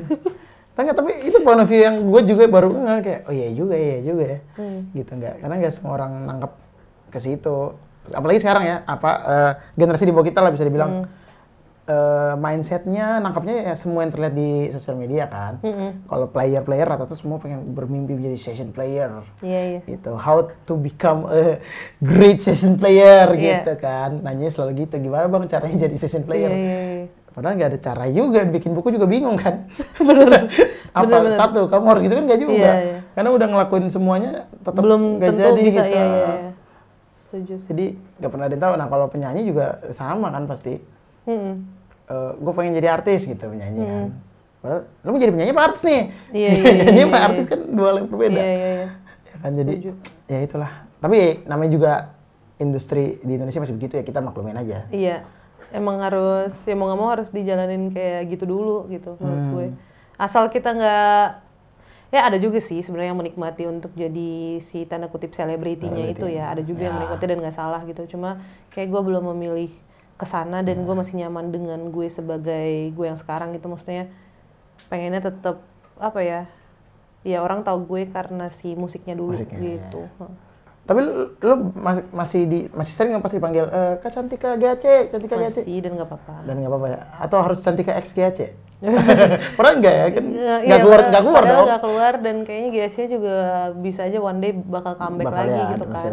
[0.76, 3.76] Nggak, tapi itu point of view yang gue juga baru nggak kayak oh iya juga
[3.76, 4.40] iya juga ya.
[4.56, 4.80] Hmm.
[4.92, 6.52] Gitu nggak karena nggak semua orang nangkep
[7.10, 7.58] ke situ.
[8.06, 11.24] Apalagi sekarang ya apa eh, generasi di bawah kita lah bisa dibilang Hmm.
[11.86, 15.62] eh, mindsetnya nangkapnya ya semua yang terlihat di sosial media kan.
[15.62, 16.06] Mm-mm.
[16.06, 19.80] Kalau player-player rata-rata semua pengen bermimpi menjadi session player Iya, iya.
[19.86, 21.62] gitu how to become a
[22.02, 23.62] great session player Iya.
[23.62, 27.06] gitu kan nanya selalu gitu gimana bang caranya jadi session player Iya, iya, iya.
[27.36, 29.68] Padahal nggak ada cara juga bikin buku juga bingung kan
[30.08, 30.48] bener
[30.90, 32.98] apa satu kamu harus gitu kan nggak juga Iya, iya.
[33.12, 36.52] karena udah ngelakuin semuanya tetap Belum nggak tentu jadi bisa gitu iya, iya, iya.
[37.20, 37.54] Setuju.
[37.60, 37.68] sih.
[37.70, 37.86] jadi
[38.18, 40.80] nggak pernah ada yang tahu nah kalau penyanyi juga sama kan pasti
[41.28, 41.54] Mm-mm.
[42.38, 44.04] gue pengen jadi artis gitu penyanyi kan
[44.62, 46.02] padahal lu mau jadi penyanyi apa artis nih.
[46.32, 47.20] Iya, iya, iya, iya, iya.
[47.22, 48.88] artis kan dua hal yang berbeda Iya, iya, iya.
[49.26, 49.92] ya kan jadi Setuju.
[50.26, 51.94] ya itulah tapi namanya juga
[52.56, 55.28] industri di Indonesia masih begitu ya kita maklumin aja Iya,
[55.76, 59.52] emang harus ya mau nggak mau harus dijalanin kayak gitu dulu gitu menurut Hmm.
[59.52, 59.68] gue.
[60.16, 61.24] Asal kita nggak
[62.10, 64.32] ya ada juga sih sebenarnya yang menikmati untuk jadi
[64.64, 67.00] si tanda kutip selebritinya itu ya ada juga yang Ya.
[67.04, 68.08] menikmati dan nggak salah gitu.
[68.08, 68.40] Cuma
[68.72, 69.72] kayak gue belum memilih
[70.16, 74.08] ke sana dan gue masih nyaman dengan gue sebagai gue yang sekarang gitu maksudnya
[74.88, 75.60] pengennya tetap
[76.00, 76.42] apa ya
[77.26, 80.08] ya orang tahu gue karena si musiknya dulu Musiknya, gitu.
[80.08, 80.32] Heeh.
[80.86, 84.86] Tapi lu, lu masih masih di masih sering nggak pasti panggil eh kak Cantika GAC
[85.10, 86.34] Cantika GAC Masih dan nggak apa-apa.
[86.44, 87.00] dan nggak apa-apa ya?
[87.18, 88.40] Atau harus Cantika X GAC
[89.58, 90.06] padahal enggak ya?
[90.12, 91.66] Kan Iya, nggak keluar padahal- nggak keluar dong.
[91.66, 93.36] nggak keluar dan kayaknya GSC juga
[93.76, 96.12] bisa aja one day bakal comeback Bakal lagi ya, gitu kan.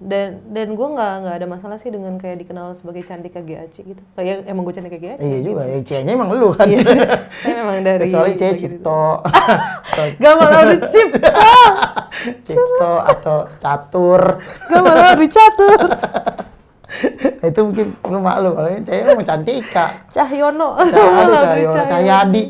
[0.00, 4.00] Dan dan gue nggak nggak ada masalah sih dengan kayak dikenal sebagai Cantika GAC gitu.
[4.16, 5.20] Kayak emang gue Cantika GAC.
[5.20, 6.80] iya juga ya C-nya emang lu kan Iya.
[7.44, 8.42] Saya memang dari kecuali C.
[8.56, 9.20] Cipto
[10.22, 11.32] Gak malah dicipta,
[12.48, 14.40] Cipto atau Catur
[14.72, 15.78] gak malah dicatur.
[17.40, 20.68] Nah, itu mungkin lu malu kalau yang cewek emang Cantika Cahyono.
[20.80, 22.42] Cahayadi, Cahyono, Cahyadi.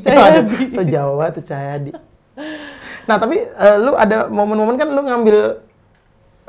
[0.70, 1.92] Itu Jawa tuh Cahyadi.
[3.04, 5.66] Nah, tapi eh, lu ada momen-momen kan lu ngambil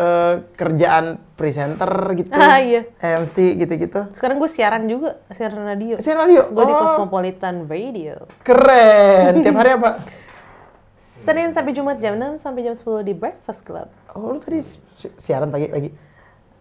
[0.02, 2.30] eh, kerjaan presenter gitu.
[2.32, 2.89] Ah, iya.
[2.97, 4.10] MC gitu-gitu.
[4.12, 5.95] Sekarang gue siaran juga, siaran radio.
[5.95, 6.41] Siaran radio?
[6.47, 6.80] Gue di Oh.
[6.82, 8.26] Cosmopolitan Radio.
[8.41, 9.39] Keren.
[9.39, 9.89] Tiap hari apa?
[11.22, 13.86] Senin sampai Jumat jam 6 sampai jam 10 di Breakfast Club.
[14.12, 15.93] Oh, lu tadi si- siaran pagi-pagi.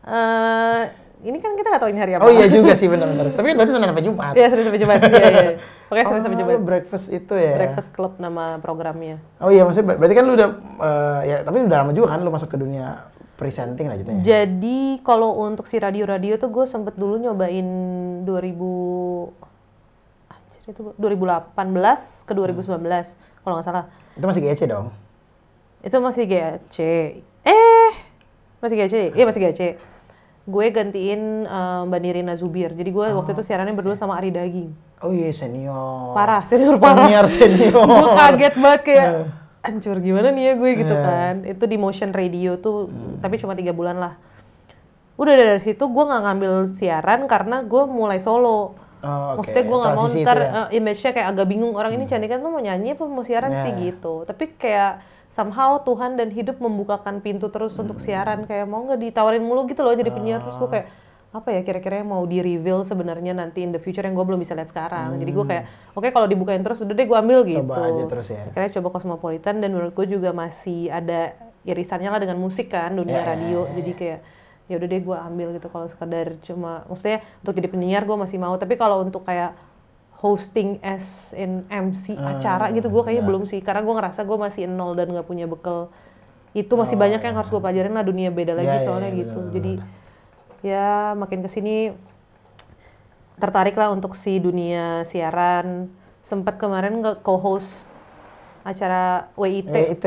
[0.02, 0.82] eh
[1.20, 2.24] ini kan kita nggak tahu ini hari apa.
[2.24, 3.32] Oh iya juga sih benar-benar.
[3.32, 4.32] Tapi berarti Senin sampai Jumat.
[4.32, 4.98] Iya, Senin sampai Jumat.
[5.02, 5.50] Iya, iya.
[5.86, 6.60] Pokoknya Senin sampai Oh, Jumat.
[6.62, 7.52] breakfast itu ya.
[7.54, 9.16] Breakfast Club nama programnya.
[9.36, 12.20] Oh iya, maksudnya ber- berarti kan lu udah eh, ya tapi udah lama juga kan
[12.20, 13.08] lu masuk ke dunia
[13.40, 14.20] presenting lah gitu ya.
[14.20, 17.64] Jadi kalau untuk si radio-radio tuh gue sempet dulu nyobain
[18.28, 18.28] 2000
[20.28, 21.56] anjir itu 2018
[22.28, 23.88] ke 2019 kalau nggak salah.
[24.12, 24.92] Itu masih GC dong.
[25.80, 26.76] Itu masih GAC.
[27.48, 27.92] Eh,
[28.60, 29.16] masih GAC.
[29.16, 29.80] Iya masih GAC.
[30.44, 32.76] Gue gantiin eh, Mbak Nirina Zubir.
[32.76, 34.70] Jadi gue waktu itu siarannya berdua sama Ari Daging.
[35.00, 36.12] Oh iya senior.
[36.12, 37.08] Parah, senior parah.
[37.08, 37.72] Penyiar senior.
[38.04, 39.08] gue kaget banget kayak
[39.60, 42.88] hancur gimana nih ya gue gitu kan itu di motion radio tuh
[43.18, 44.14] tapi cuma tiga bulan lah
[45.14, 49.36] udah dari situ gue nggak ngambil siaran karena gue mulai solo Oh, oke.
[49.40, 50.44] maksudnya gue nggak mau ntar ya.
[50.44, 50.56] Hmm.
[50.60, 53.48] eh, image-nya kayak agak bingung orang ini cantik kan tuh mau nyanyi apa mau siaran
[53.50, 53.64] Ya.
[53.64, 58.04] sih gitu tapi kayak somehow Tuhan dan hidup membukakan pintu terus untuk Hmm.
[58.04, 60.86] siaran kayak mau nggak ditawarin mulu gitu loh jadi penyiar terus gue kayak
[61.30, 64.42] apa ya kira-kira yang mau di reveal sebenarnya nanti in the future yang gue belum
[64.42, 65.14] bisa lihat sekarang.
[65.14, 65.64] Jadi gue kayak
[65.94, 67.62] oke kalau dibukain terus udah deh gue ambil gitu.
[67.62, 67.70] Hmm.
[67.70, 68.42] Coba aja terus ya.
[68.50, 73.14] akhirnya coba Cosmopolitan dan menurut gue juga masih ada irisannya lah dengan musik kan dunia
[73.14, 73.58] Ya, ya, radio.
[73.62, 74.18] ya, jadi kayak
[74.66, 78.38] ya udah deh gue ambil gitu kalau sekedar cuma maksudnya untuk jadi penyiar gue masih
[78.42, 78.58] mau.
[78.58, 79.54] Tapi kalau untuk kayak
[80.18, 83.62] hosting as in MC Ah, acara gitu gue kayaknya belum sih.
[83.62, 85.94] Karena gue ngerasa gue masih nol dan nggak punya bekal.
[86.50, 89.22] Itu masih Oh, banyak yang harus gue pelajarin lah dunia beda lagi iya, soalnya iya,
[89.22, 89.38] gitu.
[89.38, 89.72] benar, jadi
[90.60, 91.96] ya makin ke sini
[93.40, 95.88] tertarik lah untuk si dunia siaran
[96.20, 97.88] sempat kemarin nge co-host
[98.60, 100.06] acara WIT WIT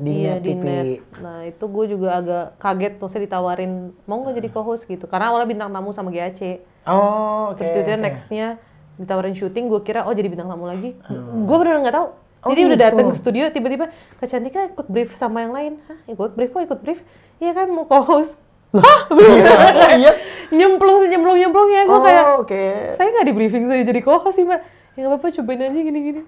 [0.00, 0.64] di iya Net di TV.
[0.64, 0.86] net.
[1.20, 5.04] Nah itu gue juga agak kaget maksudnya ditawarin mau nggak jadi co-host gitu.
[5.04, 6.64] Karena awalnya bintang tamu sama GAC.
[6.88, 7.60] Oh, oke.
[7.60, 8.00] Terus itu oke.
[8.00, 8.56] nextnya
[8.96, 10.96] ditawarin syuting, gue kira oh jadi bintang tamu lagi.
[11.44, 12.08] Gue bener nggak tahu.
[12.44, 12.86] Oh, jadi udah gitu.
[12.92, 13.88] datang ke studio tiba-tiba
[14.20, 15.72] Kak Cantika ikut brief sama yang lain.
[15.88, 17.00] Hah ikut brief kok ikut brief?
[17.40, 18.36] Iya kan mau co-host.
[18.74, 18.98] Hah?
[19.10, 20.12] Oh, iya.
[20.50, 22.62] nyemplung nyemplung nyemplung ya gue Oh, kayak oke.
[22.94, 24.60] saya nggak di briefing saya jadi co-host sih mbak
[24.92, 26.22] ya nggak apa-apa cobain aja gini-gini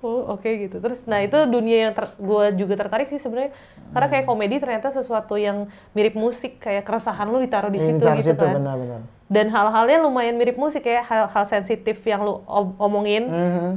[0.00, 3.54] oh oke gitu terus nah itu dunia yang gue juga tertarik sih sebenarnya
[3.88, 8.18] karena kayak komedi ternyata sesuatu yang mirip musik kayak keresahan lu ditaruh di situ Intar
[8.18, 9.00] gitu situ, kan benar-benar.
[9.26, 13.70] dan hal-halnya lumayan mirip musik kayak hal-hal sensitif yang lu om- omongin Mhm.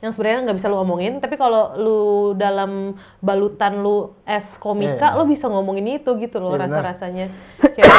[0.00, 2.00] Yang sebenarnya nggak bisa lu omongin tapi kalau lu
[2.34, 6.80] dalam balutan lu es komika lu bisa ngomongin itu gitu loh Iya, benar.
[6.88, 7.26] rasa-rasanya
[7.60, 7.96] kayak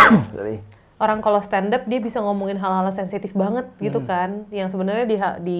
[1.00, 3.80] orang kalau stand up dia bisa ngomongin hal-hal sensitif banget Hmm.
[3.80, 5.60] gitu kan yang sebenarnya di di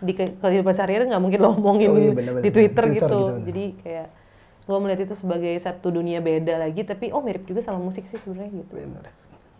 [0.00, 2.42] di ke- kehidupan sehari-hari nggak mungkin lo omongin Oh iya, benar-benar.
[2.42, 3.08] di Twitter, Twitter gitu.
[3.08, 3.44] gitu, benar.
[3.46, 4.08] jadi kayak
[4.64, 8.16] gue melihat itu sebagai satu dunia beda lagi tapi oh mirip juga sama musik sih
[8.16, 9.12] sebenarnya gitu Benar.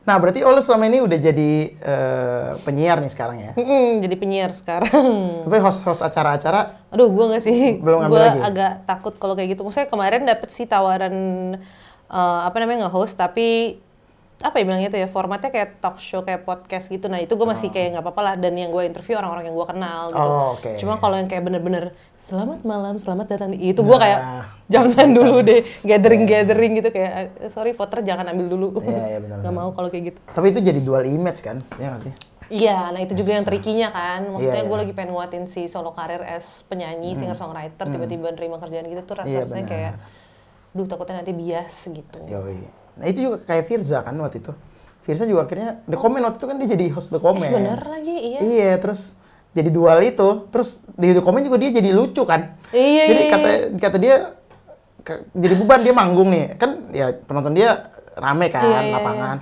[0.04, 3.52] Nah, berarti lu selama ini udah jadi eh, penyiar nih sekarang ya?
[3.56, 8.40] Mm-mm, jadi penyiar sekarang Tapi host-host acara-acara aduh gue nggak sih Belum ngambil gue lagi?
[8.44, 11.16] agak takut kalau kayak gitu maksudnya kemarin dapet sih tawaran
[12.06, 13.80] eh, apa namanya nge-host tapi
[14.44, 17.48] apa ya bilangnya itu ya formatnya kayak talk show kayak podcast gitu nah itu gue
[17.48, 20.52] masih kayak nggak apa-apa lah dan yang gue interview orang-orang yang gue kenal gitu Oh,
[20.52, 20.70] oke.
[20.76, 21.84] cuma kalau yang kayak bener-bener
[22.18, 26.88] selamat malam selamat datang di itu gue kayak Nah, jangan dulu deh gathering gathering gitu
[26.88, 30.18] kayak "Eh, sorry voter jangan ambil dulu Iya, iya, benar, nggak mau kalau kayak gitu
[30.28, 31.64] Tapi itu jadi dual image kan?
[31.74, 32.14] Iya nggak sih?
[32.44, 34.28] Iya, nah itu juga yang trikinya kan.
[34.28, 34.82] Maksudnya Iya, gue iya.
[34.84, 39.16] lagi pengen nguatin si solo karir as penyanyi, singer songwriter, tiba-tiba nerima kerjaan gitu tuh
[39.16, 39.72] Iya, rasanya benar.
[39.72, 39.92] kayak,
[40.70, 42.20] duh takutnya nanti bias gitu.
[42.22, 42.83] Yoi.
[42.94, 44.52] Nah itu juga kayak Firza kan waktu itu.
[45.02, 47.50] Firza juga akhirnya The Comment waktu itu kan dia jadi host The Comment.
[47.50, 48.38] Eh, bener lagi, iya.
[48.40, 49.12] Iya, terus
[49.52, 52.56] jadi dual itu, terus di The Comment juga dia jadi lucu kan.
[52.72, 54.14] Iya, Jadi iya, kata kata dia
[55.04, 56.56] ke- jadi beban dia manggung nih.
[56.56, 59.36] Kan ya penonton dia rame kan Iya, iya, lapangan.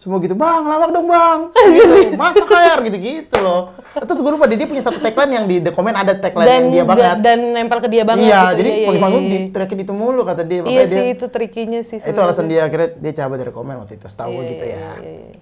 [0.00, 1.52] Semua gitu, bang, lawak dong bang.
[1.76, 3.76] Gitu, masa kayak gitu-gitu loh.
[3.92, 6.68] Terus gue lupa dia, punya satu tagline yang di The Comment ada tagline Dan, yang
[6.72, 7.16] dia banget.
[7.20, 8.64] dan nempel ke dia banget iya, gitu.
[8.64, 9.28] jadi iya, iya, pagi iya, iya.
[9.28, 10.56] di teriakin itu mulu kata dia.
[10.56, 13.74] Iya Makanya sih, dia, itu trikinya sih itu alasan dia akhirnya dia cabut dari komen
[13.76, 15.38] waktu itu setahu Iya, gitu iya, ya iya, iya.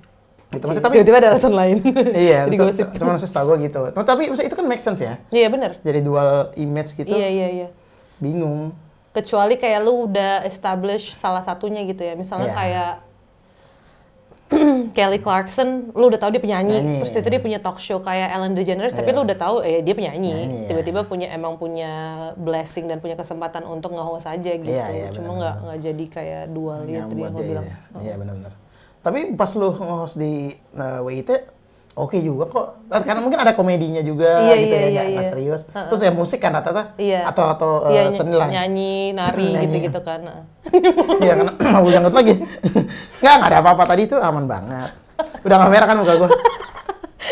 [0.49, 1.77] gitu maksudnya tapi Tiba-tiba ada alasan lain.
[2.27, 2.87] iya Jadi gosip.
[2.99, 5.71] cuma maksudnya setahu gue gitu tapi, itu kan make sense ya Iya bener.
[5.87, 7.69] jadi dual image gitu Iya, iya, iya.
[8.19, 8.75] bingung
[9.15, 12.15] Kecuali kayak lu udah establish salah satunya gitu ya.
[12.15, 12.55] Misalnya Iya.
[12.55, 12.93] kayak
[14.96, 17.20] Kelly Clarkson, lu udah tahu dia penyanyi, Penyanyi, terus iya.
[17.20, 19.16] itu dia punya talk show kayak Ellen DeGeneres, tapi Iya.
[19.16, 20.66] lu udah tahu eh dia penyanyi, iya.
[20.72, 21.90] tiba-tiba punya emang punya
[22.40, 26.44] blessing dan punya kesempatan untuk nge-host aja gitu, Iya, iya, cuma nggak nggak jadi kayak
[26.51, 27.66] dual yang gitu tadi yang lu dia bilang.
[27.68, 27.76] iya.
[28.01, 28.53] iya benar-benar
[28.99, 31.30] tapi pas lu nge-host di uh, WIT
[31.99, 32.66] oke juga kok
[33.03, 35.30] karena mungkin ada komedinya juga Iya, gitu iya, ya iya, nggak iya.
[35.30, 37.26] serius terus ya musik kan rata-rata Iya.
[37.26, 40.20] atau atau uh, Iya, ny- seni lah nyanyi, nari gitu-gitu kan.
[41.18, 42.34] Iya karena mau jangkut lagi
[43.20, 44.90] nggak nggak ada apa-apa tadi itu aman banget
[45.42, 46.30] udah nggak merah kan muka gue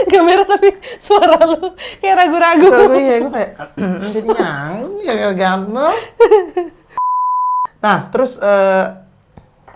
[0.06, 0.68] Gak merah tapi
[1.00, 2.66] suara lu kayak ragu-ragu.
[2.68, 3.50] Terus gue iya, gue kayak
[4.12, 5.96] jadi nyangkut nih gara-gara ganteng.
[7.76, 8.84] Nah, terus eh,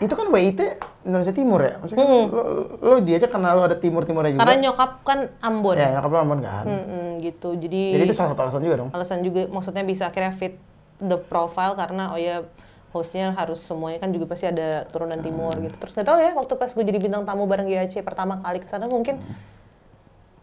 [0.00, 0.60] itu kan WIT
[1.04, 1.76] Indonesia Timur ya?
[1.76, 2.42] Maksudnya kan lo,
[2.80, 4.42] lo diajak karena lo ada timur-timurnya juga.
[4.42, 5.76] Karena nyokap kan Ambon.
[5.76, 6.64] ya, nyokap lo Ambon kan.
[6.64, 7.52] Mm-mm, gitu.
[7.54, 8.90] Jadi, Jadi itu salah satu alasan juga dong.
[8.90, 10.56] alasan juga maksudnya bisa akhirnya fit
[10.98, 12.42] the profile karena oh ya
[12.90, 15.62] hostnya harus semuanya kan juga pasti ada turunan timur Hmm.
[15.62, 15.76] gitu.
[15.78, 18.66] Terus nggak tahu ya waktu pas gue jadi bintang tamu bareng GAC pertama kali ke
[18.66, 19.20] sana mungkin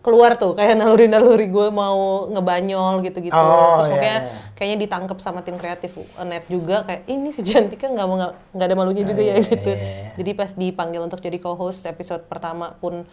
[0.05, 3.35] keluar tuh kayak naluri-naluri gue mau ngebanyol gitu-gitu.
[3.35, 4.31] Oh, Terus iya, pokoknya iya.
[4.55, 8.15] kayaknya ditangkap sama tim kreatif net juga kayak ini si Jantika nggak mau
[8.55, 9.71] nggak ada malunya juga ya iya, gitu.
[9.73, 10.09] iya, iya.
[10.15, 13.03] Jadi pas dipanggil untuk jadi co-host episode pertama pun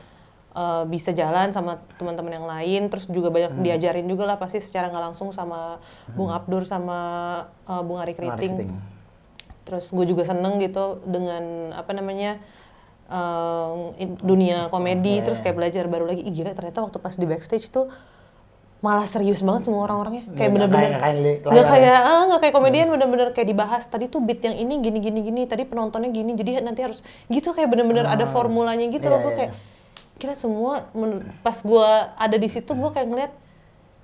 [0.54, 3.64] uh, bisa jalan sama teman-teman yang lain, terus juga banyak Hmm.
[3.66, 5.82] diajarin juga lah pasti secara nggak langsung sama
[6.14, 6.98] Bung Abdur sama
[7.66, 8.70] uh, Bung Ari Kriting.
[9.64, 12.38] Terus gue juga seneng gitu dengan apa namanya
[13.06, 16.22] um, dunia komedi, terus kayak belajar baru lagi.
[16.22, 17.88] Ih gila ternyata waktu pas di backstage tuh
[18.78, 20.28] malah serius banget semua orang-orangnya.
[20.36, 20.90] Kayak bener-bener
[21.40, 25.00] nggak kayak ah nggak kayak komedian bener-bener kayak dibahas tadi tuh beat yang ini gini
[25.00, 27.00] gini gini tadi penontonnya gini jadi nanti harus
[27.32, 29.38] gitu kayak bener-bener ada formulanya gitu Iya, loh gue iya.
[29.40, 29.52] kayak
[30.14, 30.84] kira semua
[31.40, 33.32] pas gue ada di situ gue kayak ngeliat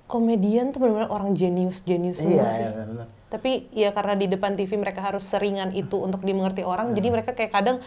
[0.09, 2.65] komedian tuh benar-benar orang jenius jenius Iya, semua sih.
[2.65, 7.07] iya, tapi ya karena di depan TV mereka harus seringan itu untuk dimengerti orang jadi
[7.07, 7.77] mereka kayak kadang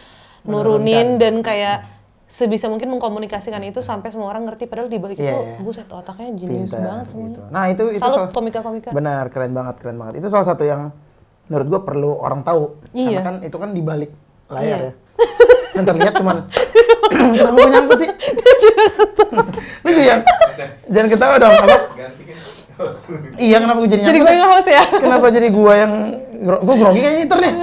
[0.45, 1.85] nurunin dan kayak
[2.25, 5.57] sebisa mungkin mengkomunikasikan itu sampai semua orang ngerti padahal di balik Iya, itu iya.
[5.59, 7.41] buset otaknya jenius Pinter, banget semuanya gitu.
[7.47, 10.13] Nah itu itu salut salah- komika-komika Benar, keren banget, keren banget.
[10.17, 10.89] Itu salah satu yang
[11.45, 12.81] menurut gua perlu orang tahu.
[12.91, 13.19] Iya.
[13.19, 14.11] Karena kan itu kan di balik
[14.47, 14.77] layar Iya.
[14.81, 14.91] ya.
[15.75, 16.37] Yang terlihat cuman
[17.11, 18.09] kenapa gua nyangkut sih?
[19.81, 20.19] Lu yang
[20.87, 21.53] jangan ketawa dong.
[21.53, 21.77] Apa?
[21.93, 22.11] kan
[23.37, 24.25] Iya, kenapa gua jadi jadi nyangkut?
[24.25, 24.41] gue ya?
[24.41, 25.93] nge-host ya Kenapa jadi gua yang
[26.41, 27.53] gua grogi kayaknya ntar nih.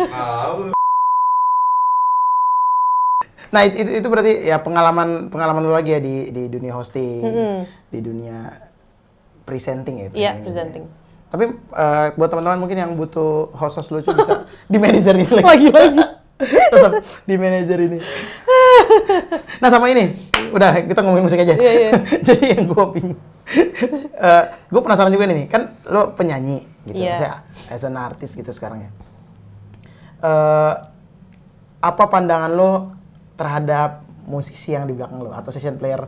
[3.53, 7.21] Nah, itu, itu, berarti ya pengalaman pengalaman lu lagi ya di di dunia hosting,
[7.93, 8.49] di dunia
[9.45, 10.09] presenting ya.
[10.09, 10.43] Iya, presenting.
[10.43, 10.85] presenting.
[11.29, 15.45] Tapi eh, buat teman-teman mungkin yang butuh host-host lucu bisa di manajer ini lagi.
[15.45, 16.01] Lagi-lagi.
[16.43, 16.93] Tetap
[17.29, 17.99] di manajer ini.
[19.61, 20.13] nah, sama ini.
[20.53, 21.57] Udah, kita ngomongin musik aja.
[21.57, 21.93] Iya, iya.
[22.29, 23.21] Jadi yang gue bingung.
[24.73, 27.05] gue penasaran juga nih, kan lo penyanyi gitu.
[27.05, 27.17] Iya.
[27.21, 27.35] Maksudnya
[27.69, 28.91] as an artist gitu sekarang ya.
[30.23, 30.75] Eh,
[31.83, 32.73] apa pandangan lo
[33.35, 36.07] terhadap musisi yang di belakang lo atau session player?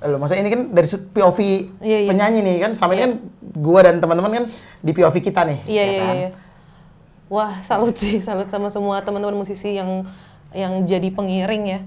[0.00, 1.38] Lo maksudnya ini kan dari POV
[1.84, 2.08] Iya, iya.
[2.08, 3.04] penyanyi nih kan, selama ini Iya.
[3.04, 3.12] kan
[3.60, 4.44] gua dan teman-teman kan
[4.80, 5.58] di POV kita nih.
[5.68, 6.14] Iya ya iya kan?
[6.16, 6.30] iya.
[7.30, 10.02] Wah salut sih, salut sama semua teman-teman musisi yang
[10.50, 11.80] yang jadi pengiring ya.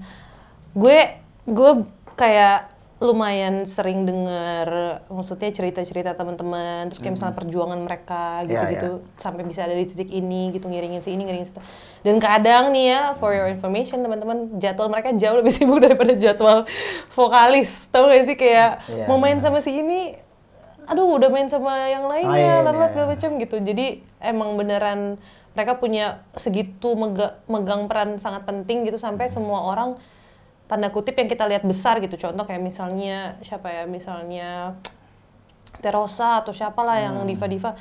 [0.72, 1.70] Gue gue
[2.16, 2.73] kayak
[3.04, 9.76] lumayan sering dengar maksudnya cerita-cerita teman-teman terus kayak misalnya perjuangan mereka gitu-gitu sampai bisa ada
[9.76, 11.60] di titik ini gitu ngiringin si ini ngiringin situ.
[12.00, 16.64] Dan kadang nih ya for your information teman-teman jadwal mereka jauh lebih sibuk daripada jadwal
[17.12, 17.86] vokalis.
[17.92, 20.16] Tahu gak sih kayak Iya, mau main sama si ini
[20.84, 22.88] aduh udah main sama yang lainnya, iya, lalu iya.
[22.92, 23.56] segala macam gitu.
[23.56, 25.16] Jadi emang beneran
[25.54, 29.94] mereka punya segitu mega- megang peran sangat penting gitu sampai semua orang
[30.64, 32.16] tanda kutip yang kita lihat besar gitu.
[32.16, 33.84] Contoh kayak misalnya siapa ya?
[33.84, 34.74] Misalnya
[35.78, 37.28] Terosa atau siapalah yang Hmm.
[37.28, 37.76] diva-diva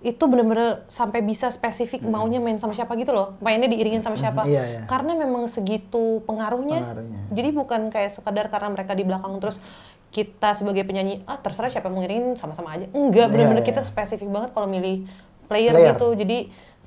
[0.00, 4.48] itu bener-bener sampai bisa spesifik maunya main sama siapa gitu loh mainnya diiringin sama siapa
[4.48, 4.80] iya, iya.
[4.88, 6.80] karena memang segitu pengaruhnya.
[6.80, 7.20] Pengaruhnya.
[7.28, 9.60] jadi bukan kayak sekadar karena mereka di belakang terus
[10.08, 13.68] kita sebagai penyanyi ah terserah siapa yang mau ngiringin sama-sama aja enggak Iya, bener-bener iya.
[13.76, 15.04] kita spesifik banget kalau milih
[15.52, 15.92] player, Player.
[15.92, 16.38] gitu jadi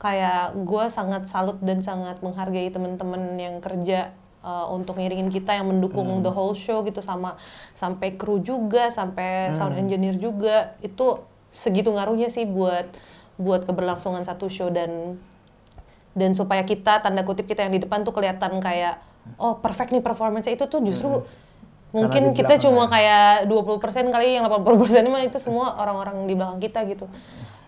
[0.01, 4.09] kayak gue sangat salut dan sangat menghargai teman-teman yang kerja
[4.43, 6.21] uh, untuk ngiringin kita yang mendukung Hmm.
[6.21, 7.39] the whole show gitu sama
[7.73, 9.55] sampai kru juga sampai Hmm.
[9.55, 12.85] sound engineer juga itu segitu ngaruhnya sih buat
[13.33, 15.17] buat keberlangsungan satu show dan
[16.13, 19.01] dan supaya kita tanda kutip kita yang di depan tuh kelihatan kayak
[19.41, 21.25] oh perfect nih performance itu tuh justru
[21.89, 22.33] mungkin Hmm.
[22.33, 22.89] Di kita cuma ya.
[22.89, 27.05] kayak 20% kali yang 80% mah itu semua orang-orang di belakang kita gitu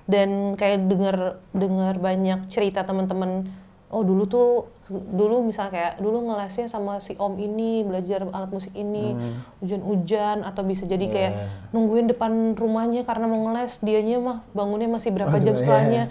[0.06, 1.18] dan kayak dengar
[1.50, 3.50] dengar banyak cerita teman-teman
[3.88, 4.50] oh dulu tuh
[4.90, 9.18] dulu misalnya kayak dulu ngelesnya sama si om ini belajar alat musik ini
[9.60, 11.42] hujan-hujan atau bisa jadi kayak Hmm.
[11.42, 11.70] Iya.
[11.72, 16.04] nungguin depan rumahnya karena mau ngeles dianya mah bangunnya masih berapa jam iya, setelahnya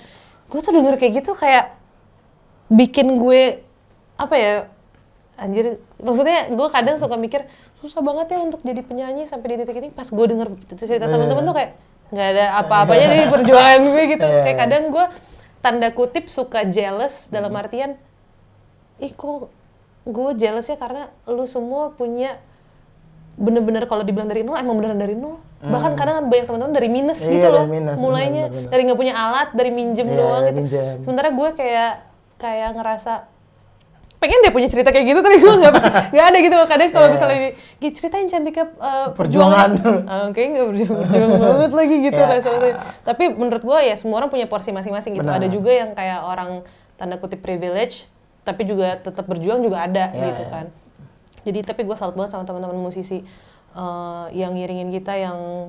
[0.44, 1.74] gue tuh denger kayak gitu kayak
[2.66, 3.62] bikin gue
[4.14, 4.52] apa ya
[5.34, 7.42] anjir maksudnya gue kadang suka mikir
[7.78, 10.48] susah banget ya untuk jadi penyanyi sampai di titik ini pas gue denger
[10.78, 11.70] cerita teman-teman tuh kayak
[12.10, 14.62] nggak ada apa-apanya di perjuangan gue gitu Iya, kayak iya.
[14.62, 15.04] kadang gue
[15.64, 17.96] tanda kutip suka jealous dalam artian
[18.98, 19.48] ih kok
[20.04, 22.36] gue jealous ya karena lu semua punya
[23.34, 27.18] bener-bener kalau dibilang dari nol emang beneran dari nol bahkan kadang banyak teman-teman dari minus
[27.18, 27.26] Hmm.
[27.26, 28.70] Iya, gitu loh minus, mulainya bener, bener.
[28.70, 30.96] dari nggak punya alat dari minjem Iya, doang gitu minjem.
[31.00, 31.92] sementara gue kayak
[32.36, 33.12] kayak ngerasa
[34.24, 35.72] pengen deh punya cerita kayak gitu tapi gue nggak
[36.16, 37.14] nggak ada gitu loh kadang kalau Iya.
[37.14, 37.38] misalnya
[37.76, 39.70] di- ceritain cantiknya uh, Perjuangan.
[40.02, 42.28] Ah, kayak nggak berjuang, berjuang banget lagi gitu Iya.
[42.32, 42.72] rasanya.
[43.02, 45.38] tapi menurut gue ya semua orang punya porsi masing-masing gitu Benar.
[45.38, 46.64] ada juga yang kayak orang
[46.94, 48.08] tanda kutip privilege
[48.40, 50.48] tapi juga tetap berjuang juga ada Iya, gitu iya.
[50.48, 50.66] kan
[51.42, 53.20] jadi tapi gue salut banget sama teman-teman musisi
[53.70, 55.68] eh, yang ngiringin kita yang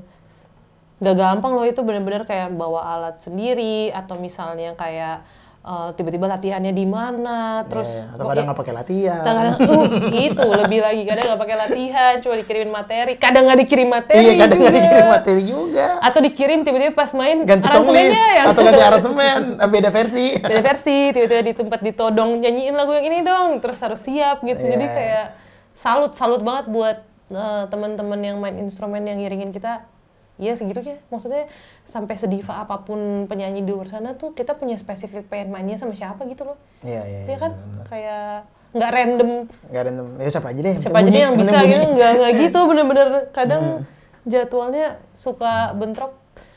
[0.97, 5.27] gak gampang loh itu bener-bener kayak bawa alat sendiri atau misalnya kayak
[5.65, 9.19] eh, tiba-tiba latihannya di mana terus Iya, atau kadang nggak pakai latihan.
[9.19, 13.13] kadang uh, itu lebih lagi kadang nggak pakai latihan cuma dikirimin materi.
[13.17, 14.63] Kadang nggak dikirim materi Iya, kadang juga.
[14.63, 15.87] nggak dikirim materi juga.
[15.99, 20.25] atau dikirim tiba-tiba pas main Ganti aransemennya yang atau ganti aransemen, eh, beda versi.
[20.37, 23.57] beda versi tiba-tiba di tempat ditodong nyanyiin lagu yang ini dong.
[23.57, 24.61] Terus harus siap gitu.
[24.61, 24.93] Jadi Iya.
[24.93, 25.25] kayak
[25.73, 26.97] salut salut banget buat
[27.27, 29.81] eh, teman-teman yang main instrumen yang ngiringin kita
[30.37, 31.47] ya segitunya maksudnya
[31.81, 35.91] sampai sediva apa pun penyanyi di luar sana tuh kita punya spesifik pengen mainnya sama
[35.91, 37.19] siapa gitu loh Iya, iya.
[37.25, 37.85] ya kan benar-benar.
[37.87, 38.27] kayak
[38.71, 39.29] nggak random
[39.65, 40.75] Nggak ada ya siapa aja deh.
[40.77, 41.71] siapa aja bunyi, deh yang bisa bunyi.
[41.71, 43.63] gitu nggak nggak gitu bener-bener kadang
[44.23, 46.11] jadwalnya suka bentrok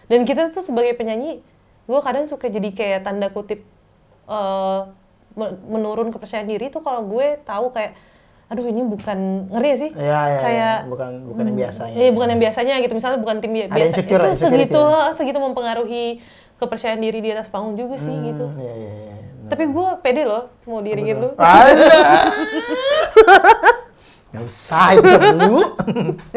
[0.07, 1.39] dan kita tuh sebagai penyanyi
[1.85, 3.63] gue kadang suka jadi kayak tanda kutip
[4.27, 4.81] eh,
[5.33, 7.95] me- menurun kepercayaan diri tuh kalau gue tahu kayak
[8.49, 10.89] aduh ini bukan ngeri ya sih Iya, iya, kayak iya.
[10.89, 11.97] bukan bukan yang biasanya.
[12.01, 12.93] Iya, bukan yang biasanya gitu.
[12.97, 13.77] Misalnya bukan tim biasa.
[13.77, 15.12] itu segitu, ya.
[15.12, 16.25] segitu mempengaruhi
[16.57, 18.49] kepercayaan diri di atas panggung juga sih gitu.
[18.57, 19.15] Iya, iya, iya.
[19.53, 21.31] Tapi gue pede loh mau diringin lu.
[21.37, 21.97] Ada.
[24.29, 25.61] Gak usah itu dulu.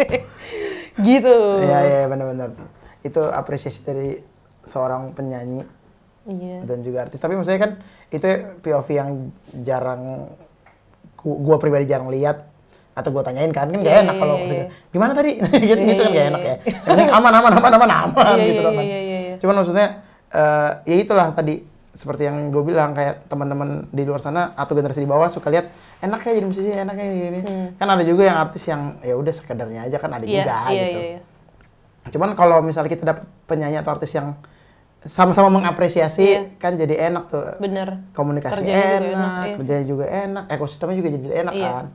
[1.07, 1.35] gitu.
[1.63, 2.55] Iya, iya, benar-benar.
[3.03, 4.19] Itu apresiasi dari
[4.63, 5.63] seorang penyanyi
[6.21, 6.63] Iya.
[6.69, 7.17] dan juga artis.
[7.17, 7.71] Tapi maksudnya kan
[8.13, 8.27] itu
[8.61, 9.09] POV yang
[9.65, 10.29] jarang
[11.23, 12.47] gua pribadi jarang lihat
[12.91, 14.89] atau gua tanyain kan kan gak Iya, enak iya, kalau iya, maksudnya iya.
[14.91, 15.31] gimana tadi
[15.71, 16.55] gitu, gitu kan gak enak ya.
[16.83, 18.85] Penting aman aman aman aman aman Iya, gitu dong kan.
[19.39, 19.87] Cuman maksudnya
[20.29, 21.55] eh, ya itulah tadi
[21.91, 25.67] seperti yang gue bilang kayak teman-teman di luar sana atau generasi di bawah suka lihat
[25.99, 27.39] enak ya jadi musisi enak ya gini,
[27.75, 30.31] kan ada juga yang artis yang ya udah sekedarnya aja kan ada Hmm.
[30.31, 31.21] Iya, juga iya, gitu iya, iya.
[32.09, 34.33] Cuman kalau misalnya kita dapat penyanyi atau artis yang
[35.01, 36.41] sama-sama mengapresiasi Iya.
[36.55, 37.57] kan jadi enak tuh.
[37.57, 38.05] Bener.
[38.11, 41.69] Komunikasi Kerjanya juga enak, enak, iya kerjanya juga enak, ekosistemnya juga jadi enak Iya.
[41.71, 41.85] kan.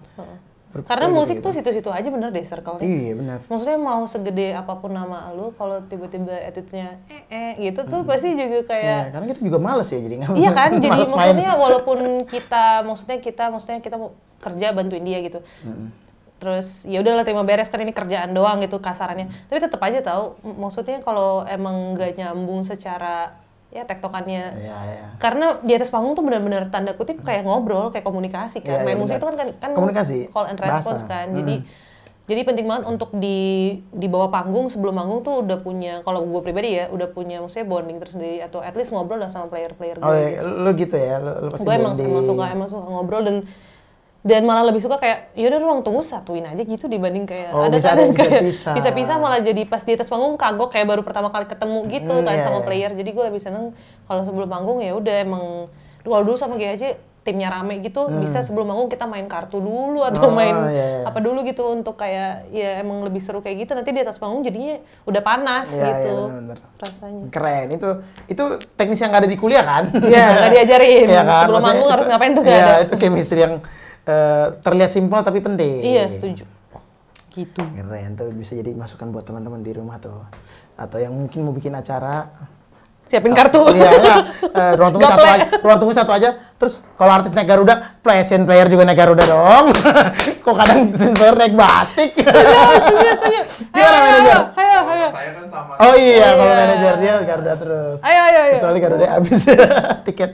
[0.67, 1.47] Ber- Karena musik gitu.
[1.47, 2.83] tuh situ-situ aja bener deh circle-nya.
[2.83, 3.39] Iya benar.
[3.47, 8.35] Maksudnya mau segede apa pun nama lu, kalau tiba-tiba attitude-nya eh eh gitu tuh pasti
[8.35, 11.09] juga kayak Iya, karena kita juga males ya jadi nggak Iya kan, jadi main.
[11.09, 15.41] maksudnya walaupun kita, maksudnya kita, maksudnya kita mau kerja bantuin dia gitu.
[16.37, 19.33] Terus ya udahlah terima beres kan ini kerjaan doang gitu kasarannya.
[19.49, 23.41] Tapi tetap aja tahu, maksudnya kalau emang nggak nyambung secara
[23.73, 24.45] ya tektokannya.
[24.57, 25.07] Iya, iya.
[25.17, 28.81] Karena di atas panggung tuh benar-benar tanda kutip kayak ngobrol, kayak komunikasi kan.
[28.81, 31.11] iya, Main musik itu kan kan, kan Komunikasi, call and response bahasa.
[31.11, 31.27] kan.
[31.33, 31.57] Jadi
[32.27, 33.39] jadi penting banget untuk di
[33.95, 37.71] di bawah panggung sebelum manggung tuh udah punya kalau gue pribadi ya udah punya maksudnya
[37.71, 41.23] bonding tersendiri atau at least ngobrol lah sama player-player gue Oh iya, lu gitu ya,
[41.23, 43.37] lu, lu pasti gue emang, emang suka emang suka ngobrol dan
[44.27, 47.79] dan malah lebih suka kayak yaudah ruang tunggu satuin aja gitu dibanding kayak Oh, ada
[47.79, 48.75] kadang bisa kayak pisah.
[48.75, 52.27] bisa-pisah malah jadi pas di atas panggung kagok kayak baru pertama kali ketemu gitu Hmm,
[52.27, 52.65] kan iya, sama iya.
[52.65, 53.71] player jadi gue lebih seneng
[54.03, 55.45] kalau sebelum panggung ya udah emang
[56.03, 60.23] kalau dulu sama GAC timnya rame gitu bisa sebelum manggung kita main kartu dulu atau
[60.23, 60.31] Hmm.
[60.31, 61.03] Oh, main iya, iya.
[61.05, 64.43] apa dulu gitu untuk kayak ya emang lebih seru kayak gitu nanti di atas panggung
[64.43, 66.59] jadinya udah panas Iya, iya, gitu bener-bener.
[66.77, 67.89] rasanya Keren, itu
[68.29, 68.43] itu
[68.73, 69.85] teknis yang nggak ada di kuliah kan?
[69.93, 71.07] Iya, nggak diajarin.
[71.13, 71.27] Iya kan?
[71.27, 72.75] Sebelum Maksudnya manggung itu- harus ngapain tuh nggak iya, ada.
[72.81, 73.55] itu chemistry yang
[74.07, 75.83] eh, terlihat simpel tapi penting.
[75.83, 76.47] iya setuju
[77.29, 80.25] gitu Keren tuh bisa jadi masukan buat teman-teman di rumah tuh.
[80.75, 82.33] Atau yang mungkin mau bikin acara.
[83.05, 84.19] siapin kartu Iya, enggak.
[84.51, 85.35] Eh, ruang tunggu satu Gaple.
[85.37, 85.47] aja.
[85.61, 86.29] Ruang tunggu satu aja.
[86.57, 89.69] Terus kalau artis naik Garuda, plesen player juga naik Garuda dong.
[90.45, 92.11] Kok kadang player naik batik.
[92.17, 94.41] setuju setuju ayo Gimana, ayo manajer?
[94.57, 95.73] ayo ayo Saya kan sama.
[95.77, 96.57] oh iya, kalau Iya.
[96.59, 97.99] manajer dia Garuda terus.
[98.01, 99.41] ayo ayo ayo Kecuali Garuda habis
[100.09, 100.31] tiket.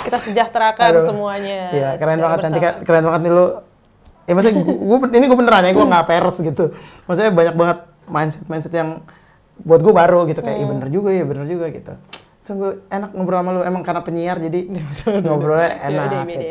[0.00, 1.04] Kita sejahterakan Aduh.
[1.04, 2.84] semuanya Iya, keren secara banget nanti bersama.
[2.84, 3.46] keren banget nih lu.
[4.20, 6.64] Ya maksudnya gua, ini gue beneran ya, gue nggak peres gitu.
[7.04, 8.90] Maksudnya banyak banget mindset mindset yang
[9.60, 10.72] buat gue baru gitu kayak, iya Hmm.
[10.72, 11.92] bener juga ya bener juga gitu.
[12.40, 14.60] Sungguh enak ngobrol sama lu, emang karena penyiar jadi
[15.26, 16.46] ngobrolnya enak Yaudah, gitu.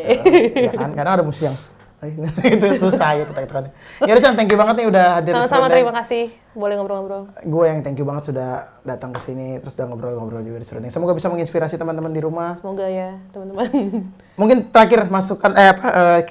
[0.60, 1.79] Ya kan, kadang ada musik yang "Ay,
[2.56, 3.68] itu susah gitu kan.
[4.06, 5.32] Ya udah Chan, thank you banget nih udah hadir.
[5.32, 9.60] di sama-sama terima kasih boleh ngobrol-ngobrol Gue yang thank you banget sudah datang ke sini
[9.60, 10.92] terus udah ngobrol-ngobrol juga di Serundeng.
[10.96, 12.56] Semoga bisa menginspirasi teman-teman di rumah.
[12.56, 13.68] semoga ya teman-teman
[14.40, 16.22] Mungkin terakhir masukan eh apa eh,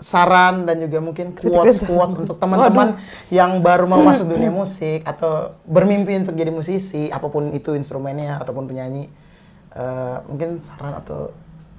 [0.00, 2.96] saran dan juga mungkin quotes quotes untuk teman-teman
[3.28, 8.40] yang baru mau masuk dunia musik atau bermimpi untuk jadi musisi apa pun itu instrumennya
[8.40, 9.12] ataupun penyanyi
[9.70, 11.30] Eh, mungkin saran atau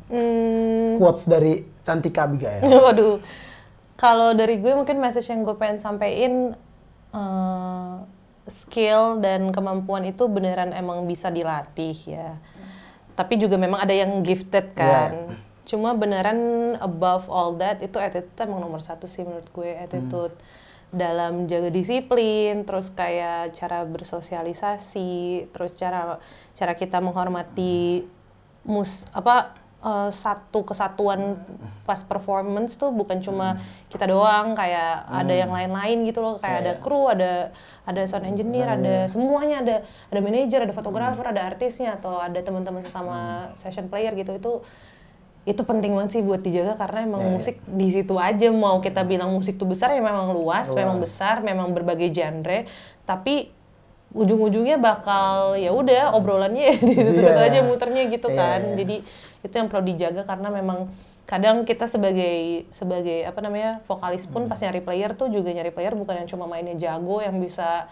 [0.08, 2.66] hmm, quotes dari Cantika Abigail.
[2.86, 3.18] waduh.
[3.98, 6.58] Kalau dari gue mungkin message yang gue pengen sampein
[7.14, 7.96] eh,
[8.50, 12.38] skill dan kemampuan itu beneran emang bisa dilatih ya.
[13.14, 15.38] Tapi juga memang ada yang gifted kan.
[15.68, 20.34] Cuma beneran above all that itu attitude emang nomor satu sih menurut gue attitude
[20.92, 26.20] dalam jaga disiplin terus kayak cara bersosialisasi terus cara
[26.52, 28.04] cara kita menghormati
[28.68, 31.42] mus apa eh, satu kesatuan
[31.82, 33.58] pas performance tuh bukan cuma
[33.90, 36.38] kita doang kayak ada yang lain-lain gitu loh.
[36.38, 37.50] Kayak ada kru ada
[37.84, 39.60] ada sound engineer ada semuanya.
[39.60, 44.38] Ada ada manajer ada fotografer ada artisnya atau ada teman-teman sesama session player gitu.
[44.38, 44.52] Itu
[45.42, 48.54] itu penting banget sih buat dijaga karena emang musik di situ aja.
[48.54, 52.70] Mau kita bilang musik tuh besar ya memang luas, memang besar memang berbagai genre.
[53.04, 53.50] Tapi
[54.12, 57.48] ujung-ujungnya bakal ya udah obrolannya di situ-situ Iya.
[57.48, 58.60] aja muternya gitu Iya, kan.
[58.62, 58.76] iya.
[58.84, 58.96] jadi
[59.42, 60.90] itu yang perlu dijaga karena memang
[61.26, 65.96] kadang kita sebagai sebagai apa namanya vokalis pun pas nyari player tuh juga nyari player
[65.96, 67.88] bukan yang cuma mainnya jago yang bisa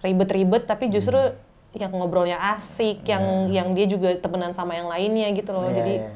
[0.00, 1.20] ribet-ribet tapi justru
[1.76, 5.70] yang ngobrolnya asik yang yang dia juga temenan sama yang lainnya gitu loh.
[5.70, 6.10] Iya, jadi iya.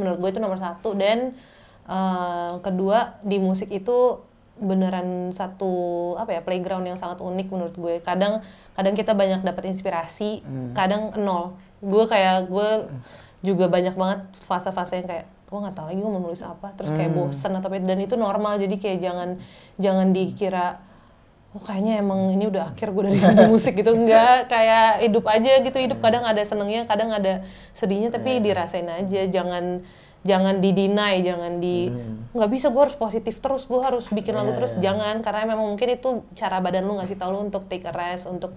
[0.00, 0.98] menurut gue itu nomor satu.
[0.98, 1.38] Dan
[1.86, 4.26] eh, kedua di musik itu
[4.60, 5.72] beneran satu
[6.20, 7.94] apa ya playground yang sangat unik menurut gue.
[8.02, 8.42] Kadang
[8.74, 10.42] kadang kita banyak dapat inspirasi
[10.74, 11.54] kadang nol.
[11.80, 12.90] Gue kayak gue
[13.40, 16.68] juga banyak banget fase-fase yang kayak gue nggak tahu lagi gue mau nulis apa.
[16.78, 18.60] Terus kayak bosen atau apa dan itu normal.
[18.60, 19.28] Jadi kayak jangan
[19.80, 20.78] jangan dikira
[21.50, 23.18] oh kayaknya emang ini udah akhir gue dari
[23.50, 23.90] musik gitu.
[23.96, 25.78] Enggak kayak hidup aja gitu.
[25.82, 27.42] Hidup kadang ada senengnya kadang ada
[27.74, 29.26] sedihnya tapi dirasain aja.
[29.26, 29.82] Jangan
[30.20, 31.88] jangan didinai jangan di
[32.36, 33.66] nggak bisa gue harus positif terus.
[33.66, 34.76] Gue harus bikin lagu terus.
[34.78, 38.30] jangan karena memang mungkin itu cara badan lu ngasih tau lu untuk take a rest
[38.30, 38.54] untuk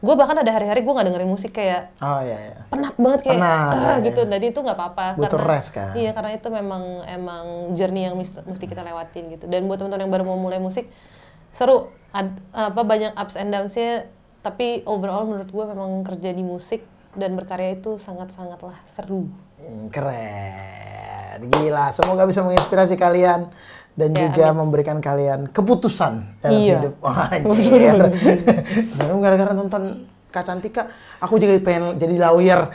[0.00, 2.56] gue bahkan ada hari-hari gue nggak dengerin musik kayak Oh iya iya.
[2.72, 4.20] penat banget kayak Penat, ah, ya, gitu.
[4.24, 5.92] Jadi itu nggak apa-apa Butuh karena rest, kan?
[5.92, 7.44] iya karena itu memang emang
[7.76, 9.44] journey yang mesti kita lewatin gitu.
[9.44, 10.88] Dan buat teman-teman yang baru mau mulai musik
[11.52, 14.08] seru Ad- apa banyak ups and downs-nya
[14.40, 16.80] tapi overall menurut gue memang kerja di musik
[17.12, 19.28] dan berkarya itu sangat-sangatlah seru.
[19.60, 21.44] Hmm, Keren.
[21.46, 23.52] Gila, semoga bisa menginspirasi kalian
[24.00, 26.76] dan Ya, juga memberikan kalian keputusan dalam Iya.
[26.80, 26.94] hidup.
[26.98, 27.28] Wah,
[29.20, 29.82] gara-gara nonton
[30.30, 30.86] Kak Cantika,
[31.18, 32.70] aku juga pengen jadi lawyer.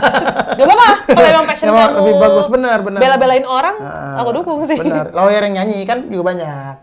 [0.58, 3.00] Gak apa-apa kalau emang passion kamu lebih bagus, benar, benar.
[3.02, 4.78] bela-belain orang, Ah, aku dukung sih.
[4.78, 5.10] Benar.
[5.10, 6.74] Lawyer yang nyanyi kan juga banyak.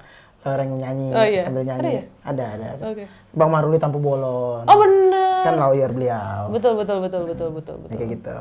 [0.43, 1.43] Lawyer yang nyanyi Oh, iya.
[1.43, 1.91] sambil Ada nyanyi.
[1.91, 2.03] ya?
[2.23, 2.65] Ada, ada.
[2.69, 2.83] ada.
[2.91, 3.03] Oke.
[3.37, 4.65] Bang Maruli Tampu Bolon.
[4.65, 5.45] Oh bener.
[5.45, 6.49] Kan lawyer beliau.
[6.49, 7.97] Betul betul betul betul betul Ya, betul.
[8.01, 8.37] kayak gitu.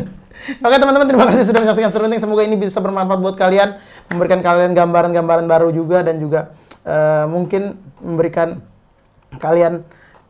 [0.64, 2.20] Oke teman-teman terima kasih sudah menyaksikan Serunding.
[2.22, 3.76] Semoga ini bisa bermanfaat buat kalian,
[4.08, 8.62] memberikan kalian gambaran-gambaran baru juga dan juga eh, mungkin memberikan
[9.36, 9.82] kalian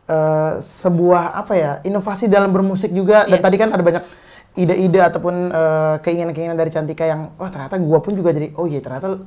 [0.07, 3.29] eh, sebuah apa ya inovasi dalam bermusik juga.
[3.29, 3.45] Dan Iya.
[3.45, 4.05] tadi kan ada banyak
[4.57, 8.83] ide-ide ataupun eh, keinginan-keinginan dari Cantika yang wah ternyata gua pun juga jadi oh iya
[8.83, 9.23] ternyata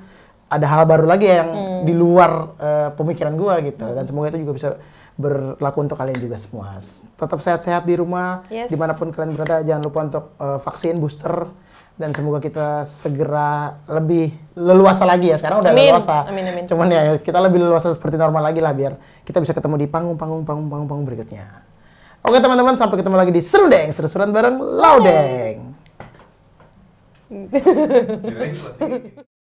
[0.54, 1.80] ada hal baru lagi ya yang Hmm.
[1.84, 3.84] di luar eh, pemikiran gua gitu.
[3.84, 4.68] Dan semoga itu juga bisa
[5.14, 6.78] berlaku untuk kalian juga semua.
[7.14, 8.70] Tetap sehat-sehat di rumah, Yes.
[8.70, 9.62] di mana pun kalian berada.
[9.62, 11.48] Jangan lupa untuk eh, vaksin booster
[11.94, 15.38] dan semoga kita segera lebih leluasa lagi ya.
[15.38, 15.92] Sekarang udah Amin.
[15.92, 16.16] leluasa.
[16.26, 16.64] Amin, amin.
[16.66, 20.42] Cuman ya kita lebih leluasa seperti normal lagi lah biar kita bisa ketemu di panggung-panggung
[20.42, 21.46] panggung-panggung panggung berikutnya.
[22.24, 25.76] Oke teman-teman, sampai ketemu lagi di Serundeng, seru-seruan bareng Laudeng.